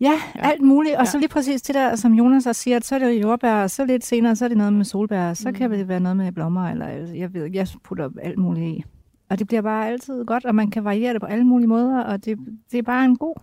Ja, 0.02 0.12
Ja. 0.36 0.50
alt 0.50 0.62
muligt. 0.62 0.96
Og 0.96 1.02
Ja. 1.02 1.06
så 1.06 1.20
lige 1.20 1.30
præcis 1.30 1.62
det 1.62 1.76
der, 1.76 1.96
som 1.96 2.14
Jonas 2.14 2.46
også 2.48 2.62
siger, 2.62 2.78
at 2.78 2.86
så 2.86 2.96
er 2.96 3.00
det 3.00 3.22
jordbær, 3.22 3.64
og 3.64 3.70
så 3.72 3.86
lidt 3.86 4.06
senere, 4.06 4.36
så 4.36 4.46
er 4.46 4.50
det 4.50 4.58
noget 4.58 4.74
med 4.74 4.86
solbær, 4.86 5.30
og 5.30 5.38
så 5.38 5.50
Mm. 5.50 5.52
mm. 5.54 5.58
kan 5.58 5.72
det 5.72 5.88
være 5.88 6.00
noget 6.00 6.18
med 6.18 6.32
blommer, 6.32 6.70
eller 6.70 6.88
jeg 7.16 7.34
ved 7.34 7.46
ikke, 7.46 7.58
jeg 7.58 7.68
putter 7.84 8.10
alt 8.22 8.38
muligt 8.38 8.66
i. 8.78 8.84
Og 9.30 9.40
det 9.40 9.48
bliver 9.48 9.62
bare 9.62 9.88
altid 9.88 10.26
godt, 10.26 10.46
og 10.46 10.56
man 10.56 10.72
kan 10.72 10.84
variere 10.84 11.14
det 11.14 11.22
på 11.22 11.28
alle 11.28 11.44
mulige 11.44 11.68
måder, 11.68 12.04
og 12.04 12.26
det, 12.26 12.38
det 12.72 12.78
er 12.78 12.84
bare 12.84 13.06
en 13.06 13.18
god 13.18 13.36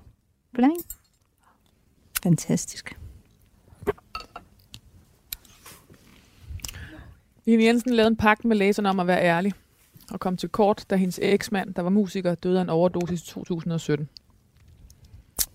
blanding. 0.55 0.81
Fantastisk. 2.23 2.99
Line 7.47 7.65
Jensen 7.65 7.93
lavede 7.93 8.11
en 8.11 8.17
pagt 8.17 8.45
med 8.45 8.57
læserne 8.57 8.89
om 8.89 9.01
at 9.01 9.07
være 9.07 9.23
ærlig. 9.23 9.53
og 10.13 10.21
kom 10.21 10.37
til 10.37 10.49
kort, 10.49 10.85
da 10.91 10.97
hendes 10.97 11.21
eksmand, 11.23 11.75
der 11.75 11.83
var 11.83 11.91
musiker, 11.91 12.35
døde 12.35 12.59
af 12.59 12.63
en 12.63 12.69
overdosis 12.69 13.23
i 13.23 13.27
2017. 13.27 14.09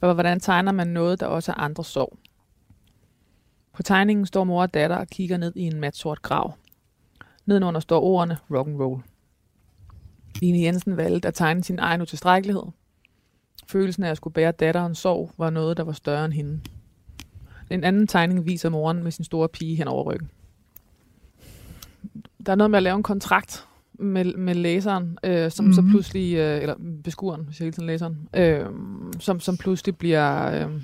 Og 0.02 0.14
hvordan 0.14 0.40
tegner 0.40 0.72
man 0.72 0.88
noget, 0.88 1.20
der 1.20 1.26
også 1.26 1.52
er 1.52 1.56
andre 1.56 1.84
sorg? 1.84 2.18
På 3.74 3.84
tegningen 3.84 4.26
står 4.26 4.44
mor 4.44 4.62
og 4.62 4.74
datter 4.74 4.96
og 4.96 5.08
kigger 5.08 5.38
ned 5.38 5.54
i 5.56 5.62
en 5.62 5.80
matsort 5.80 6.22
grav. 6.22 6.54
Nedenunder 7.46 7.80
står 7.80 8.02
ordene 8.02 8.38
rock 8.52 8.68
and 8.68 8.82
roll. 8.82 9.02
Line 10.42 10.62
Jensen 10.62 10.98
valgte 10.98 11.28
at 11.28 11.34
tegne 11.34 11.64
sin 11.64 11.80
egen 11.80 12.02
utilstrækkelighed. 12.02 12.64
Følelsen 13.68 14.04
af 14.04 14.10
at 14.10 14.18
skulle 14.18 14.34
bære 14.34 14.52
datterens 14.52 14.98
sorg 14.98 15.32
var 15.38 15.50
noget, 15.50 15.78
der 15.78 15.84
var 15.84 15.94
større 15.94 16.26
end 16.26 16.34
hende. 16.34 16.62
En 17.70 17.84
anden 17.84 18.08
tegning 18.08 18.46
viser 18.46 18.70
moren 18.70 19.04
med 19.04 19.12
sin 19.12 19.26
store 19.26 19.50
pige 19.50 19.76
hen 19.76 19.88
over 19.88 20.04
ryggen. 20.04 20.32
Der 22.46 22.52
er 22.52 22.56
noget 22.56 22.72
med 22.72 22.78
at 22.78 22.84
lave 22.84 22.98
en 22.98 23.04
kontrakt 23.04 23.68
med, 23.94 24.34
med 24.34 24.56
læseren, 24.56 25.18
øh, 25.24 25.52
som 25.52 25.66
mm-hmm. 25.66 25.74
så 25.74 25.82
pludselig, 25.92 26.36
øh, 26.36 26.62
eller 26.62 26.76
beskueren, 27.04 27.42
hvis 27.46 27.60
jeg 27.60 27.66
hele 27.66 27.74
tiden 27.74 27.88
læseren, 27.88 28.30
øh, 28.36 28.66
som, 29.20 29.40
som 29.40 29.58
pludselig 29.58 29.98
bliver 29.98 30.46
øh, 30.46 30.82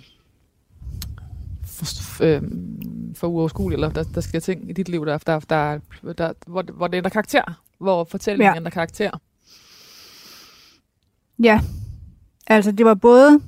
for, 1.66 2.24
øh, 2.24 2.42
for 3.16 3.28
uoverskuelig, 3.28 3.76
eller 3.76 3.90
der, 3.90 4.04
der 4.04 4.22
sker 4.22 4.40
ting 4.40 4.70
i 4.70 4.74
dit 4.74 4.90
liv, 4.90 5.06
der, 5.06 5.18
der, 5.18 5.40
der, 5.40 5.80
der, 6.18 6.34
hvor, 6.48 6.64
hvor 6.74 6.88
det 6.88 6.98
ændrer 6.98 7.10
karakter, 7.10 7.62
hvor 7.78 8.04
fortællingen 8.04 8.54
ja. 8.54 8.58
ændrer 8.58 8.72
karakter. 8.72 9.12
Ja, 11.44 11.62
altså 12.48 12.72
det 12.72 12.86
var 12.86 12.94
både 12.94 13.42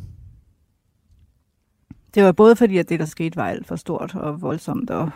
det 2.16 2.24
var 2.24 2.32
både 2.32 2.56
fordi, 2.56 2.78
at 2.78 2.90
det, 2.90 3.00
der 3.00 3.06
skete, 3.06 3.36
var 3.36 3.48
alt 3.48 3.68
for 3.68 3.76
stort 3.76 4.16
og 4.16 4.42
voldsomt. 4.42 4.90
Og, 4.90 5.12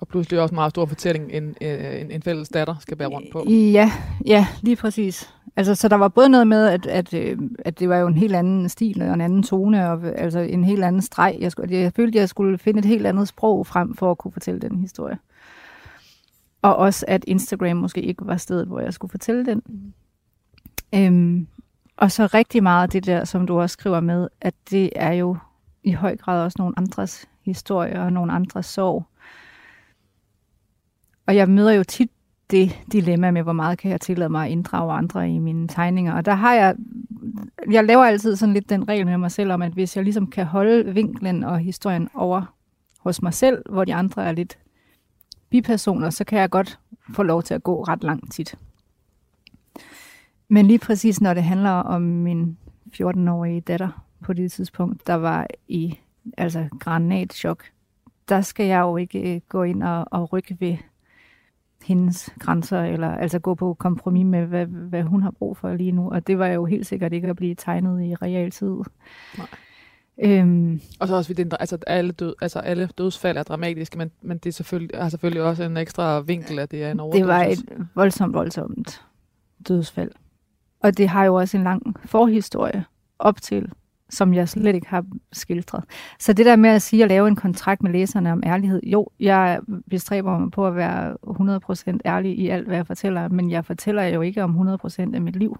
og 0.00 0.08
pludselig 0.08 0.40
også 0.40 0.52
en 0.52 0.56
meget 0.56 0.70
stor 0.70 0.86
fortælling, 0.86 1.32
en, 1.32 1.54
øh, 1.60 2.00
en, 2.00 2.10
en 2.10 2.22
fælles 2.22 2.48
datter 2.48 2.74
skal 2.80 2.96
bære 2.96 3.08
rundt 3.08 3.32
på. 3.32 3.44
Ja, 3.48 3.92
ja, 4.26 4.46
lige 4.62 4.76
præcis. 4.76 5.34
Altså, 5.56 5.74
så 5.74 5.88
der 5.88 5.96
var 5.96 6.08
både 6.08 6.28
noget 6.28 6.46
med, 6.46 6.66
at, 6.66 6.86
at, 6.86 7.14
øh, 7.14 7.38
at 7.58 7.78
det 7.78 7.88
var 7.88 7.96
jo 7.96 8.06
en 8.06 8.16
helt 8.16 8.34
anden 8.34 8.68
stil 8.68 9.02
og 9.02 9.14
en 9.14 9.20
anden 9.20 9.42
tone, 9.42 9.90
og 9.90 10.04
altså 10.16 10.38
en 10.38 10.64
helt 10.64 10.84
anden 10.84 11.02
streg. 11.02 11.36
Jeg, 11.40 11.52
skulle, 11.52 11.74
jeg 11.74 11.92
følte, 11.92 12.18
jeg 12.18 12.28
skulle 12.28 12.58
finde 12.58 12.78
et 12.78 12.84
helt 12.84 13.06
andet 13.06 13.28
sprog 13.28 13.66
frem 13.66 13.94
for 13.94 14.10
at 14.10 14.18
kunne 14.18 14.32
fortælle 14.32 14.60
den 14.60 14.78
historie. 14.78 15.18
Og 16.62 16.76
også, 16.76 17.04
at 17.08 17.24
Instagram 17.26 17.76
måske 17.76 18.02
ikke 18.02 18.26
var 18.26 18.36
stedet, 18.36 18.66
hvor 18.66 18.80
jeg 18.80 18.94
skulle 18.94 19.10
fortælle 19.10 19.46
den. 19.46 19.62
Øhm, 20.94 21.46
og 21.96 22.12
så 22.12 22.26
rigtig 22.26 22.62
meget 22.62 22.92
det 22.92 23.06
der, 23.06 23.24
som 23.24 23.46
du 23.46 23.60
også 23.60 23.74
skriver 23.74 24.00
med, 24.00 24.28
at 24.40 24.54
det 24.70 24.90
er 24.96 25.12
jo 25.12 25.36
i 25.84 25.92
høj 25.92 26.16
grad 26.16 26.44
også 26.44 26.56
nogle 26.58 26.74
andres 26.76 27.28
historier 27.42 28.00
og 28.00 28.12
nogle 28.12 28.32
andres 28.32 28.66
sorg. 28.66 29.04
Og 31.26 31.36
jeg 31.36 31.48
møder 31.48 31.72
jo 31.72 31.84
tit 31.84 32.10
det 32.50 32.80
dilemma 32.92 33.30
med, 33.30 33.42
hvor 33.42 33.52
meget 33.52 33.78
kan 33.78 33.90
jeg 33.90 34.00
tillade 34.00 34.28
mig 34.28 34.46
at 34.46 34.50
inddrage 34.52 34.92
andre 34.92 35.30
i 35.30 35.38
mine 35.38 35.68
tegninger. 35.68 36.14
Og 36.14 36.24
der 36.24 36.34
har 36.34 36.54
jeg, 36.54 36.76
jeg 37.70 37.84
laver 37.84 38.04
altid 38.04 38.36
sådan 38.36 38.54
lidt 38.54 38.70
den 38.70 38.88
regel 38.88 39.06
med 39.06 39.18
mig 39.18 39.30
selv 39.30 39.52
om, 39.52 39.62
at 39.62 39.72
hvis 39.72 39.96
jeg 39.96 40.04
ligesom 40.04 40.26
kan 40.26 40.46
holde 40.46 40.94
vinklen 40.94 41.44
og 41.44 41.58
historien 41.58 42.08
over 42.14 42.54
hos 42.98 43.22
mig 43.22 43.34
selv, 43.34 43.62
hvor 43.70 43.84
de 43.84 43.94
andre 43.94 44.24
er 44.24 44.32
lidt 44.32 44.58
bipersoner, 45.50 46.10
så 46.10 46.24
kan 46.24 46.38
jeg 46.38 46.50
godt 46.50 46.78
få 47.14 47.22
lov 47.22 47.42
til 47.42 47.54
at 47.54 47.62
gå 47.62 47.82
ret 47.82 48.04
langt 48.04 48.32
tit. 48.32 48.58
Men 50.48 50.66
lige 50.66 50.78
præcis 50.78 51.20
når 51.20 51.34
det 51.34 51.42
handler 51.42 51.70
om 51.70 52.02
min 52.02 52.58
14-årige 52.92 53.60
datter 53.60 54.04
på 54.22 54.32
det 54.32 54.52
tidspunkt, 54.52 55.06
der 55.06 55.14
var 55.14 55.46
i 55.68 55.98
altså 56.38 56.68
granatchok, 56.80 57.64
der 58.28 58.40
skal 58.40 58.66
jeg 58.66 58.80
jo 58.80 58.96
ikke 58.96 59.34
øh, 59.34 59.40
gå 59.48 59.62
ind 59.62 59.82
og, 59.82 60.04
og 60.10 60.32
rykke 60.32 60.56
ved 60.60 60.76
hendes 61.84 62.30
grænser, 62.38 62.80
eller 62.80 63.08
altså 63.08 63.38
gå 63.38 63.54
på 63.54 63.74
kompromis 63.74 64.26
med, 64.26 64.46
hvad, 64.46 64.66
hvad 64.66 65.02
hun 65.02 65.22
har 65.22 65.30
brug 65.30 65.56
for 65.56 65.74
lige 65.74 65.92
nu. 65.92 66.10
Og 66.10 66.26
det 66.26 66.38
var 66.38 66.46
jo 66.46 66.64
helt 66.64 66.86
sikkert 66.86 67.12
ikke 67.12 67.28
at 67.28 67.36
blive 67.36 67.54
tegnet 67.54 68.04
i 68.04 68.14
realtid. 68.14 68.76
Nej. 69.38 69.46
Øhm, 70.22 70.80
og 71.00 71.08
så 71.08 71.14
også, 71.14 71.34
det, 71.34 71.54
altså, 71.60 71.78
alle, 71.86 72.12
død, 72.12 72.34
altså, 72.42 72.58
alle 72.58 72.88
dødsfald 72.98 73.36
er 73.36 73.42
dramatiske, 73.42 73.98
men, 73.98 74.10
men 74.22 74.38
det 74.38 74.48
er 74.48 74.52
selvfølgelig, 74.52 74.98
har 74.98 75.08
selvfølgelig 75.08 75.42
også 75.42 75.64
en 75.64 75.76
ekstra 75.76 76.20
vinkel, 76.20 76.58
at 76.58 76.70
det 76.70 76.84
er 76.84 76.90
en 76.90 77.00
overdosis. 77.00 77.20
Det 77.20 77.28
var 77.28 77.42
et 77.44 77.88
voldsomt, 77.94 78.34
voldsomt 78.34 79.02
dødsfald. 79.68 80.10
Og 80.80 80.98
det 80.98 81.08
har 81.08 81.24
jo 81.24 81.34
også 81.34 81.56
en 81.56 81.64
lang 81.64 81.96
forhistorie 82.04 82.84
op 83.18 83.42
til, 83.42 83.72
som 84.10 84.34
jeg 84.34 84.48
slet 84.48 84.74
ikke 84.74 84.88
har 84.88 85.04
skildret. 85.32 85.84
Så 86.18 86.32
det 86.32 86.46
der 86.46 86.56
med 86.56 86.70
at 86.70 86.82
sige 86.82 87.02
at 87.02 87.08
lave 87.08 87.28
en 87.28 87.36
kontrakt 87.36 87.82
med 87.82 87.92
læserne 87.92 88.32
om 88.32 88.42
ærlighed, 88.46 88.80
jo, 88.86 89.08
jeg 89.20 89.60
bestræber 89.90 90.38
mig 90.38 90.50
på 90.50 90.66
at 90.66 90.76
være 90.76 91.16
100% 91.92 91.98
ærlig 92.04 92.38
i 92.38 92.48
alt, 92.48 92.66
hvad 92.66 92.76
jeg 92.76 92.86
fortæller, 92.86 93.28
men 93.28 93.50
jeg 93.50 93.64
fortæller 93.64 94.02
jo 94.02 94.20
ikke 94.20 94.42
om 94.42 94.74
100% 94.74 95.14
af 95.14 95.20
mit 95.20 95.36
liv. 95.36 95.58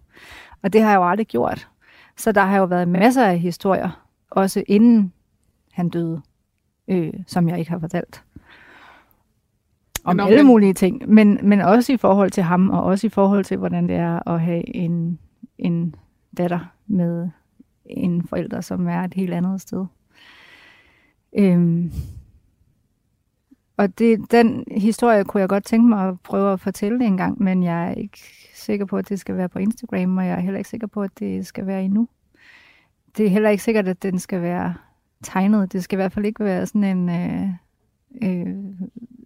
Og 0.62 0.72
det 0.72 0.82
har 0.82 0.90
jeg 0.90 0.96
jo 0.96 1.08
aldrig 1.08 1.26
gjort. 1.26 1.68
Så 2.16 2.32
der 2.32 2.40
har 2.40 2.58
jo 2.58 2.64
været 2.64 2.88
masser 2.88 3.26
af 3.26 3.38
historier, 3.38 4.04
også 4.30 4.64
inden 4.66 5.12
han 5.72 5.88
døde, 5.88 6.20
øh, 6.88 7.12
som 7.26 7.48
jeg 7.48 7.58
ikke 7.58 7.70
har 7.70 7.78
fortalt. 7.78 8.24
Om 10.04 10.20
alle 10.20 10.42
mulige 10.42 10.74
ting, 10.74 11.02
men, 11.08 11.38
men 11.42 11.60
også 11.60 11.92
i 11.92 11.96
forhold 11.96 12.30
til 12.30 12.42
ham, 12.42 12.70
og 12.70 12.82
også 12.82 13.06
i 13.06 13.10
forhold 13.10 13.44
til, 13.44 13.56
hvordan 13.56 13.88
det 13.88 13.96
er 13.96 14.28
at 14.28 14.40
have 14.40 14.76
en, 14.76 15.18
en 15.58 15.94
datter 16.36 16.60
med 16.86 17.28
en 17.86 18.28
forælder, 18.28 18.60
som 18.60 18.88
er 18.88 19.00
et 19.00 19.14
helt 19.14 19.34
andet 19.34 19.60
sted. 19.60 19.86
Øhm, 21.38 21.92
og 23.76 23.98
det, 23.98 24.30
den 24.30 24.64
historie 24.70 25.24
kunne 25.24 25.40
jeg 25.40 25.48
godt 25.48 25.64
tænke 25.64 25.88
mig 25.88 26.08
at 26.08 26.20
prøve 26.20 26.52
at 26.52 26.60
fortælle 26.60 27.04
en 27.04 27.16
gang, 27.16 27.42
men 27.42 27.62
jeg 27.62 27.88
er 27.88 27.94
ikke 27.94 28.18
sikker 28.54 28.86
på, 28.86 28.96
at 28.96 29.08
det 29.08 29.20
skal 29.20 29.36
være 29.36 29.48
på 29.48 29.58
Instagram, 29.58 30.16
og 30.16 30.26
jeg 30.26 30.34
er 30.34 30.40
heller 30.40 30.58
ikke 30.58 30.70
sikker 30.70 30.86
på, 30.86 31.02
at 31.02 31.10
det 31.18 31.46
skal 31.46 31.66
være 31.66 31.84
endnu. 31.84 32.08
Det 33.16 33.26
er 33.26 33.30
heller 33.30 33.50
ikke 33.50 33.62
sikkert, 33.62 33.88
at 33.88 34.02
den 34.02 34.18
skal 34.18 34.42
være 34.42 34.74
tegnet. 35.22 35.72
Det 35.72 35.84
skal 35.84 35.96
i 35.96 35.98
hvert 35.98 36.12
fald 36.12 36.26
ikke 36.26 36.44
være 36.44 36.66
sådan 36.66 36.84
en 36.84 37.08
øh, 37.08 37.48
øh, 38.22 38.56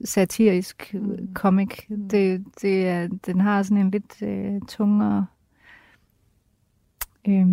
satirisk 0.05 0.95
mm. 0.95 1.35
comic. 1.35 1.87
Det, 2.11 2.45
det 2.63 2.89
er, 2.89 3.09
den 3.27 3.41
har 3.41 3.63
sådan 3.63 3.87
en 3.87 3.91
lidt 3.91 4.23
øh, 4.23 4.61
tungere 4.69 5.27
øh, 7.29 7.47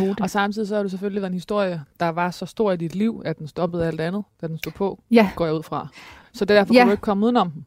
note. 0.00 0.22
Og 0.22 0.30
samtidig 0.30 0.68
så 0.68 0.76
har 0.76 0.82
du 0.82 0.88
selvfølgelig 0.88 1.22
været 1.22 1.30
en 1.30 1.34
historie, 1.34 1.82
der 2.00 2.08
var 2.08 2.30
så 2.30 2.46
stor 2.46 2.72
i 2.72 2.76
dit 2.76 2.94
liv, 2.94 3.22
at 3.24 3.38
den 3.38 3.48
stoppede 3.48 3.86
alt 3.86 4.00
andet, 4.00 4.22
da 4.40 4.46
den 4.46 4.58
stod 4.58 4.72
på, 4.72 5.02
ja. 5.10 5.30
går 5.36 5.44
jeg 5.46 5.54
ud 5.54 5.62
fra. 5.62 5.88
Så 6.32 6.44
derfor 6.44 6.74
ja. 6.74 6.80
kunne 6.80 6.90
du 6.90 6.92
ikke 6.92 7.00
komme 7.00 7.24
udenom 7.24 7.50
den. 7.50 7.66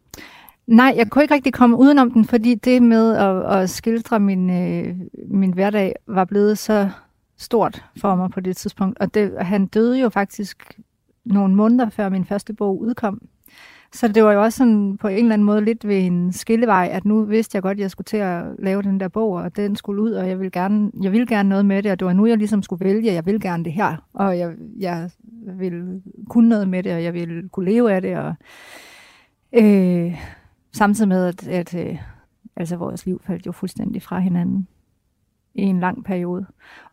Nej, 0.67 0.93
jeg 0.97 1.09
kunne 1.09 1.23
ikke 1.23 1.33
rigtig 1.33 1.53
komme 1.53 1.77
udenom 1.77 2.11
den, 2.11 2.25
fordi 2.25 2.55
det 2.55 2.83
med 2.83 3.15
at, 3.15 3.61
at 3.61 3.69
skildre 3.69 4.19
min, 4.19 4.49
øh, 4.49 4.95
min 5.27 5.53
hverdag 5.53 5.95
var 6.07 6.25
blevet 6.25 6.57
så 6.57 6.89
stort 7.37 7.85
for 7.97 8.15
mig 8.15 8.29
på 8.29 8.39
det 8.39 8.57
tidspunkt. 8.57 8.99
Og 8.99 9.13
det, 9.13 9.33
han 9.39 9.65
døde 9.65 9.99
jo 9.99 10.09
faktisk 10.09 10.79
nogle 11.25 11.55
måneder 11.55 11.89
før 11.89 12.09
min 12.09 12.25
første 12.25 12.53
bog 12.53 12.81
udkom. 12.81 13.21
Så 13.93 14.07
det 14.07 14.23
var 14.23 14.31
jo 14.31 14.43
også 14.43 14.57
sådan 14.57 14.97
på 14.97 15.07
en 15.07 15.17
eller 15.17 15.33
anden 15.33 15.45
måde 15.45 15.65
lidt 15.65 15.87
ved 15.87 16.05
en 16.05 16.33
skillevej, 16.33 16.89
at 16.91 17.05
nu 17.05 17.23
vidste 17.23 17.55
jeg 17.55 17.63
godt, 17.63 17.75
at 17.77 17.79
jeg 17.79 17.91
skulle 17.91 18.05
til 18.05 18.17
at 18.17 18.43
lave 18.59 18.81
den 18.81 18.99
der 18.99 19.07
bog, 19.07 19.33
og 19.33 19.55
den 19.55 19.75
skulle 19.75 20.01
ud, 20.01 20.11
og 20.11 20.29
jeg 20.29 20.39
ville 20.39 20.51
gerne, 20.51 20.91
jeg 21.01 21.11
ville 21.11 21.27
gerne 21.27 21.49
noget 21.49 21.65
med 21.65 21.83
det, 21.83 21.91
og 21.91 21.99
det 21.99 22.05
var 22.05 22.13
nu, 22.13 22.25
jeg 22.25 22.37
ligesom 22.37 22.63
skulle 22.63 22.85
vælge, 22.85 23.09
at 23.09 23.15
jeg 23.15 23.25
vil 23.25 23.41
gerne 23.41 23.63
det 23.63 23.73
her, 23.73 24.07
og 24.13 24.39
jeg, 24.39 24.53
jeg 24.79 25.09
vil 25.57 26.01
kunne 26.29 26.49
noget 26.49 26.69
med 26.69 26.83
det, 26.83 26.93
og 26.93 27.03
jeg 27.03 27.13
vil 27.13 27.49
kunne 27.49 27.71
leve 27.71 27.93
af 27.93 28.01
det, 28.01 28.17
og 28.17 28.33
øh, 29.53 30.15
samtidig 30.71 31.07
med, 31.07 31.25
at, 31.25 31.47
at 31.47 31.75
øh, 31.75 31.97
altså 32.55 32.75
vores 32.75 33.05
liv 33.05 33.21
faldt 33.25 33.45
jo 33.45 33.51
fuldstændig 33.51 34.01
fra 34.01 34.19
hinanden 34.19 34.67
i 35.55 35.61
en 35.61 35.79
lang 35.79 36.03
periode. 36.03 36.45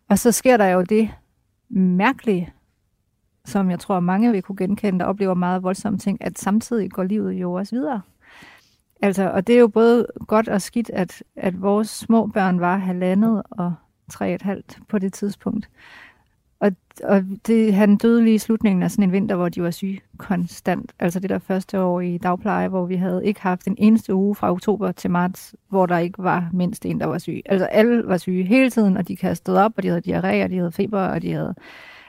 Og 0.09 0.18
så 0.18 0.32
sker 0.32 0.57
der 0.57 0.66
jo 0.66 0.82
det 0.82 1.11
mærkelige, 1.68 2.53
som 3.49 3.70
jeg 3.70 3.78
tror 3.78 4.01
mange 4.01 4.32
vil 4.32 4.42
kunne 4.42 4.57
genkende, 4.57 4.99
der 4.99 5.05
oplever 5.05 5.34
meget 5.34 5.62
voldsomme 5.62 5.99
ting, 5.99 6.24
at 6.24 6.38
samtidig 6.38 6.90
går 6.90 7.03
livet 7.03 7.32
jo 7.32 7.53
også 7.53 7.76
videre. 7.76 8.01
Altså, 9.03 9.30
og 9.30 9.46
det 9.46 9.55
er 9.55 9.61
jo 9.61 9.68
både 9.68 10.07
godt 10.26 10.49
og 10.49 10.62
skidt, 10.62 10.90
at, 10.90 11.22
at 11.36 11.62
vores 11.62 11.88
små 11.88 12.26
børn 12.26 12.61
var 12.61 12.76
halvandet 12.76 13.42
og 13.51 13.74
tre 14.11 14.34
et 14.34 14.42
halvt 14.42 14.78
på 14.88 14.99
det 14.99 15.12
tidspunkt. 15.12 15.70
Og, 16.61 16.72
og 17.05 17.24
det, 17.46 17.74
han 17.74 17.96
døde 17.96 18.24
lige 18.24 18.34
i 18.34 18.38
slutningen 18.38 18.82
af 18.82 18.90
sådan 18.90 19.05
en 19.05 19.12
vinter, 19.12 19.36
hvor 19.36 19.49
de 19.49 19.62
var 19.62 19.70
syge 19.70 20.01
konstant. 20.16 20.92
Altså 20.99 21.20
det 21.20 21.30
der 21.30 21.38
første 21.38 21.80
år 21.80 22.01
i 22.01 22.18
dagpleje, 22.18 22.68
hvor 22.68 22.86
vi 22.86 22.96
havde 22.96 23.26
ikke 23.26 23.40
haft 23.40 23.66
en 23.66 23.74
eneste 23.78 24.14
uge 24.14 24.34
fra 24.34 24.51
oktober 24.51 24.92
til 24.92 25.11
marts, 25.11 25.55
hvor 25.68 25.86
der 25.86 25.99
ikke 25.99 26.22
var 26.22 26.51
mindst 26.53 26.86
en, 26.86 27.01
der 27.01 27.07
var 27.07 27.18
syg. 27.18 27.42
Altså 27.46 27.66
alle 27.66 28.03
var 28.07 28.16
syge 28.16 28.44
hele 28.44 28.70
tiden, 28.70 28.96
og 28.96 29.09
de 29.09 29.16
kastede 29.16 29.64
op, 29.64 29.72
og 29.76 29.82
de 29.82 29.88
havde 29.88 30.16
diarré, 30.16 30.44
og 30.44 30.51
de 30.51 30.57
havde 30.57 30.72
feber, 30.72 31.01
og 31.01 31.22
de 31.22 31.32
havde 31.32 31.55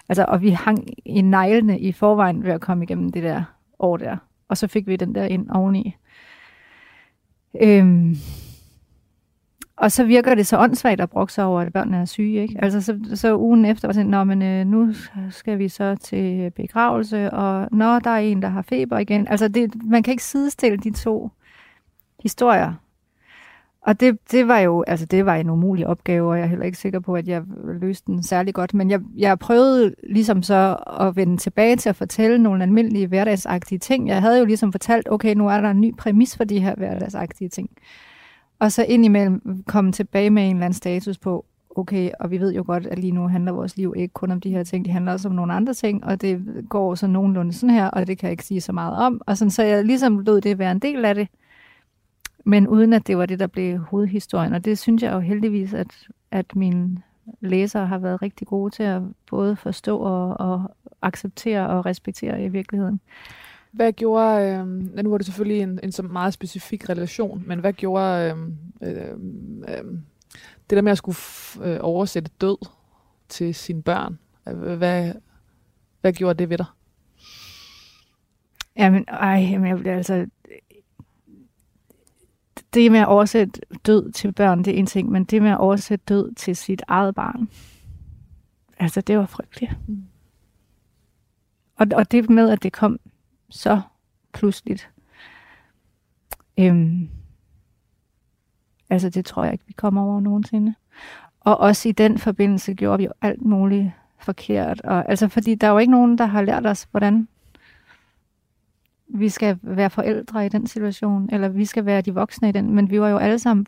Altså, 0.09 0.25
og 0.27 0.41
vi 0.41 0.49
hang 0.49 0.87
i 1.05 1.21
neglene 1.21 1.79
i 1.79 1.91
forvejen 1.91 2.43
ved 2.43 2.51
at 2.51 2.61
komme 2.61 2.83
igennem 2.83 3.11
det 3.11 3.23
der 3.23 3.43
år 3.79 3.97
der. 3.97 4.17
Og 4.47 4.57
så 4.57 4.67
fik 4.67 4.87
vi 4.87 4.95
den 4.95 5.15
der 5.15 5.23
ind 5.23 5.49
oveni. 5.49 5.95
Øhm, 7.61 8.15
og 9.77 9.91
så 9.91 10.03
virker 10.03 10.35
det 10.35 10.47
så 10.47 10.57
åndssvagt 10.57 11.01
at 11.01 11.09
brokke 11.09 11.33
sig 11.33 11.45
over, 11.45 11.61
at 11.61 11.73
børnene 11.73 11.97
er 11.97 12.05
syge. 12.05 12.41
Ikke? 12.41 12.63
Altså, 12.63 12.81
så, 12.81 12.99
så 13.13 13.37
ugen 13.37 13.65
efter 13.65 13.87
var 13.87 13.93
sådan, 13.93 14.27
men 14.27 14.41
øh, 14.41 14.65
nu 14.65 14.93
skal 15.29 15.59
vi 15.59 15.69
så 15.69 15.95
til 15.95 16.51
begravelse, 16.51 17.31
og 17.31 17.67
når 17.71 17.99
der 17.99 18.09
er 18.09 18.17
en, 18.17 18.41
der 18.41 18.47
har 18.47 18.61
feber 18.61 18.97
igen. 18.97 19.27
Altså, 19.27 19.47
det, 19.47 19.83
man 19.83 20.03
kan 20.03 20.11
ikke 20.11 20.23
sidestille 20.23 20.77
de 20.77 20.91
to 20.91 21.29
historier. 22.23 22.73
Og 23.81 23.99
det, 23.99 24.17
det 24.31 24.47
var 24.47 24.59
jo 24.59 24.83
altså 24.87 25.05
det 25.05 25.25
var 25.25 25.35
en 25.35 25.49
umulig 25.49 25.87
opgave, 25.87 26.29
og 26.29 26.37
jeg 26.37 26.43
er 26.43 26.47
heller 26.47 26.65
ikke 26.65 26.77
sikker 26.77 26.99
på, 26.99 27.15
at 27.15 27.27
jeg 27.27 27.43
løste 27.81 28.11
den 28.11 28.23
særlig 28.23 28.53
godt. 28.53 28.73
Men 28.73 28.91
jeg, 28.91 29.01
jeg 29.17 29.39
prøvede 29.39 29.95
ligesom 30.09 30.43
så 30.43 30.77
at 30.99 31.15
vende 31.15 31.37
tilbage 31.37 31.75
til 31.75 31.89
at 31.89 31.95
fortælle 31.95 32.37
nogle 32.37 32.63
almindelige 32.63 33.07
hverdagsagtige 33.07 33.79
ting. 33.79 34.07
Jeg 34.07 34.21
havde 34.21 34.39
jo 34.39 34.45
ligesom 34.45 34.71
fortalt, 34.71 35.11
okay, 35.11 35.33
nu 35.35 35.47
er 35.47 35.61
der 35.61 35.69
en 35.71 35.81
ny 35.81 35.95
præmis 35.97 36.37
for 36.37 36.43
de 36.43 36.59
her 36.59 36.75
hverdagsagtige 36.75 37.49
ting. 37.49 37.69
Og 38.59 38.71
så 38.71 38.85
indimellem 38.87 39.63
komme 39.67 39.91
tilbage 39.91 40.29
med 40.29 40.43
en 40.43 40.55
eller 40.55 40.65
anden 40.65 40.77
status 40.77 41.17
på, 41.17 41.45
okay, 41.75 42.09
og 42.19 42.31
vi 42.31 42.39
ved 42.39 42.53
jo 42.53 42.63
godt, 42.67 42.87
at 42.87 42.99
lige 42.99 43.11
nu 43.11 43.27
handler 43.27 43.51
vores 43.51 43.77
liv 43.77 43.93
ikke 43.97 44.13
kun 44.13 44.31
om 44.31 44.41
de 44.41 44.49
her 44.49 44.63
ting, 44.63 44.85
det 44.85 44.93
handler 44.93 45.11
også 45.11 45.27
om 45.27 45.35
nogle 45.35 45.53
andre 45.53 45.73
ting, 45.73 46.05
og 46.05 46.21
det 46.21 46.41
går 46.69 46.95
så 46.95 47.07
nogenlunde 47.07 47.53
sådan 47.53 47.75
her, 47.75 47.87
og 47.87 48.07
det 48.07 48.17
kan 48.17 48.27
jeg 48.27 48.31
ikke 48.31 48.43
sige 48.43 48.61
så 48.61 48.71
meget 48.71 48.97
om. 48.97 49.21
Og 49.25 49.37
sådan, 49.37 49.51
så 49.51 49.63
jeg 49.63 49.85
ligesom 49.85 50.19
lod 50.19 50.41
det 50.41 50.59
være 50.59 50.71
en 50.71 50.79
del 50.79 51.05
af 51.05 51.15
det, 51.15 51.27
men 52.45 52.67
uden 52.67 52.93
at 52.93 53.07
det 53.07 53.17
var 53.17 53.25
det, 53.25 53.39
der 53.39 53.47
blev 53.47 53.77
hovedhistorien. 53.77 54.53
Og 54.53 54.65
det 54.65 54.79
synes 54.79 55.03
jeg 55.03 55.13
jo 55.13 55.19
heldigvis, 55.19 55.73
at, 55.73 56.07
at 56.31 56.55
mine 56.55 57.01
læsere 57.41 57.87
har 57.87 57.97
været 57.97 58.21
rigtig 58.21 58.47
gode 58.47 58.71
til 58.75 58.83
at 58.83 59.01
både 59.29 59.55
forstå 59.55 59.97
og, 59.97 60.39
og 60.39 60.75
acceptere 61.01 61.69
og 61.69 61.85
respektere 61.85 62.43
i 62.43 62.47
virkeligheden. 62.47 62.99
Hvad 63.71 63.93
gjorde, 63.93 64.51
øh, 64.51 64.67
nu 65.03 65.09
var 65.09 65.17
det 65.17 65.25
selvfølgelig 65.25 65.61
en, 65.61 65.79
en 65.83 65.91
så 65.91 66.03
meget 66.03 66.33
specifik 66.33 66.89
relation, 66.89 67.43
men 67.47 67.59
hvad 67.59 67.73
gjorde 67.73 68.35
øh, 68.81 68.89
øh, 68.89 69.13
øh, 69.67 69.83
det 70.69 70.75
der 70.75 70.81
med 70.81 70.91
at 70.91 70.97
skulle 70.97 71.15
f- 71.15 71.63
øh, 71.63 71.77
oversætte 71.81 72.31
død 72.41 72.67
til 73.29 73.55
sine 73.55 73.81
børn? 73.81 74.19
Hvad, 74.43 75.13
hvad 76.01 76.13
gjorde 76.13 76.39
det 76.39 76.49
ved 76.49 76.57
dig? 76.57 76.65
Jamen, 78.77 79.05
ej, 79.07 79.47
jamen, 79.51 79.69
jeg 79.69 79.77
bliver 79.77 79.95
altså... 79.97 80.25
Det 82.73 82.91
med 82.91 82.99
at 82.99 83.07
oversætte 83.07 83.61
død 83.85 84.11
til 84.11 84.31
børn, 84.31 84.63
det 84.63 84.73
er 84.73 84.77
en 84.77 84.85
ting, 84.85 85.11
men 85.11 85.23
det 85.23 85.41
med 85.41 85.51
at 85.51 85.57
oversætte 85.57 86.05
død 86.05 86.33
til 86.33 86.55
sit 86.55 86.81
eget 86.87 87.15
barn, 87.15 87.49
altså 88.79 89.01
det 89.01 89.17
var 89.17 89.25
frygteligt. 89.25 89.71
Mm. 89.87 90.03
Og, 91.75 91.87
og 91.95 92.11
det 92.11 92.29
med, 92.29 92.49
at 92.49 92.63
det 92.63 92.73
kom 92.73 92.99
så 93.49 93.81
pludseligt, 94.33 94.89
øhm, 96.59 97.09
altså 98.89 99.09
det 99.09 99.25
tror 99.25 99.43
jeg 99.43 99.53
ikke, 99.53 99.65
vi 99.67 99.73
kommer 99.73 100.03
over 100.03 100.19
nogensinde. 100.19 100.75
Og 101.39 101.57
også 101.57 101.89
i 101.89 101.91
den 101.91 102.17
forbindelse 102.17 102.73
gjorde 102.73 102.97
vi 102.97 103.03
jo 103.03 103.11
alt 103.21 103.41
muligt 103.41 103.91
forkert. 104.19 104.81
Og, 104.81 105.09
altså 105.09 105.27
fordi 105.27 105.55
der 105.55 105.67
er 105.67 105.71
jo 105.71 105.77
ikke 105.77 105.91
nogen, 105.91 106.17
der 106.17 106.25
har 106.25 106.41
lært 106.41 106.65
os, 106.65 106.87
hvordan 106.91 107.27
vi 109.09 109.29
skal 109.29 109.59
være 109.61 109.89
forældre 109.89 110.45
i 110.45 110.49
den 110.49 110.67
situation, 110.67 111.29
eller 111.31 111.49
vi 111.49 111.65
skal 111.65 111.85
være 111.85 112.01
de 112.01 112.13
voksne 112.13 112.49
i 112.49 112.51
den, 112.51 112.73
men 112.75 112.91
vi 112.91 113.01
var 113.01 113.09
jo 113.09 113.17
alle 113.17 113.39
sammen, 113.39 113.65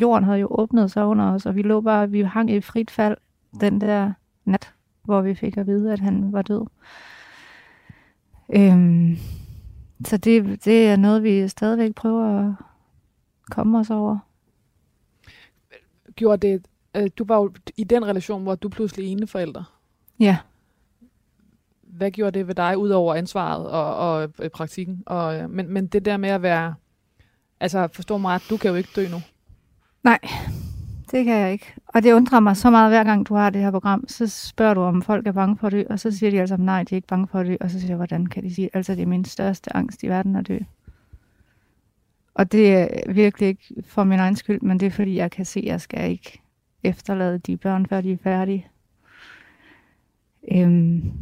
jorden 0.00 0.24
havde 0.24 0.38
jo 0.38 0.46
åbnet 0.50 0.90
sig 0.90 1.04
under 1.04 1.32
os, 1.32 1.46
og 1.46 1.56
vi 1.56 1.62
lå 1.62 1.80
bare, 1.80 2.10
vi 2.10 2.22
hang 2.22 2.50
i 2.50 2.60
frit 2.60 2.90
fald 2.90 3.16
den 3.60 3.80
der 3.80 4.12
nat, 4.44 4.72
hvor 5.02 5.20
vi 5.20 5.34
fik 5.34 5.56
at 5.56 5.66
vide, 5.66 5.92
at 5.92 6.00
han 6.00 6.32
var 6.32 6.42
død. 6.42 6.66
Øhm, 8.54 9.16
så 10.04 10.16
det, 10.16 10.64
det 10.64 10.88
er 10.88 10.96
noget, 10.96 11.22
vi 11.22 11.48
stadigvæk 11.48 11.94
prøver 11.94 12.48
at 12.48 12.54
komme 13.50 13.78
os 13.78 13.90
over. 13.90 14.18
Gjorde 16.16 16.48
det, 16.48 16.66
øh, 16.96 17.10
du 17.18 17.24
var 17.24 17.36
jo 17.36 17.52
i 17.76 17.84
den 17.84 18.06
relation, 18.06 18.42
hvor 18.42 18.54
du 18.54 18.68
pludselig 18.68 19.06
ene 19.06 19.26
forældre. 19.26 19.64
Ja. 20.20 20.38
Hvad 21.92 22.10
gjorde 22.10 22.38
det 22.38 22.48
ved 22.48 22.54
dig, 22.54 22.78
ud 22.78 22.88
over 22.88 23.14
ansvaret 23.14 23.66
og, 23.66 23.96
og 23.96 24.32
øh, 24.38 24.50
praktikken? 24.50 25.02
Og, 25.06 25.38
øh, 25.38 25.50
men, 25.50 25.68
men 25.68 25.86
det 25.86 26.04
der 26.04 26.16
med 26.16 26.28
at 26.28 26.42
være, 26.42 26.74
altså 27.60 27.88
forstå 27.92 28.18
mig 28.18 28.34
ret, 28.34 28.42
du 28.50 28.56
kan 28.56 28.70
jo 28.70 28.76
ikke 28.76 28.90
dø 28.96 29.08
nu. 29.08 29.16
Nej, 30.04 30.18
det 31.10 31.24
kan 31.24 31.38
jeg 31.38 31.52
ikke. 31.52 31.74
Og 31.86 32.02
det 32.02 32.12
undrer 32.12 32.40
mig 32.40 32.56
så 32.56 32.70
meget, 32.70 32.90
hver 32.90 33.04
gang 33.04 33.28
du 33.28 33.34
har 33.34 33.50
det 33.50 33.62
her 33.62 33.70
program, 33.70 34.04
så 34.08 34.26
spørger 34.26 34.74
du, 34.74 34.80
om 34.80 35.02
folk 35.02 35.26
er 35.26 35.32
bange 35.32 35.56
for 35.56 35.66
at 35.66 35.72
dø, 35.72 35.82
og 35.90 36.00
så 36.00 36.10
siger 36.10 36.30
de 36.30 36.40
altså, 36.40 36.56
nej, 36.56 36.82
de 36.82 36.94
er 36.94 36.96
ikke 36.96 37.08
bange 37.08 37.26
for 37.26 37.38
at 37.38 37.46
dø, 37.46 37.56
og 37.60 37.70
så 37.70 37.80
siger 37.80 37.90
jeg, 37.90 37.96
hvordan 37.96 38.26
kan 38.26 38.42
de 38.42 38.54
sige, 38.54 38.70
altså 38.72 38.94
det 38.94 39.02
er 39.02 39.06
min 39.06 39.24
største 39.24 39.76
angst 39.76 40.02
i 40.02 40.08
verden 40.08 40.36
at 40.36 40.48
dø. 40.48 40.58
Og 42.34 42.52
det 42.52 42.74
er 42.74 43.12
virkelig 43.12 43.48
ikke 43.48 43.74
for 43.86 44.04
min 44.04 44.18
egen 44.18 44.36
skyld, 44.36 44.60
men 44.60 44.80
det 44.80 44.86
er 44.86 44.90
fordi, 44.90 45.16
jeg 45.16 45.30
kan 45.30 45.44
se, 45.44 45.60
at 45.60 45.66
jeg 45.66 45.80
skal 45.80 46.10
ikke 46.10 46.42
efterlade 46.82 47.38
de 47.38 47.56
børn, 47.56 47.86
før 47.86 48.00
de 48.00 48.12
er 48.12 48.16
færdige. 48.22 48.66
Øhm, 50.52 51.12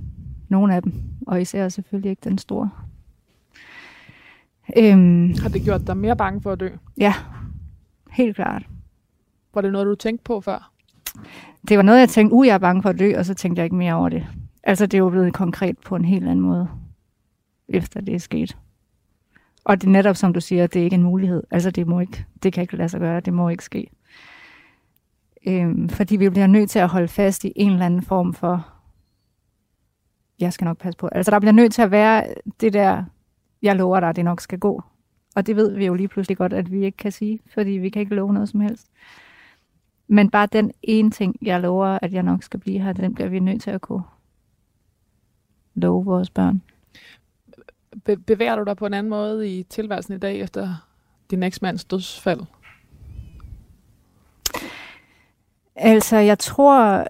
nogle 0.51 0.75
af 0.75 0.83
dem, 0.83 0.93
og 1.27 1.41
især 1.41 1.69
selvfølgelig 1.69 2.11
ikke 2.11 2.21
den 2.25 2.39
store. 2.39 2.71
Øhm, 4.77 5.35
Har 5.43 5.49
det 5.49 5.63
gjort 5.63 5.87
dig 5.87 5.97
mere 5.97 6.17
bange 6.17 6.41
for 6.43 6.53
at 6.53 6.61
dø? 6.61 6.69
ja, 6.99 7.15
helt 8.11 8.37
klart. 8.37 8.63
Var 9.55 9.61
det 9.61 9.73
noget, 9.73 9.87
du 9.87 9.95
tænkte 9.95 10.25
på 10.25 10.41
før? 10.41 10.73
det 11.69 11.77
var 11.77 11.83
noget, 11.83 12.01
jeg 12.01 12.09
tænkte, 12.09 12.35
uh, 12.35 12.47
jeg 12.47 12.55
er 12.55 12.59
bange 12.59 12.83
for 12.83 12.89
at 12.89 12.99
dø, 12.99 13.13
og 13.19 13.27
så 13.27 13.35
tænkte 13.35 13.61
jeg 13.61 13.65
ikke 13.65 13.77
mere 13.77 13.95
over 13.95 14.09
det. 14.09 14.27
Altså, 14.63 14.87
det 14.87 14.95
er 14.95 14.99
jo 14.99 15.11
blevet 15.11 15.35
konkret 15.35 15.79
på 15.79 15.97
en 15.97 16.05
helt 16.05 16.25
anden 16.25 16.41
måde, 16.41 16.69
efter 17.69 18.01
det 18.01 18.15
er 18.15 18.19
sket. 18.19 18.57
Og 19.65 19.81
det 19.81 19.87
er 19.87 19.91
netop, 19.91 20.17
som 20.17 20.33
du 20.33 20.41
siger, 20.41 20.67
det 20.67 20.81
er 20.81 20.85
ikke 20.85 20.95
en 20.95 21.03
mulighed. 21.03 21.43
Altså, 21.51 21.71
det, 21.71 21.87
må 21.87 22.01
ikke, 22.01 22.25
det 22.43 22.53
kan 22.53 22.63
ikke 22.63 22.77
lade 22.77 22.89
sig 22.89 23.01
gøre, 23.01 23.21
det 23.21 23.33
må 23.33 23.49
ikke 23.49 23.65
ske. 23.65 23.91
Øhm, 25.47 25.89
fordi 25.89 26.17
vi 26.17 26.31
bliver 26.31 26.47
nødt 26.47 26.71
til 26.71 26.79
at 26.79 26.89
holde 26.89 27.09
fast 27.09 27.45
i 27.45 27.53
en 27.57 27.73
eller 27.73 27.87
anden 27.87 28.03
form 28.03 28.35
for, 28.35 28.67
jeg 30.41 30.53
skal 30.53 30.65
nok 30.65 30.79
passe 30.79 30.99
på. 30.99 31.09
Altså, 31.13 31.31
der 31.31 31.39
bliver 31.39 31.53
nødt 31.53 31.73
til 31.73 31.83
at 31.83 31.91
være 31.91 32.35
det 32.61 32.73
der, 32.73 33.05
jeg 33.63 33.77
lover 33.77 34.01
dig, 34.01 34.09
at 34.09 34.17
det 34.17 34.25
nok 34.25 34.41
skal 34.41 34.59
gå. 34.59 34.83
Og 35.35 35.47
det 35.47 35.57
ved 35.57 35.75
vi 35.75 35.87
jo 35.87 35.95
lige 35.95 36.09
pludselig 36.09 36.37
godt, 36.37 36.53
at 36.53 36.73
vi 36.73 36.85
ikke 36.85 36.97
kan 36.97 37.13
sige, 37.13 37.41
fordi 37.55 37.71
vi 37.71 37.89
kan 37.91 38.01
ikke 38.01 38.15
love 38.15 38.33
noget 38.33 38.49
som 38.49 38.61
helst. 38.61 38.87
Men 40.09 40.31
bare 40.31 40.49
den 40.53 40.73
ene 40.83 41.11
ting, 41.11 41.37
jeg 41.43 41.61
lover, 41.61 41.99
at 42.03 42.13
jeg 42.13 42.23
nok 42.23 42.43
skal 42.43 42.61
blive 42.61 42.79
her, 42.81 42.93
den 42.93 43.15
bliver 43.15 43.29
vi 43.29 43.41
nødt 43.41 43.63
til 43.63 43.71
at 43.71 43.81
kunne 43.81 44.03
love 45.75 46.05
vores 46.05 46.31
børn. 46.31 46.63
Be- 48.05 48.17
bevæger 48.17 48.57
du 48.57 48.65
dig 48.65 48.77
på 48.77 48.87
en 48.87 48.95
anden 48.95 49.11
måde 49.11 49.59
i 49.59 49.63
tilværelsen 49.63 50.15
i 50.15 50.19
dag, 50.19 50.41
efter 50.41 50.87
din 51.31 51.43
eksmands 51.43 51.85
dødsfald? 51.85 52.41
Altså, 55.77 56.17
jeg 56.17 56.39
tror, 56.39 57.07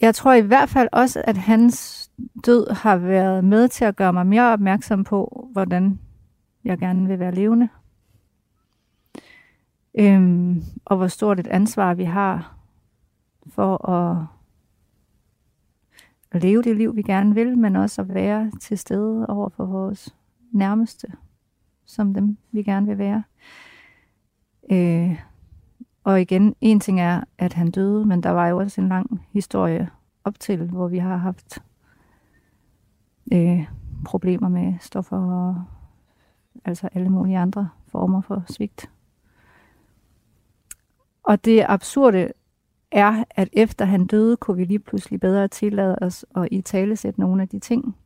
jeg 0.00 0.14
tror 0.14 0.32
i 0.32 0.40
hvert 0.40 0.68
fald 0.68 0.88
også, 0.92 1.22
at 1.24 1.36
hans 1.36 2.03
død 2.46 2.70
har 2.70 2.96
været 2.96 3.44
med 3.44 3.68
til 3.68 3.84
at 3.84 3.96
gøre 3.96 4.12
mig 4.12 4.26
mere 4.26 4.52
opmærksom 4.52 5.04
på, 5.04 5.48
hvordan 5.52 5.98
jeg 6.64 6.78
gerne 6.78 7.08
vil 7.08 7.18
være 7.18 7.34
levende. 7.34 7.68
Øhm, 9.98 10.62
og 10.84 10.96
hvor 10.96 11.06
stort 11.06 11.40
et 11.40 11.46
ansvar 11.46 11.94
vi 11.94 12.04
har 12.04 12.56
for 13.46 13.90
at, 13.90 14.26
at 16.30 16.42
leve 16.42 16.62
det 16.62 16.76
liv, 16.76 16.96
vi 16.96 17.02
gerne 17.02 17.34
vil, 17.34 17.58
men 17.58 17.76
også 17.76 18.02
at 18.02 18.14
være 18.14 18.50
til 18.60 18.78
stede 18.78 19.26
over 19.26 19.48
for 19.48 19.64
vores 19.64 20.14
nærmeste, 20.52 21.06
som 21.86 22.14
dem 22.14 22.36
vi 22.52 22.62
gerne 22.62 22.86
vil 22.86 22.98
være. 22.98 23.22
Øh, 24.70 25.20
og 26.04 26.20
igen, 26.20 26.54
en 26.60 26.80
ting 26.80 27.00
er, 27.00 27.24
at 27.38 27.52
han 27.52 27.70
døde, 27.70 28.06
men 28.06 28.22
der 28.22 28.30
var 28.30 28.48
jo 28.48 28.58
også 28.58 28.80
en 28.80 28.88
lang 28.88 29.26
historie 29.32 29.90
op 30.24 30.40
til, 30.40 30.70
hvor 30.70 30.88
vi 30.88 30.98
har 30.98 31.16
haft 31.16 31.62
øh, 33.32 33.66
problemer 34.04 34.48
med 34.48 34.74
stoffer 34.80 35.16
og 35.16 35.64
altså 36.64 36.88
alle 36.92 37.08
mulige 37.08 37.38
andre 37.38 37.68
former 37.86 38.20
for 38.20 38.44
svigt. 38.48 38.90
Og 41.22 41.44
det 41.44 41.64
absurde 41.68 42.32
er, 42.90 43.24
at 43.30 43.48
efter 43.52 43.84
han 43.84 44.06
døde, 44.06 44.36
kunne 44.36 44.56
vi 44.56 44.64
lige 44.64 44.78
pludselig 44.78 45.20
bedre 45.20 45.48
tillade 45.48 45.98
os 46.00 46.24
at 46.36 46.48
i 46.50 46.60
tale 46.60 46.96
sætte 46.96 47.20
nogle 47.20 47.42
af 47.42 47.48
de 47.48 47.58
ting 47.58 47.96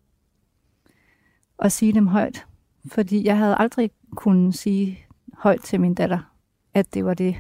og 1.58 1.72
sige 1.72 1.92
dem 1.92 2.06
højt. 2.06 2.46
Fordi 2.92 3.26
jeg 3.26 3.38
havde 3.38 3.56
aldrig 3.58 3.90
kunnet 4.16 4.54
sige 4.54 4.98
højt 5.38 5.60
til 5.60 5.80
min 5.80 5.94
datter, 5.94 6.18
at 6.74 6.94
det 6.94 7.04
var 7.04 7.14
det, 7.14 7.36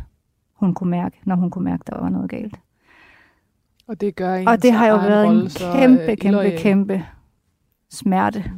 hun 0.52 0.74
kunne 0.74 0.90
mærke, 0.90 1.16
når 1.24 1.36
hun 1.36 1.50
kunne 1.50 1.64
mærke, 1.64 1.84
der 1.86 2.00
var 2.00 2.08
noget 2.08 2.30
galt. 2.30 2.60
Og 3.86 4.00
det 4.00 4.16
gør 4.16 4.44
Og 4.46 4.62
det 4.62 4.72
har 4.72 4.86
jo 4.86 4.96
været 4.96 5.26
rolle 5.26 5.42
en 5.42 5.48
kæmpe, 5.48 6.10
øh, 6.10 6.16
kæmpe, 6.16 6.56
kæmpe 6.58 7.06
smerte. 7.90 8.52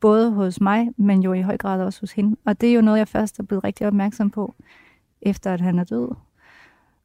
Både 0.00 0.30
hos 0.30 0.60
mig, 0.60 0.88
men 0.96 1.22
jo 1.22 1.32
i 1.32 1.42
høj 1.42 1.56
grad 1.56 1.82
også 1.82 2.00
hos 2.00 2.12
hende. 2.12 2.36
Og 2.44 2.60
det 2.60 2.68
er 2.68 2.74
jo 2.74 2.80
noget, 2.80 2.98
jeg 2.98 3.08
først 3.08 3.38
er 3.38 3.42
blevet 3.42 3.64
rigtig 3.64 3.86
opmærksom 3.86 4.30
på, 4.30 4.54
efter 5.22 5.54
at 5.54 5.60
han 5.60 5.78
er 5.78 5.84
død. 5.84 6.08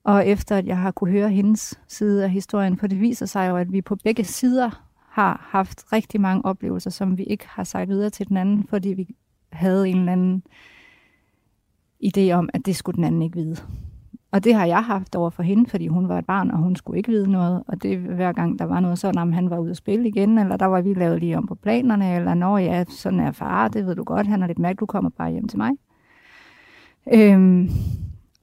Og 0.04 0.28
efter 0.28 0.58
at 0.58 0.66
jeg 0.66 0.78
har 0.78 0.92
kunne 0.92 1.12
høre 1.12 1.30
hendes 1.30 1.80
side 1.88 2.24
af 2.24 2.30
historien, 2.30 2.78
for 2.78 2.88
det 2.88 3.02
viser 3.02 3.26
sig 3.26 3.50
jo, 3.50 3.58
at 3.58 3.72
vi 3.72 3.82
på 3.82 3.96
begge 3.96 4.24
sider 4.24 4.84
har 5.10 5.48
haft 5.50 5.94
rigtig 5.94 6.22
mange 6.22 6.46
oplevelser, 6.46 6.90
som 6.90 7.18
vi 7.18 7.24
ikke 7.24 7.48
har 7.48 7.64
sagt 7.64 7.90
videre 7.90 8.10
til 8.10 8.28
den 8.28 8.38
anden, 8.38 8.68
fordi 8.68 8.90
vi 8.90 9.16
havde 9.52 9.90
en 9.90 9.98
eller 9.98 10.12
anden 10.12 10.44
idé 12.06 12.32
om, 12.32 12.50
at 12.54 12.66
det 12.66 12.76
skulle 12.76 12.96
den 12.96 13.04
anden 13.04 13.22
ikke 13.22 13.38
vide. 13.38 13.58
Og 14.32 14.44
det 14.44 14.56
har 14.56 14.66
jeg 14.66 14.84
haft 14.84 15.16
over 15.16 15.30
for 15.30 15.44
hende, 15.44 15.70
fordi 15.70 15.88
hun 15.88 16.08
var 16.10 16.18
et 16.18 16.26
barn, 16.26 16.52
og 16.52 16.58
hun 16.58 16.76
skulle 16.76 16.98
ikke 16.98 17.10
vide 17.10 17.32
noget. 17.32 17.64
Og 17.68 17.84
det 17.84 17.98
hver 18.00 18.32
gang, 18.32 18.60
der 18.60 18.66
var 18.66 18.80
noget 18.80 19.00
sådan, 19.00 19.22
om 19.22 19.32
han 19.32 19.50
var 19.50 19.58
ude 19.60 19.72
at 19.72 19.78
spille 19.78 20.08
igen, 20.08 20.38
eller 20.38 20.58
der 20.58 20.66
var 20.66 20.82
vi 20.82 20.94
lavet 20.94 21.20
lige 21.20 21.38
om 21.38 21.48
på 21.48 21.56
planerne, 21.56 22.16
eller 22.16 22.34
når 22.34 22.58
ja, 22.58 22.84
sådan 22.90 23.20
er 23.20 23.32
far, 23.32 23.68
det 23.68 23.86
ved 23.86 23.96
du 23.96 24.04
godt, 24.04 24.28
han 24.28 24.44
er 24.44 24.48
lidt 24.48 24.60
mærke, 24.60 24.78
du 24.78 24.86
kommer 24.86 25.10
bare 25.10 25.32
hjem 25.32 25.48
til 25.48 25.58
mig. 25.58 25.72
Øhm, 27.14 27.70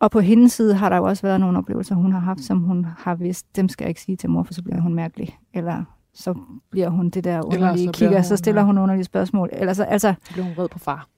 og 0.01 0.11
på 0.11 0.21
hendes 0.21 0.53
side 0.53 0.75
har 0.75 0.89
der 0.89 0.97
jo 0.97 1.05
også 1.05 1.23
været 1.23 1.41
nogle 1.41 1.59
oplevelser, 1.59 1.95
hun 1.95 2.13
har 2.13 2.21
haft, 2.21 2.41
som 2.41 2.59
hun 2.59 2.87
har 2.99 3.15
vidst, 3.15 3.57
dem 3.57 3.69
skal 3.69 3.85
jeg 3.85 3.89
ikke 3.89 4.01
sige 4.01 4.17
til 4.17 4.31
mor, 4.31 4.43
for 4.43 4.55
så 4.55 4.63
bliver 4.63 4.81
hun 4.81 4.95
mærkelig. 4.95 5.39
Eller 5.55 5.85
så 6.15 6.35
bliver 6.71 6.89
hun 6.89 7.11
det 7.11 7.25
der 7.25 7.43
underlige 7.43 7.87
så 7.87 7.93
bliver 7.93 7.93
kigger, 7.93 8.19
hun, 8.19 8.25
så 8.25 8.37
stiller 8.37 8.63
hun 8.63 8.79
underlige 8.79 9.05
spørgsmål. 9.05 9.49
Eller 9.53 9.73
så, 9.73 9.85
altså, 9.85 10.15
Så 10.25 10.33
blev 10.33 10.45
hun 10.45 10.57
vred 10.57 10.69
på 10.69 10.79
far. 10.79 11.09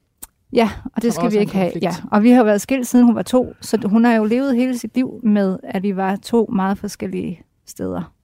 Ja, 0.52 0.70
og 0.94 1.02
det 1.02 1.14
skal 1.14 1.32
vi 1.32 1.36
ikke 1.38 1.52
have. 1.52 1.72
Ja. 1.82 1.90
Og 2.10 2.22
vi 2.22 2.30
har 2.30 2.44
været 2.44 2.60
skilt 2.60 2.86
siden 2.86 3.06
hun 3.06 3.14
var 3.14 3.22
to, 3.22 3.52
så 3.60 3.86
hun 3.86 4.04
har 4.04 4.12
jo 4.12 4.24
levet 4.24 4.56
hele 4.56 4.78
sit 4.78 4.94
liv 4.94 5.20
med, 5.22 5.58
at 5.62 5.82
vi 5.82 5.96
var 5.96 6.16
to 6.16 6.48
meget 6.52 6.78
forskellige 6.78 7.42
steder. 7.66 8.14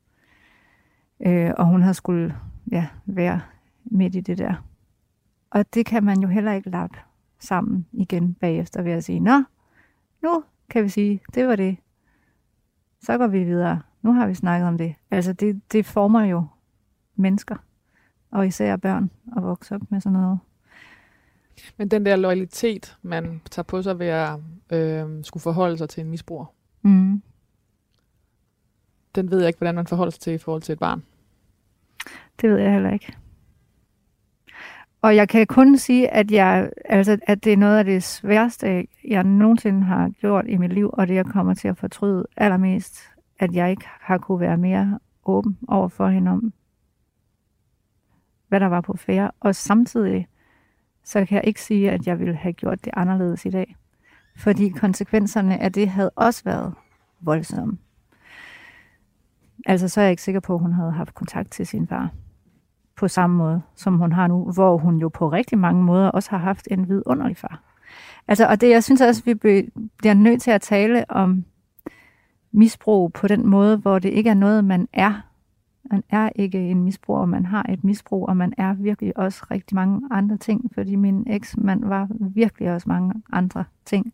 Øh, 1.21 1.51
og 1.59 1.67
hun 1.67 1.83
har 1.83 1.93
skulle 1.93 2.37
ja, 2.71 2.87
være 3.07 3.41
midt 3.85 4.15
i 4.15 4.21
det 4.21 4.39
der. 4.39 4.55
Og 5.51 5.75
det 5.75 5.87
kan 5.87 6.05
man 6.05 6.21
jo 6.21 6.29
heller 6.29 6.53
ikke 6.53 6.71
lappe 6.71 6.99
sammen 7.39 7.87
igen 7.93 8.35
bagefter 8.35 8.83
ved 8.83 8.93
at 8.93 9.05
sige, 9.05 9.21
Nå, 9.21 9.43
nu 10.23 10.45
kan 10.71 10.85
vi 10.85 10.89
sige, 10.89 11.21
det 11.35 11.49
var 11.49 11.57
det. 11.57 11.77
Så 13.03 13.19
går 13.19 13.27
vi 13.27 13.45
videre. 13.45 13.81
Nu 14.03 14.13
har 14.13 14.27
vi 14.27 14.35
snakket 14.35 14.69
om 14.69 14.79
det. 14.79 14.95
Altså 15.11 15.33
det, 15.33 15.73
det 15.73 15.87
former 15.87 16.25
jo 16.25 16.47
mennesker, 17.17 17.57
og 18.31 18.47
især 18.47 18.77
børn, 18.77 19.11
at 19.37 19.43
vokse 19.43 19.75
op 19.75 19.81
med 19.89 20.01
sådan 20.01 20.19
noget. 20.19 20.39
Men 21.77 21.89
den 21.89 22.07
der 22.07 22.17
loyalitet, 22.17 22.97
man 23.03 23.41
tager 23.51 23.65
på 23.65 23.83
sig 23.83 23.99
ved 23.99 24.07
at 24.07 24.39
øh, 24.73 25.25
skulle 25.25 25.43
forholde 25.43 25.79
sig 25.79 25.89
til 25.89 26.01
en 26.05 26.11
misbruger, 26.11 26.47
Mm. 26.83 27.23
den 29.15 29.31
ved 29.31 29.39
jeg 29.39 29.49
ikke, 29.49 29.59
hvordan 29.59 29.75
man 29.75 29.87
forholder 29.87 30.11
sig 30.11 30.21
til 30.21 30.33
i 30.33 30.39
forhold 30.39 30.63
til 30.63 30.73
et 30.73 30.79
barn. 30.79 31.03
Det 32.41 32.51
ved 32.51 32.59
jeg 32.59 32.73
heller 32.73 32.91
ikke. 32.93 33.17
Og 35.03 35.17
jeg 35.17 35.29
kan 35.29 35.47
kun 35.47 35.79
sige, 35.79 36.09
at, 36.09 36.31
jeg, 36.31 36.71
altså, 36.85 37.19
at 37.23 37.45
det 37.45 37.53
er 37.53 37.57
noget 37.57 37.79
af 37.79 37.85
det 37.85 38.03
sværeste, 38.03 38.87
jeg 39.09 39.25
nogensinde 39.25 39.83
har 39.83 40.09
gjort 40.21 40.45
i 40.49 40.57
mit 40.57 40.73
liv, 40.73 40.91
og 40.93 41.09
det 41.09 41.15
jeg 41.15 41.27
kommer 41.27 41.55
til 41.55 41.69
at 41.69 41.79
fortryde 41.79 42.27
allermest, 42.37 43.03
at 43.39 43.55
jeg 43.55 43.71
ikke 43.71 43.85
har 44.01 44.19
kunne 44.19 44.41
være 44.41 44.57
mere 44.57 44.99
åben 45.25 45.59
over 45.69 45.89
for 45.89 46.09
hende 46.09 46.31
om, 46.31 46.53
hvad 48.49 48.61
der 48.61 48.67
var 48.67 48.81
på 48.81 48.97
færre. 48.97 49.31
Og 49.41 49.55
samtidig, 49.55 50.29
så 51.05 51.25
kan 51.25 51.37
jeg 51.37 51.47
ikke 51.47 51.63
sige, 51.63 51.91
at 51.91 52.07
jeg 52.07 52.19
ville 52.19 52.35
have 52.35 52.53
gjort 52.53 52.85
det 52.85 52.93
anderledes 52.97 53.47
i 53.47 53.51
dag. 53.51 53.77
Fordi 54.37 54.69
konsekvenserne 54.69 55.59
af 55.59 55.73
det 55.73 55.89
havde 55.89 56.11
også 56.11 56.45
været 56.45 56.75
voldsomme. 57.21 57.79
Altså, 59.67 59.89
så 59.89 60.01
er 60.01 60.05
jeg 60.05 60.11
ikke 60.11 60.23
sikker 60.23 60.41
på, 60.41 60.55
at 60.55 60.61
hun 60.61 60.73
havde 60.73 60.93
haft 60.93 61.15
kontakt 61.15 61.51
til 61.51 61.67
sin 61.67 61.87
far 61.89 62.11
på 62.97 63.09
samme 63.09 63.37
måde, 63.37 63.63
som 63.75 63.99
hun 63.99 64.13
har 64.13 64.27
nu, 64.27 64.53
hvor 64.53 64.77
hun 64.79 64.99
jo 64.99 65.09
på 65.09 65.29
rigtig 65.29 65.59
mange 65.59 65.83
måder 65.83 66.09
også 66.09 66.31
har 66.31 66.39
haft 66.39 66.69
en 66.71 66.89
vidunderlig 66.89 67.37
far. 67.37 67.63
Altså, 68.29 68.47
og 68.47 68.61
det, 68.61 68.71
jeg 68.71 68.85
synes 68.85 69.01
også, 69.01 69.23
vi 69.25 69.35
bliver 69.99 70.15
nødt 70.15 70.43
til 70.43 70.51
at 70.51 70.61
tale 70.61 71.11
om 71.11 71.45
misbrug 72.53 73.13
på 73.13 73.29
den 73.29 73.47
måde, 73.47 73.77
hvor 73.77 73.99
det 73.99 74.09
ikke 74.09 74.31
er 74.31 74.35
noget, 74.35 74.65
man 74.65 74.89
er. 74.93 75.21
Man 75.91 76.05
er 76.11 76.31
ikke 76.37 76.59
en 76.59 76.85
misbruger, 76.85 77.25
man 77.25 77.47
har 77.47 77.67
et 77.69 77.85
misbrug, 77.85 78.29
og 78.29 78.37
man 78.37 78.55
er 78.59 78.75
virkelig 78.75 79.19
også 79.19 79.47
rigtig 79.51 79.75
mange 79.75 80.09
andre 80.11 80.37
ting, 80.37 80.71
fordi 80.75 80.97
min 80.97 81.25
eksmand 81.27 81.85
var 81.85 82.09
virkelig 82.21 82.73
også 82.73 82.89
mange 82.89 83.23
andre 83.33 83.65
ting. 83.85 84.13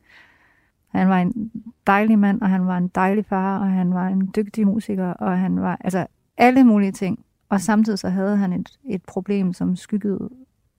Han 0.89 1.09
var 1.09 1.19
en 1.19 1.51
dejlig 1.87 2.19
mand, 2.19 2.41
og 2.41 2.49
han 2.49 2.67
var 2.67 2.77
en 2.77 2.89
dejlig 2.89 3.27
far, 3.27 3.59
og 3.59 3.71
han 3.71 3.95
var 3.95 4.09
en 4.09 4.31
dygtig 4.37 4.67
musiker, 4.67 5.07
og 5.07 5.39
han 5.39 5.61
var 5.61 5.77
altså 5.81 6.07
alle 6.37 6.65
mulige 6.65 6.93
ting. 6.93 7.25
Og 7.49 7.61
samtidig 7.61 7.99
så 7.99 8.09
havde 8.09 8.37
han 8.37 8.53
et, 8.53 8.79
et 8.85 9.03
problem, 9.03 9.53
som 9.53 9.77
skyggede 9.77 10.31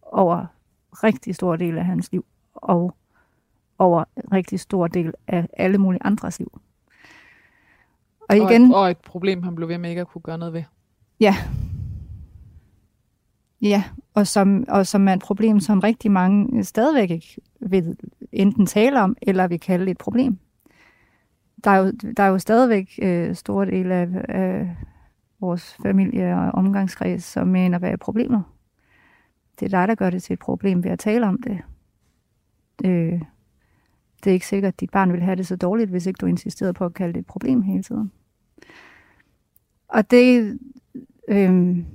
over 0.02 0.46
rigtig 0.92 1.36
stor 1.36 1.56
del 1.56 1.78
af 1.78 1.86
hans 1.86 2.12
liv, 2.12 2.26
og 2.54 2.96
over 3.78 4.04
rigtig 4.32 4.60
stor 4.60 4.88
del 4.88 5.14
af 5.28 5.48
alle 5.58 5.78
mulige 5.78 6.04
andres 6.06 6.40
liv. 6.40 6.62
Og 8.30 8.38
igen, 8.38 8.62
Og, 8.62 8.68
et, 8.68 8.76
og 8.76 8.92
et 8.92 8.98
problem, 8.98 9.44
han 9.44 9.56
blev 9.56 9.68
ved 9.68 9.78
med 9.78 9.90
ikke 9.90 10.02
at 10.02 10.08
kunne 10.08 10.22
gøre 10.22 10.38
noget 10.38 10.54
ved. 10.54 10.64
Ja. 11.22 11.36
Ja, 13.62 13.84
og 14.14 14.28
som, 14.28 14.66
og 14.68 14.88
som 14.88 15.08
er 15.08 15.14
et 15.14 15.22
problem, 15.22 15.60
som 15.60 15.80
rigtig 15.80 16.12
mange 16.12 16.58
øh, 16.58 16.64
stadigvæk 16.64 17.10
ikke 17.10 17.42
vil 17.60 17.98
enten 18.32 18.66
tale 18.66 19.02
om, 19.02 19.18
eller 19.22 19.48
vil 19.48 19.60
kalde 19.60 19.92
et 19.92 19.98
problem. 19.98 20.38
Der 21.64 21.72
er 21.72 21.78
jo, 21.78 21.92
der 22.18 22.24
er 22.24 22.28
jo 22.28 22.40
stadigvæk 22.40 23.00
øh, 23.02 23.36
store 23.36 23.66
dele 23.66 23.96
af, 23.96 24.10
af 24.30 24.76
vores 25.40 25.78
familie 25.84 26.36
og 26.36 26.52
omgangskreds, 26.52 27.24
som 27.24 27.48
mener, 27.48 27.80
hvad 27.80 27.92
er 27.92 27.98
problemet? 27.98 28.44
Det 29.60 29.66
er 29.66 29.80
dig, 29.80 29.88
der 29.88 29.96
gør 29.96 30.10
det 30.10 30.24
til 30.24 30.34
et 30.34 30.40
problem 30.40 30.84
ved 30.84 30.92
at 30.92 31.00
tale 31.00 31.28
om 31.28 31.42
det. 31.42 31.62
Øh, 32.86 33.22
det 34.24 34.30
er 34.30 34.34
ikke 34.34 34.48
sikkert, 34.48 34.74
at 34.74 34.80
dit 34.80 34.92
barn 34.92 35.14
vil 35.14 35.22
have 35.22 35.36
det 35.36 35.48
så 35.48 35.56
dårligt, 35.56 35.90
hvis 35.90 36.06
ikke 36.06 36.18
du 36.18 36.26
insisterede 36.26 36.74
på 36.74 36.86
at 36.86 36.94
kalde 36.94 37.14
det 37.14 37.20
et 37.20 37.26
problem 37.26 37.62
hele 37.62 37.84
tiden. 37.84 38.12
Og 39.88 40.12
det, 40.12 40.60
Øhm, 41.32 41.86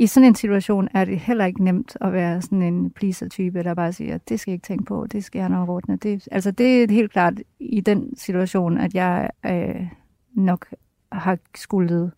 I 0.00 0.06
sådan 0.06 0.28
en 0.28 0.34
situation 0.34 0.88
er 0.94 1.04
det 1.04 1.18
heller 1.18 1.44
ikke 1.44 1.64
nemt 1.64 1.96
at 2.00 2.12
være 2.12 2.42
sådan 2.42 2.62
en 2.62 2.90
pleaser-type, 2.90 3.62
der 3.62 3.74
bare 3.74 3.92
siger, 3.92 4.18
det 4.18 4.40
skal 4.40 4.50
jeg 4.50 4.54
ikke 4.54 4.66
tænke 4.66 4.84
på, 4.84 5.06
det 5.06 5.24
skal 5.24 5.38
jeg 5.38 5.48
nok 5.48 5.68
ordne. 5.68 5.96
Det, 5.96 6.28
altså 6.32 6.50
det 6.50 6.82
er 6.82 6.92
helt 6.92 7.12
klart 7.12 7.34
i 7.60 7.80
den 7.80 8.16
situation, 8.16 8.78
at 8.78 8.94
jeg 8.94 9.30
øh, 9.46 9.86
nok 10.34 10.66
har 11.12 11.38
skuldet 11.54 12.12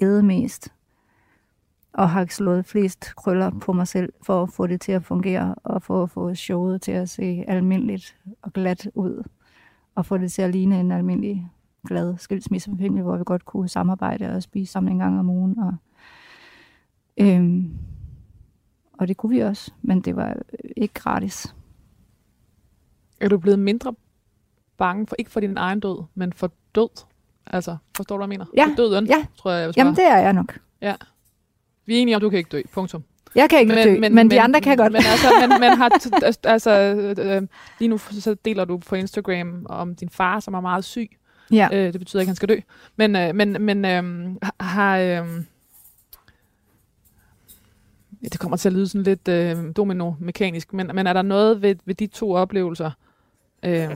æde 0.00 0.22
mest, 0.22 0.72
og 1.92 2.10
har 2.10 2.26
slået 2.30 2.66
flest 2.66 3.16
krøller 3.16 3.50
på 3.50 3.72
mig 3.72 3.88
selv, 3.88 4.12
for 4.22 4.42
at 4.42 4.50
få 4.50 4.66
det 4.66 4.80
til 4.80 4.92
at 4.92 5.04
fungere, 5.04 5.54
og 5.54 5.82
for 5.82 6.02
at 6.02 6.10
få 6.10 6.34
showet 6.34 6.82
til 6.82 6.92
at 6.92 7.08
se 7.08 7.44
almindeligt 7.48 8.16
og 8.42 8.52
glat 8.52 8.88
ud, 8.94 9.28
og 9.94 10.06
få 10.06 10.18
det 10.18 10.32
til 10.32 10.42
at 10.42 10.50
ligne 10.50 10.80
en 10.80 10.92
almindelig 10.92 11.50
glad 11.88 12.14
skilsmissefamilie, 12.18 13.02
hvor 13.02 13.16
vi 13.16 13.24
godt 13.26 13.44
kunne 13.44 13.68
samarbejde 13.68 14.30
og 14.36 14.42
spise 14.42 14.72
sammen 14.72 14.92
en 14.92 14.98
gang 14.98 15.18
om 15.20 15.28
ugen. 15.30 15.58
Og, 15.58 15.74
øhm, 17.16 17.70
og 18.98 19.08
det 19.08 19.16
kunne 19.16 19.30
vi 19.34 19.40
også, 19.40 19.70
men 19.82 20.00
det 20.00 20.16
var 20.16 20.36
ikke 20.76 20.94
gratis. 20.94 21.54
Er 23.20 23.28
du 23.28 23.38
blevet 23.38 23.58
mindre 23.58 23.94
bange, 24.78 25.06
for 25.06 25.16
ikke 25.18 25.30
for 25.30 25.40
din 25.40 25.56
egen 25.56 25.80
død, 25.80 26.02
men 26.14 26.32
for 26.32 26.52
død? 26.74 27.04
Altså, 27.46 27.76
forstår 27.96 28.16
du, 28.16 28.18
hvad 28.20 28.24
jeg 28.24 28.38
mener? 28.38 28.46
Ja, 28.56 28.64
For 28.70 28.76
døden, 28.76 29.06
ja. 29.06 29.26
tror 29.36 29.50
jeg, 29.50 29.60
jeg 29.60 29.68
vil 29.68 29.74
Jamen, 29.76 29.94
spørge. 29.94 30.08
det 30.10 30.16
er 30.16 30.18
jeg 30.22 30.32
nok. 30.32 30.58
Vi 31.86 31.96
er 31.96 32.00
enige 32.02 32.14
om, 32.16 32.20
du 32.20 32.30
kan 32.30 32.38
ikke 32.38 32.50
dø. 32.50 32.62
Punktum. 32.72 33.02
Jeg 33.34 33.50
kan 33.50 33.60
ikke 33.60 33.74
men, 33.74 33.86
dø, 33.86 34.00
men, 34.00 34.14
men 34.14 34.30
de 34.30 34.40
andre 34.40 34.60
kan 34.60 34.76
godt. 34.76 34.92
Men 34.92 35.02
altså, 35.10 35.28
man, 35.48 35.60
man 35.60 35.76
har 35.76 35.88
t- 35.90 36.24
altså, 36.24 36.40
altså, 36.44 36.70
øh, 37.22 37.42
lige 37.78 37.88
nu 37.88 37.98
så 37.98 38.34
deler 38.44 38.64
du 38.64 38.78
på 38.78 38.94
Instagram 38.94 39.66
om 39.68 39.94
din 39.94 40.08
far, 40.10 40.40
som 40.40 40.54
er 40.54 40.60
meget 40.60 40.84
syg. 40.84 41.10
Ja. 41.50 41.68
Øh, 41.72 41.92
det 41.92 42.00
betyder 42.00 42.20
ikke, 42.20 42.26
at 42.26 42.30
han 42.30 42.36
skal 42.36 42.48
dø. 42.48 42.56
Men, 42.96 43.16
øh, 43.16 43.34
men, 43.34 43.56
men 43.60 43.84
øh, 43.84 44.34
har... 44.60 44.98
Øh, 44.98 45.26
ja, 48.22 48.28
det 48.32 48.40
kommer 48.40 48.56
til 48.56 48.68
at 48.68 48.72
lyde 48.72 48.88
sådan 48.88 49.02
lidt 49.02 49.28
øh, 49.28 49.72
domino-mekanisk, 49.76 50.72
men, 50.72 50.90
men 50.94 51.06
er 51.06 51.12
der 51.12 51.22
noget 51.22 51.62
ved, 51.62 51.76
ved 51.84 51.94
de 51.94 52.06
to 52.06 52.32
oplevelser? 52.32 52.90
Øh, 53.62 53.90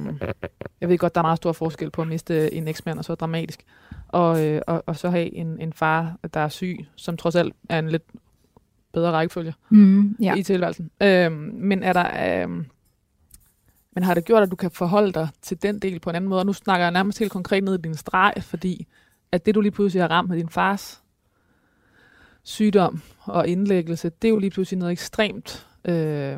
jeg 0.81 0.89
ved 0.89 0.99
godt, 0.99 1.15
der 1.15 1.21
er 1.21 1.23
meget 1.23 1.37
stor 1.37 1.53
forskel 1.53 1.91
på 1.91 2.03
at 2.03 2.09
miste 2.09 2.55
en 2.55 2.69
eksmand, 2.69 2.99
og 2.99 3.05
så 3.05 3.15
dramatisk, 3.15 3.65
og, 4.09 4.47
øh, 4.47 4.63
og, 4.67 4.83
og 4.87 4.97
så 4.97 5.11
have 5.11 5.35
en, 5.35 5.61
en 5.61 5.73
far, 5.73 6.17
der 6.35 6.41
er 6.41 6.49
syg, 6.49 6.87
som 6.97 7.17
trods 7.17 7.37
alt 7.37 7.55
er 7.69 7.79
en 7.79 7.89
lidt 7.89 8.03
bedre 8.93 9.11
rækkefølge 9.13 9.55
Mm, 9.71 10.17
ja. 10.23 10.35
i 10.35 10.43
tilværelsen. 10.43 10.91
Øh, 11.03 11.33
men 11.53 11.83
er 11.83 11.93
der... 11.93 12.43
Øh, 12.47 12.65
men 13.97 14.03
har 14.03 14.15
det 14.15 14.25
gjort, 14.25 14.43
at 14.43 14.51
du 14.51 14.57
kan 14.57 14.71
forholde 14.71 15.13
dig 15.13 15.29
til 15.43 15.63
den 15.63 15.79
del 15.79 16.01
på 16.01 16.11
en 16.11 16.17
anden 16.17 16.29
måde? 16.29 16.41
Og 16.41 16.47
nu 16.47 16.53
snakker 16.53 16.85
jeg 16.85 16.93
nærmest 16.93 17.19
helt 17.19 17.33
konkret 17.33 17.65
ned 17.65 17.79
i 17.79 17.83
din 17.83 17.95
streg, 17.95 18.33
fordi 18.41 18.87
at 19.33 19.47
det, 19.47 19.55
du 19.55 19.61
lige 19.61 19.73
pludselig 19.73 20.03
har 20.03 20.09
ramt 20.09 20.29
med 20.29 20.37
din 20.37 20.49
fars 20.49 21.03
sygdom 22.43 23.03
og 23.25 23.49
indlæggelse, 23.49 24.09
det 24.09 24.29
er 24.29 24.33
jo 24.33 24.39
lige 24.39 24.51
pludselig 24.51 24.79
noget 24.79 24.93
ekstremt 24.93 25.67
øh, 25.85 26.37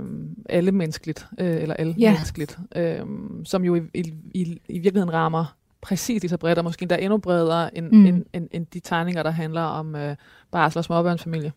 allemenneskeligt, 0.49 1.27
øh, 1.39 1.63
eller 1.63 1.75
allemenneskeligt, 1.75 2.59
øh, 2.77 3.01
som 3.45 3.65
jo 3.65 3.75
i, 3.75 3.81
i, 3.95 4.15
i, 4.35 4.61
i 4.69 4.79
virkeligheden 4.79 5.13
rammer 5.13 5.57
præcis 5.81 6.23
lige 6.23 6.31
så 6.31 6.37
bredt, 6.37 6.59
og 6.59 6.65
måske 6.65 6.83
endda 6.83 6.97
endnu 6.97 7.19
bredere 7.19 7.77
end, 7.77 7.91
mm. 7.93 8.07
end, 8.07 8.25
end, 8.33 8.49
end 8.51 8.67
de 8.67 8.81
tegninger, 8.81 9.23
der 9.23 9.31
handler 9.31 9.63
om 9.63 9.97
øh, 9.97 10.17
barsel 10.51 10.79
og 10.79 10.85
småbørnsfamilie. 10.85 11.53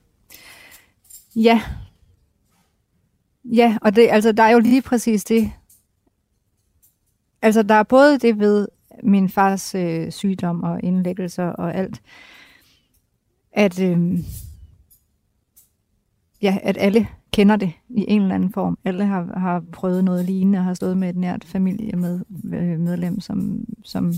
Ja. 1.35 1.61
Ja, 3.45 3.77
og 3.81 3.95
det, 3.95 4.07
altså, 4.11 4.31
der 4.31 4.43
er 4.43 4.51
jo 4.51 4.59
lige 4.59 4.81
præcis 4.81 5.23
det. 5.23 5.51
Altså, 7.41 7.63
der 7.63 7.75
er 7.75 7.83
både 7.83 8.19
det 8.19 8.39
ved 8.39 8.67
min 9.03 9.29
fars 9.29 9.75
øh, 9.75 10.11
sygdom 10.11 10.63
og 10.63 10.79
indlæggelser 10.83 11.45
og 11.45 11.75
alt, 11.75 12.01
at, 13.51 13.79
øh, 13.79 14.19
ja, 16.41 16.57
at 16.63 16.77
alle 16.79 17.07
kender 17.33 17.55
det 17.55 17.73
i 17.89 18.05
en 18.07 18.21
eller 18.21 18.35
anden 18.35 18.53
form. 18.53 18.77
Alle 18.85 19.05
har, 19.05 19.39
har 19.39 19.63
prøvet 19.71 20.03
noget 20.03 20.25
lignende 20.25 20.59
og 20.59 20.65
har 20.65 20.73
stået 20.73 20.97
med 20.97 21.09
et 21.09 21.15
nært 21.15 21.43
familiemedlem, 21.43 22.53
øh, 22.53 22.79
medlem, 22.79 23.19
som, 23.19 23.65
som 23.83 24.13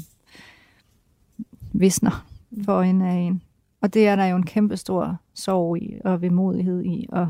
visner 1.73 2.25
for 2.65 2.81
en 2.81 3.01
af 3.01 3.13
en. 3.13 3.41
Og 3.81 3.93
det 3.93 4.07
er 4.07 4.15
der 4.15 4.25
jo 4.25 4.35
en 4.35 4.45
kæmpe 4.45 4.77
stor 4.77 5.15
sorg 5.33 5.77
i, 5.77 5.97
og 6.05 6.21
vemodighed 6.21 6.83
i, 6.83 7.05
og, 7.09 7.29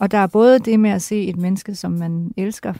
og 0.00 0.10
der 0.10 0.18
er 0.18 0.26
både 0.26 0.58
det 0.58 0.80
med 0.80 0.90
at 0.90 1.02
se 1.02 1.24
et 1.24 1.36
menneske, 1.36 1.74
som 1.74 1.92
man 1.92 2.32
elsker, 2.36 2.74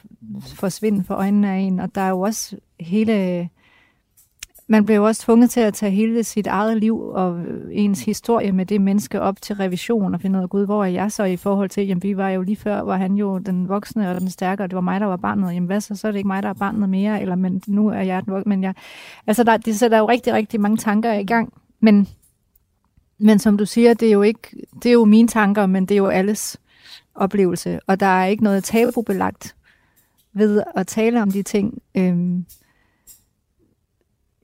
forsvinde 0.55 1.03
for 1.03 1.15
øjnene 1.15 1.51
af 1.51 1.57
en, 1.57 1.79
og 1.79 1.95
der 1.95 2.01
er 2.01 2.09
jo 2.09 2.21
også 2.21 2.55
hele... 2.79 3.49
Man 4.67 4.85
bliver 4.85 4.97
jo 4.97 5.05
også 5.05 5.21
tvunget 5.21 5.49
til 5.49 5.59
at 5.59 5.73
tage 5.73 5.91
hele 5.91 6.23
sit 6.23 6.47
eget 6.47 6.77
liv 6.77 6.99
og 6.99 7.41
ens 7.71 8.05
historie 8.05 8.51
med 8.51 8.65
det 8.65 8.81
menneske 8.81 9.21
op 9.21 9.41
til 9.41 9.55
revision 9.55 10.13
og 10.13 10.21
finde 10.21 10.39
ud 10.39 10.43
af, 10.43 10.49
gud, 10.49 10.65
hvor 10.65 10.83
er 10.83 10.89
jeg 10.89 11.11
så 11.11 11.23
i 11.23 11.37
forhold 11.37 11.69
til, 11.69 11.87
jamen 11.87 12.03
vi 12.03 12.17
var 12.17 12.29
jo 12.29 12.41
lige 12.41 12.55
før, 12.55 12.81
var 12.81 12.97
han 12.97 13.13
jo 13.13 13.37
den 13.37 13.69
voksne 13.69 14.09
og 14.09 14.21
den 14.21 14.29
stærke, 14.29 14.63
og 14.63 14.69
det 14.69 14.75
var 14.75 14.81
mig, 14.81 14.99
der 14.99 15.05
var 15.05 15.17
barnet, 15.17 15.53
jamen 15.53 15.67
hvad 15.67 15.81
så, 15.81 15.95
så 15.95 16.07
er 16.07 16.11
det 16.11 16.17
ikke 16.17 16.27
mig, 16.27 16.43
der 16.43 16.49
er 16.49 16.53
barnet 16.53 16.89
mere, 16.89 17.21
eller 17.21 17.35
men 17.35 17.61
nu 17.67 17.87
er 17.87 18.01
jeg 18.01 18.25
den 18.25 18.33
voksne, 18.33 18.49
men 18.49 18.63
jeg... 18.63 18.73
Altså, 19.27 19.43
der, 19.43 19.57
det 19.57 19.79
sætter 19.79 19.97
jo 19.97 20.09
rigtig, 20.09 20.33
rigtig 20.33 20.61
mange 20.61 20.77
tanker 20.77 21.13
i 21.13 21.25
gang, 21.25 21.53
men, 21.79 22.07
men 23.17 23.39
som 23.39 23.57
du 23.57 23.65
siger, 23.65 23.93
det 23.93 24.07
er 24.07 24.13
jo 24.13 24.21
ikke, 24.21 24.65
det 24.83 24.89
er 24.89 24.93
jo 24.93 25.05
mine 25.05 25.27
tanker, 25.27 25.65
men 25.65 25.85
det 25.85 25.95
er 25.95 25.99
jo 25.99 26.07
alles 26.07 26.57
oplevelse, 27.15 27.79
og 27.87 27.99
der 27.99 28.05
er 28.05 28.25
ikke 28.25 28.43
noget 28.43 28.63
tabubelagt 28.63 29.55
ved 30.33 30.63
at 30.75 30.87
tale 30.87 31.21
om 31.21 31.31
de 31.31 31.43
ting. 31.43 31.81
Øhm, 31.95 32.45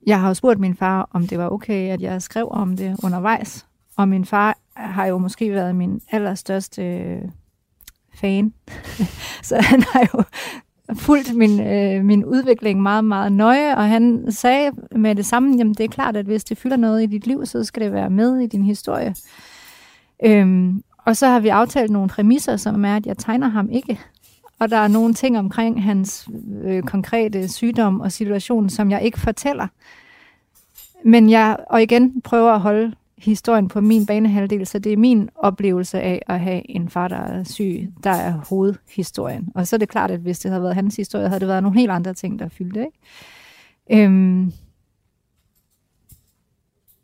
jeg 0.06 0.20
har 0.20 0.28
jo 0.28 0.34
spurgt 0.34 0.60
min 0.60 0.76
far, 0.76 1.08
om 1.12 1.26
det 1.26 1.38
var 1.38 1.48
okay, 1.48 1.88
at 1.90 2.00
jeg 2.00 2.22
skrev 2.22 2.48
om 2.50 2.76
det 2.76 2.96
undervejs, 3.02 3.66
og 3.96 4.08
min 4.08 4.24
far 4.24 4.58
har 4.76 5.06
jo 5.06 5.18
måske 5.18 5.52
været 5.52 5.76
min 5.76 6.00
allerstørste 6.10 6.82
øh, 6.82 7.22
fan, 8.14 8.54
så 9.48 9.60
han 9.60 9.82
har 9.82 10.08
jo 10.14 10.22
fulgt 10.94 11.36
min, 11.36 11.60
øh, 11.60 12.04
min 12.04 12.24
udvikling 12.24 12.82
meget, 12.82 13.04
meget 13.04 13.32
nøje, 13.32 13.76
og 13.76 13.88
han 13.88 14.32
sagde 14.32 14.72
med 14.96 15.14
det 15.14 15.26
samme, 15.26 15.56
jamen 15.56 15.74
det 15.74 15.84
er 15.84 15.88
klart, 15.88 16.16
at 16.16 16.26
hvis 16.26 16.44
det 16.44 16.58
fylder 16.58 16.76
noget 16.76 17.02
i 17.02 17.06
dit 17.06 17.26
liv, 17.26 17.46
så 17.46 17.64
skal 17.64 17.82
det 17.82 17.92
være 17.92 18.10
med 18.10 18.38
i 18.38 18.46
din 18.46 18.62
historie. 18.62 19.14
Øhm, 20.24 20.82
og 21.08 21.16
så 21.16 21.26
har 21.26 21.40
vi 21.40 21.48
aftalt 21.48 21.90
nogle 21.90 22.08
præmisser, 22.08 22.56
som 22.56 22.84
er, 22.84 22.96
at 22.96 23.06
jeg 23.06 23.18
tegner 23.18 23.48
ham 23.48 23.70
ikke. 23.70 24.00
Og 24.58 24.70
der 24.70 24.76
er 24.76 24.88
nogle 24.88 25.14
ting 25.14 25.38
omkring 25.38 25.82
hans 25.82 26.28
øh, 26.64 26.82
konkrete 26.82 27.48
sygdom 27.48 28.00
og 28.00 28.12
situation, 28.12 28.70
som 28.70 28.90
jeg 28.90 29.02
ikke 29.02 29.20
fortæller. 29.20 29.66
Men 31.04 31.30
jeg, 31.30 31.56
og 31.70 31.82
igen, 31.82 32.20
prøver 32.20 32.52
at 32.52 32.60
holde 32.60 32.94
historien 33.18 33.68
på 33.68 33.80
min 33.80 34.06
banehalvdel, 34.06 34.66
så 34.66 34.78
det 34.78 34.92
er 34.92 34.96
min 34.96 35.28
oplevelse 35.36 36.00
af 36.00 36.22
at 36.26 36.40
have 36.40 36.70
en 36.70 36.88
far, 36.88 37.08
der 37.08 37.16
er 37.16 37.44
syg, 37.44 37.92
der 38.04 38.10
er 38.10 38.32
hovedhistorien. 38.48 39.48
Og 39.54 39.66
så 39.66 39.76
er 39.76 39.78
det 39.78 39.88
klart, 39.88 40.10
at 40.10 40.20
hvis 40.20 40.38
det 40.38 40.50
havde 40.50 40.62
været 40.62 40.74
hans 40.74 40.96
historie, 40.96 41.28
havde 41.28 41.40
det 41.40 41.48
været 41.48 41.62
nogle 41.62 41.78
helt 41.78 41.90
andre 41.90 42.14
ting, 42.14 42.38
der 42.38 42.48
fyldte. 42.48 42.80
Ikke? 42.80 44.04
Øhm, 44.04 44.52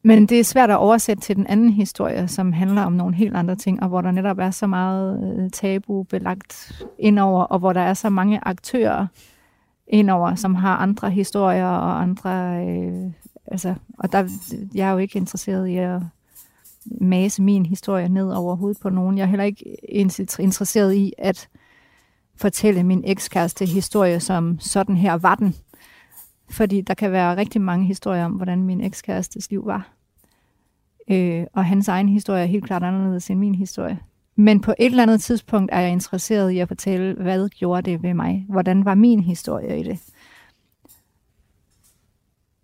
men 0.07 0.27
det 0.27 0.41
er 0.41 0.45
svært 0.45 0.71
at 0.71 0.77
oversætte 0.77 1.23
til 1.23 1.37
den 1.37 1.47
anden 1.47 1.71
historie, 1.71 2.29
som 2.29 2.53
handler 2.53 2.83
om 2.83 2.93
nogle 2.93 3.15
helt 3.15 3.37
andre 3.37 3.55
ting, 3.57 3.83
og 3.83 3.89
hvor 3.89 4.01
der 4.01 4.11
netop 4.11 4.39
er 4.39 4.51
så 4.51 4.67
meget 4.67 5.39
øh, 5.39 5.51
tabu 5.51 6.03
belagt 6.03 6.83
indover, 6.99 7.43
og 7.43 7.59
hvor 7.59 7.73
der 7.73 7.81
er 7.81 7.95
så 7.95 8.11
mange 8.11 8.41
aktører 8.43 9.07
indover, 9.87 10.35
som 10.35 10.55
har 10.55 10.77
andre 10.77 11.11
historier 11.11 11.67
og 11.67 12.03
andre... 12.03 12.31
Øh, 12.67 13.13
altså, 13.47 13.75
og 13.99 14.13
der, 14.13 14.29
jeg 14.75 14.89
er 14.89 14.93
jo 14.93 14.99
ikke 14.99 15.17
interesseret 15.17 15.69
i 15.69 15.77
at 15.77 16.01
mase 17.01 17.43
min 17.43 17.67
historie 17.67 18.09
ned 18.09 18.31
over 18.31 18.57
hovedet 18.57 18.81
på 18.83 18.91
nogen. 18.91 19.19
Jeg 19.19 19.25
er 19.25 19.29
heller 19.29 19.45
ikke 19.45 19.77
interesseret 20.39 20.95
i 20.95 21.13
at 21.19 21.49
fortælle 22.37 22.83
min 22.83 23.03
ekskæreste 23.07 23.67
historie 23.67 24.21
som 24.21 24.61
sådan 24.61 24.97
her 24.97 25.15
var 25.15 25.35
den. 25.35 25.55
Fordi 26.51 26.81
der 26.81 26.95
kan 26.95 27.13
være 27.13 27.37
rigtig 27.37 27.61
mange 27.61 27.87
historier 27.87 28.25
om, 28.25 28.33
hvordan 28.33 28.63
min 28.63 28.81
ekskærestes 28.81 29.51
liv 29.51 29.67
var. 29.67 29.94
Øh, 31.11 31.45
og 31.53 31.65
hans 31.65 31.89
egen 31.89 32.09
historie 32.09 32.43
er 32.43 32.47
helt 32.47 32.65
klart 32.65 32.83
anderledes 32.83 33.31
end 33.31 33.39
min 33.39 33.55
historie. 33.55 33.99
Men 34.37 34.61
på 34.61 34.75
et 34.79 34.87
eller 34.87 35.03
andet 35.03 35.21
tidspunkt 35.21 35.71
er 35.73 35.81
jeg 35.81 35.91
interesseret 35.91 36.51
i 36.51 36.59
at 36.59 36.69
fortælle, 36.69 37.15
hvad 37.15 37.49
gjorde 37.49 37.91
det 37.91 38.03
ved 38.03 38.15
mig? 38.15 38.47
Hvordan 38.49 38.85
var 38.85 38.95
min 38.95 39.21
historie 39.21 39.81
i 39.81 39.83
det? 39.83 39.99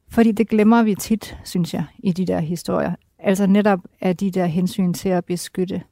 Fordi 0.09 0.33
det 0.33 0.49
glemmer 0.49 0.83
vi 0.83 0.95
tit, 0.95 1.39
synes 1.45 1.75
jeg, 1.75 1.85
i 1.99 2.13
de 2.13 2.27
der 2.27 2.41
historier. 2.41 2.93
Altså 3.19 3.47
netop 3.47 3.81
af 4.01 4.17
de 4.17 4.31
der 4.31 4.47
hensyn 4.47 4.93
til 4.93 5.09
at 5.09 5.25
beskytte 5.25 5.83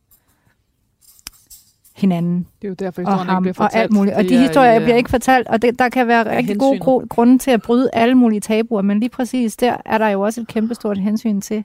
hinanden. 1.97 2.47
Det 2.63 2.65
er 2.65 2.69
jo 2.69 2.75
derfor, 2.75 3.03
og 3.03 3.09
historien 3.09 3.21
ikke 3.27 3.33
ham 3.33 3.43
bliver 3.43 3.55
fortalt. 3.55 3.75
og 3.75 3.81
alt 3.81 3.93
muligt. 3.93 4.17
Og 4.17 4.23
de 4.25 4.35
er 4.35 4.41
historier 4.41 4.73
i, 4.73 4.77
øh, 4.77 4.83
bliver 4.83 4.97
ikke 4.97 5.11
fortalt, 5.11 5.49
og 5.49 5.63
det, 5.63 5.79
der 5.79 5.89
kan 5.89 6.07
være 6.09 6.25
rigtig 6.37 6.47
hensyn. 6.47 6.59
gode 6.59 6.79
gru- 7.03 7.07
grunde 7.07 7.39
til 7.39 7.51
at 7.51 7.63
bryde 7.63 7.91
alle 7.93 8.15
mulige 8.15 8.41
tabuer, 8.41 8.83
men 8.83 9.01
lige 9.01 9.11
præcis 9.11 9.57
der 9.57 9.77
er 9.85 9.99
der 9.99 10.09
jo 10.09 10.21
også 10.21 10.41
et 10.41 10.49
kæmpestort 10.49 10.99
hensyn 10.99 11.41
til 11.41 11.65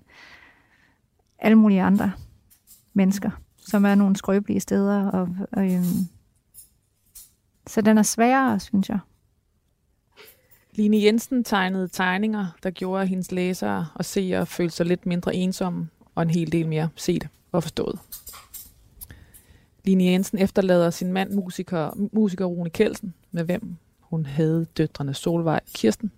alle 1.44 1.56
mulige 1.56 1.82
andre 1.82 2.12
mennesker, 2.94 3.32
som 3.58 3.86
er 3.86 3.96
nogle 3.96 4.16
skrøbelige 4.16 4.60
steder. 4.60 5.10
Og, 5.10 5.30
og, 5.52 5.72
øhm, 5.74 6.08
så 7.68 7.82
den 7.82 7.98
er 7.98 8.04
sværere, 8.04 8.60
synes 8.60 8.89
jeg. 8.89 9.00
Line 10.72 11.04
Jensen 11.04 11.44
tegnede 11.44 11.88
tegninger, 11.88 12.46
der 12.64 12.70
gjorde 12.70 13.02
at 13.02 13.08
hendes 13.08 13.32
læsere 13.32 13.88
og 13.96 14.06
seere 14.06 14.46
følte 14.46 14.76
sig 14.76 14.86
lidt 14.86 15.06
mindre 15.06 15.36
ensomme 15.36 15.89
og 16.16 16.24
en 16.24 16.30
hel 16.30 16.52
del 16.52 16.68
mere 16.68 16.89
set 16.96 17.28
og 17.52 17.64
forstået. 17.64 18.00
Line 19.84 20.04
Jensen 20.04 20.38
efterlader 20.38 20.89
sin 20.89 21.14
mand, 21.14 21.34
musiker, 21.34 21.91
musiker 22.14 22.46
Rune 22.46 22.70
Kelsen, 22.70 23.14
med 23.32 23.44
hvem 23.44 23.76
hun 24.00 24.26
havde 24.26 24.66
døtrene 24.78 25.14
Solvej 25.14 25.60
og 25.66 25.74
Kirsten, 25.74 26.12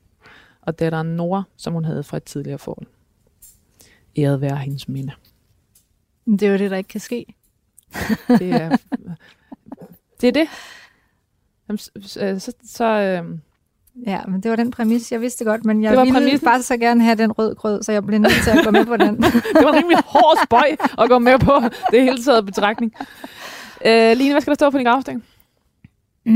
og 0.62 0.80
datteren 0.80 1.08
Nora, 1.08 1.44
som 1.58 1.74
hun 1.74 1.86
havde 1.86 2.04
fra 2.04 2.18
et 2.18 2.24
tidligere 2.24 2.60
forhold. 2.60 2.88
Æret 4.18 4.42
være 4.42 4.58
hendes 4.58 4.88
minde. 4.88 5.14
Det 6.26 6.44
er 6.44 6.52
jo 6.52 6.58
det, 6.58 6.72
der 6.72 6.78
ikke 6.78 6.88
kan 6.88 7.02
ske. 7.02 7.26
Det 8.28 8.52
er 8.52 8.70
det. 10.22 10.28
Er 10.28 10.32
det. 10.32 10.48
Jamen, 11.70 11.78
så, 11.78 11.90
så, 12.40 12.54
så, 12.64 12.86
øh, 12.86 13.38
Ja, 14.08 14.20
men 14.28 14.42
det 14.44 14.50
var 14.52 14.56
den 14.56 14.72
præmis, 14.72 15.12
jeg 15.12 15.22
vidste 15.22 15.46
godt, 15.46 15.66
men 15.66 15.84
jeg 15.84 15.92
Det 15.92 15.98
var 15.98 16.04
ville 16.04 16.20
præmissen. 16.20 16.46
bare 16.46 16.62
så 16.62 16.78
gerne 16.78 17.04
have 17.04 17.16
den 17.16 17.32
rød 17.32 17.56
grød, 17.56 17.84
så 17.84 17.92
jeg 17.92 18.06
blev 18.06 18.20
nødt 18.20 18.34
til 18.44 18.50
at 18.50 18.66
gå 18.66 18.72
med 18.72 18.86
på 18.86 18.98
den. 18.98 19.16
det 19.56 19.64
var 19.64 19.74
rimelig 19.74 19.98
hård 20.06 20.38
spøj 20.46 20.76
at 21.04 21.10
gå 21.10 21.20
med 21.20 21.40
på 21.40 21.54
det 21.92 22.02
hele 22.04 22.24
taget 22.24 22.46
betragtning. 22.46 22.94
Øh, 23.86 24.18
Line, 24.18 24.34
hvad 24.34 24.42
skal 24.42 24.52
der 24.52 24.56
stå 24.56 24.70
på 24.70 24.78
din 24.78 24.86
gravsten? 24.86 25.24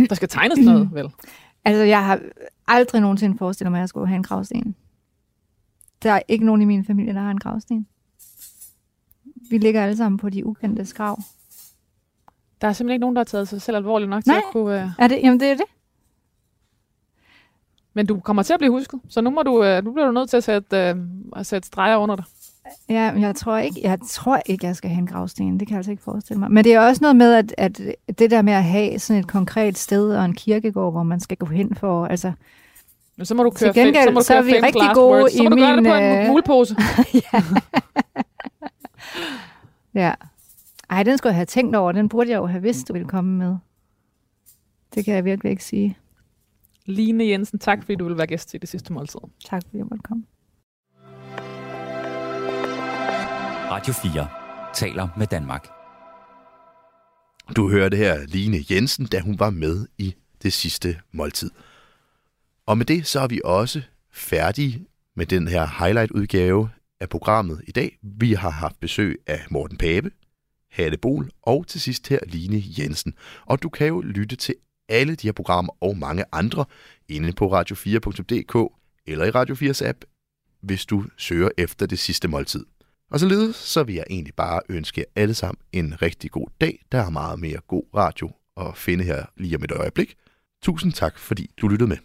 Der 0.10 0.16
skal 0.16 0.30
tegnes 0.30 0.60
noget, 0.60 0.90
vel? 0.94 1.10
Altså, 1.66 1.84
jeg 1.84 2.06
har 2.06 2.20
aldrig 2.68 3.02
nogensinde 3.02 3.38
forestillet 3.38 3.72
mig, 3.72 3.80
at 3.80 3.82
jeg 3.82 3.90
skulle 3.90 4.08
have 4.08 4.16
en 4.18 4.24
gravsten. 4.24 4.76
Der 6.04 6.12
er 6.12 6.22
ikke 6.28 6.46
nogen 6.46 6.62
i 6.62 6.66
min 6.66 6.86
familie, 6.86 7.14
der 7.14 7.20
har 7.20 7.32
en 7.32 7.40
gravsten. 7.40 7.88
Vi 9.50 9.58
ligger 9.58 9.84
alle 9.84 9.98
sammen 9.98 10.18
på 10.18 10.30
de 10.30 10.46
ukendte 10.46 10.96
grav. 10.96 11.20
Der 12.62 12.68
er 12.68 12.74
simpelthen 12.74 12.94
ikke 12.96 13.02
nogen, 13.02 13.16
der 13.16 13.20
har 13.20 13.26
taget 13.26 13.48
sig 13.48 13.62
selv 13.62 13.78
alvorligt 13.78 14.10
nok 14.10 14.24
til 14.24 14.32
Nej. 14.32 14.38
at 14.38 14.52
kunne... 14.52 14.84
Øh... 14.84 14.90
Er 15.00 15.08
det? 15.08 15.20
Jamen, 15.24 15.40
det 15.40 15.48
er 15.48 15.56
det. 15.56 15.66
Men 17.94 18.06
du 18.06 18.20
kommer 18.20 18.44
til 18.44 18.54
at 18.54 18.60
blive 18.60 18.72
husket, 18.72 19.00
så 19.10 19.22
nu, 19.22 19.30
må 19.30 19.44
du, 19.44 19.64
øh, 19.64 19.84
nu 19.84 19.92
bliver 19.92 20.06
du 20.06 20.12
nødt 20.12 20.30
til 20.30 20.38
at 20.38 20.44
sætte, 20.44 20.78
øh, 20.78 20.96
at 21.36 21.46
sætte 21.46 21.68
streger 21.68 21.98
under 21.98 22.16
dig. 22.16 22.26
Ja, 22.90 23.14
jeg 23.20 23.36
tror 23.36 23.58
ikke, 23.58 23.82
jeg 23.84 24.00
tror 24.08 24.42
ikke, 24.46 24.66
jeg 24.66 24.76
skal 24.76 24.90
have 24.90 25.00
en 25.00 25.08
gravsten. 25.08 25.60
Det 25.60 25.68
kan 25.68 25.74
jeg 25.74 25.78
altså 25.78 25.92
ikke 25.92 26.04
forestille 26.04 26.40
mig. 26.40 26.52
Men 26.52 26.64
det 26.64 26.74
er 26.74 26.80
også 26.80 27.02
noget 27.02 27.16
med, 27.16 27.34
at, 27.34 27.56
at 27.58 27.82
det 28.20 28.32
der 28.32 28.42
med 28.42 28.54
at 28.54 28.64
have 28.64 29.00
sådan 29.00 29.20
et 29.20 29.28
konkret 29.28 29.78
sted 29.78 30.16
og 30.16 30.26
en 30.26 30.34
kirkegård, 30.34 30.94
hvor 30.94 31.04
man 31.04 31.20
skal 31.20 31.38
gå 31.38 31.46
hen 31.46 31.76
for, 31.76 32.06
altså, 32.06 32.32
Men 33.20 33.26
så 33.26 33.36
må 33.36 33.44
du 33.44 33.50
Til 33.50 33.66
køre, 33.66 33.74
fem, 33.74 33.86
gengæld, 33.86 34.04
så 34.04 34.12
må 34.12 34.20
du 34.20 34.26
så 34.26 34.34
er 34.34 34.42
vi 34.42 34.52
fem 34.52 34.64
rigtig 34.64 34.90
gode 34.94 35.20
words. 35.20 35.34
Så 35.34 35.44
i 35.44 35.44
må 35.44 35.50
du 35.50 35.56
gøre 35.56 35.76
det 35.76 35.84
min, 35.84 35.92
på 35.92 35.98
en 35.98 36.22
øh, 36.22 36.28
mulepose. 36.28 36.76
ja. 40.02 40.14
Ej, 40.90 41.04
den 41.04 41.18
skulle 41.18 41.30
jeg 41.30 41.36
have 41.36 41.46
tænkt 41.46 41.76
over. 41.76 41.92
Den 41.92 42.10
burde 42.10 42.30
jeg 42.30 42.38
jo 42.38 42.46
have 42.46 42.62
vidst, 42.62 42.88
du 42.88 42.94
ville 42.94 43.08
komme 43.08 43.38
med. 43.38 43.58
Det 44.96 45.06
kan 45.06 45.16
jeg 45.16 45.26
virkelig 45.26 45.50
ikke 45.50 45.64
sige. 45.64 45.98
Line 46.86 47.28
Jensen, 47.28 47.60
tak 47.60 47.80
fordi 47.84 47.96
du 47.96 48.08
vil 48.08 48.18
være 48.18 48.28
gæst 48.28 48.50
til 48.50 48.62
det 48.62 48.70
sidste 48.70 48.94
måltid. 48.94 49.20
Tak 49.46 49.62
fordi 49.66 49.78
jeg 49.78 49.86
måtte 49.86 50.04
komme. 50.04 50.24
Radio 53.72 53.94
4 53.94 54.28
taler 54.74 55.08
med 55.18 55.28
Danmark. 55.28 55.68
Du 57.56 57.70
hørte 57.70 57.98
her 57.98 58.20
Line 58.28 58.58
Jensen, 58.72 59.06
da 59.06 59.20
hun 59.20 59.40
var 59.40 59.50
med 59.50 59.88
i 59.98 60.16
det 60.44 60.54
sidste 60.54 60.98
måltid. 61.12 61.52
Og 62.70 62.78
med 62.78 62.86
det 62.86 63.08
så 63.08 63.20
er 63.20 63.28
vi 63.28 63.42
også 63.44 63.82
færdige 64.12 64.86
med 65.16 65.26
den 65.26 65.48
her 65.48 65.66
highlight-udgave 65.66 66.70
af 67.00 67.10
programmet 67.10 67.62
i 67.68 67.72
dag. 67.72 67.98
Vi 68.02 68.34
har 68.34 68.50
haft 68.50 68.80
besøg 68.80 69.20
af 69.28 69.46
Morten 69.50 69.78
Pape, 69.78 70.12
Hatte 70.72 70.98
Bol 70.98 71.30
og 71.42 71.68
til 71.68 71.82
sidst 71.82 72.08
her 72.08 72.20
Line 72.28 72.64
Jensen. 72.80 73.14
Og 73.46 73.64
du 73.64 73.70
kan 73.70 73.88
jo 73.88 74.02
lytte 74.02 74.36
til 74.36 74.56
alle 74.90 75.16
de 75.16 75.28
her 75.28 75.32
programmer 75.32 75.74
og 75.82 75.98
mange 75.98 76.24
andre 76.32 76.66
inde 77.08 77.34
på 77.34 77.60
radio4.dk 77.60 78.76
eller 79.08 79.26
i 79.26 79.32
Radio 79.32 79.56
4's 79.56 79.86
app, 79.86 80.06
hvis 80.62 80.86
du 80.86 81.06
søger 81.18 81.50
efter 81.58 81.86
det 81.86 82.00
sidste 82.00 82.28
måltid. 82.28 82.66
Og 83.12 83.20
således 83.20 83.56
så 83.56 83.84
vil 83.84 83.96
jeg 83.96 84.06
egentlig 84.10 84.34
bare 84.34 84.62
ønske 84.70 85.02
jer 85.02 85.22
alle 85.22 85.34
sammen 85.34 85.58
en 85.72 86.02
rigtig 86.02 86.32
god 86.32 86.48
dag. 86.62 86.86
Der 86.92 87.02
er 87.02 87.10
meget 87.10 87.40
mere 87.40 87.60
god 87.68 87.84
radio 87.96 88.32
at 88.58 88.78
finde 88.78 89.04
her 89.04 89.26
lige 89.38 89.56
om 89.56 89.64
et 89.64 89.72
øjeblik. 89.72 90.16
Tusind 90.64 90.94
tak, 90.94 91.18
fordi 91.18 91.50
du 91.62 91.68
lyttede 91.68 91.90
med. 91.90 91.98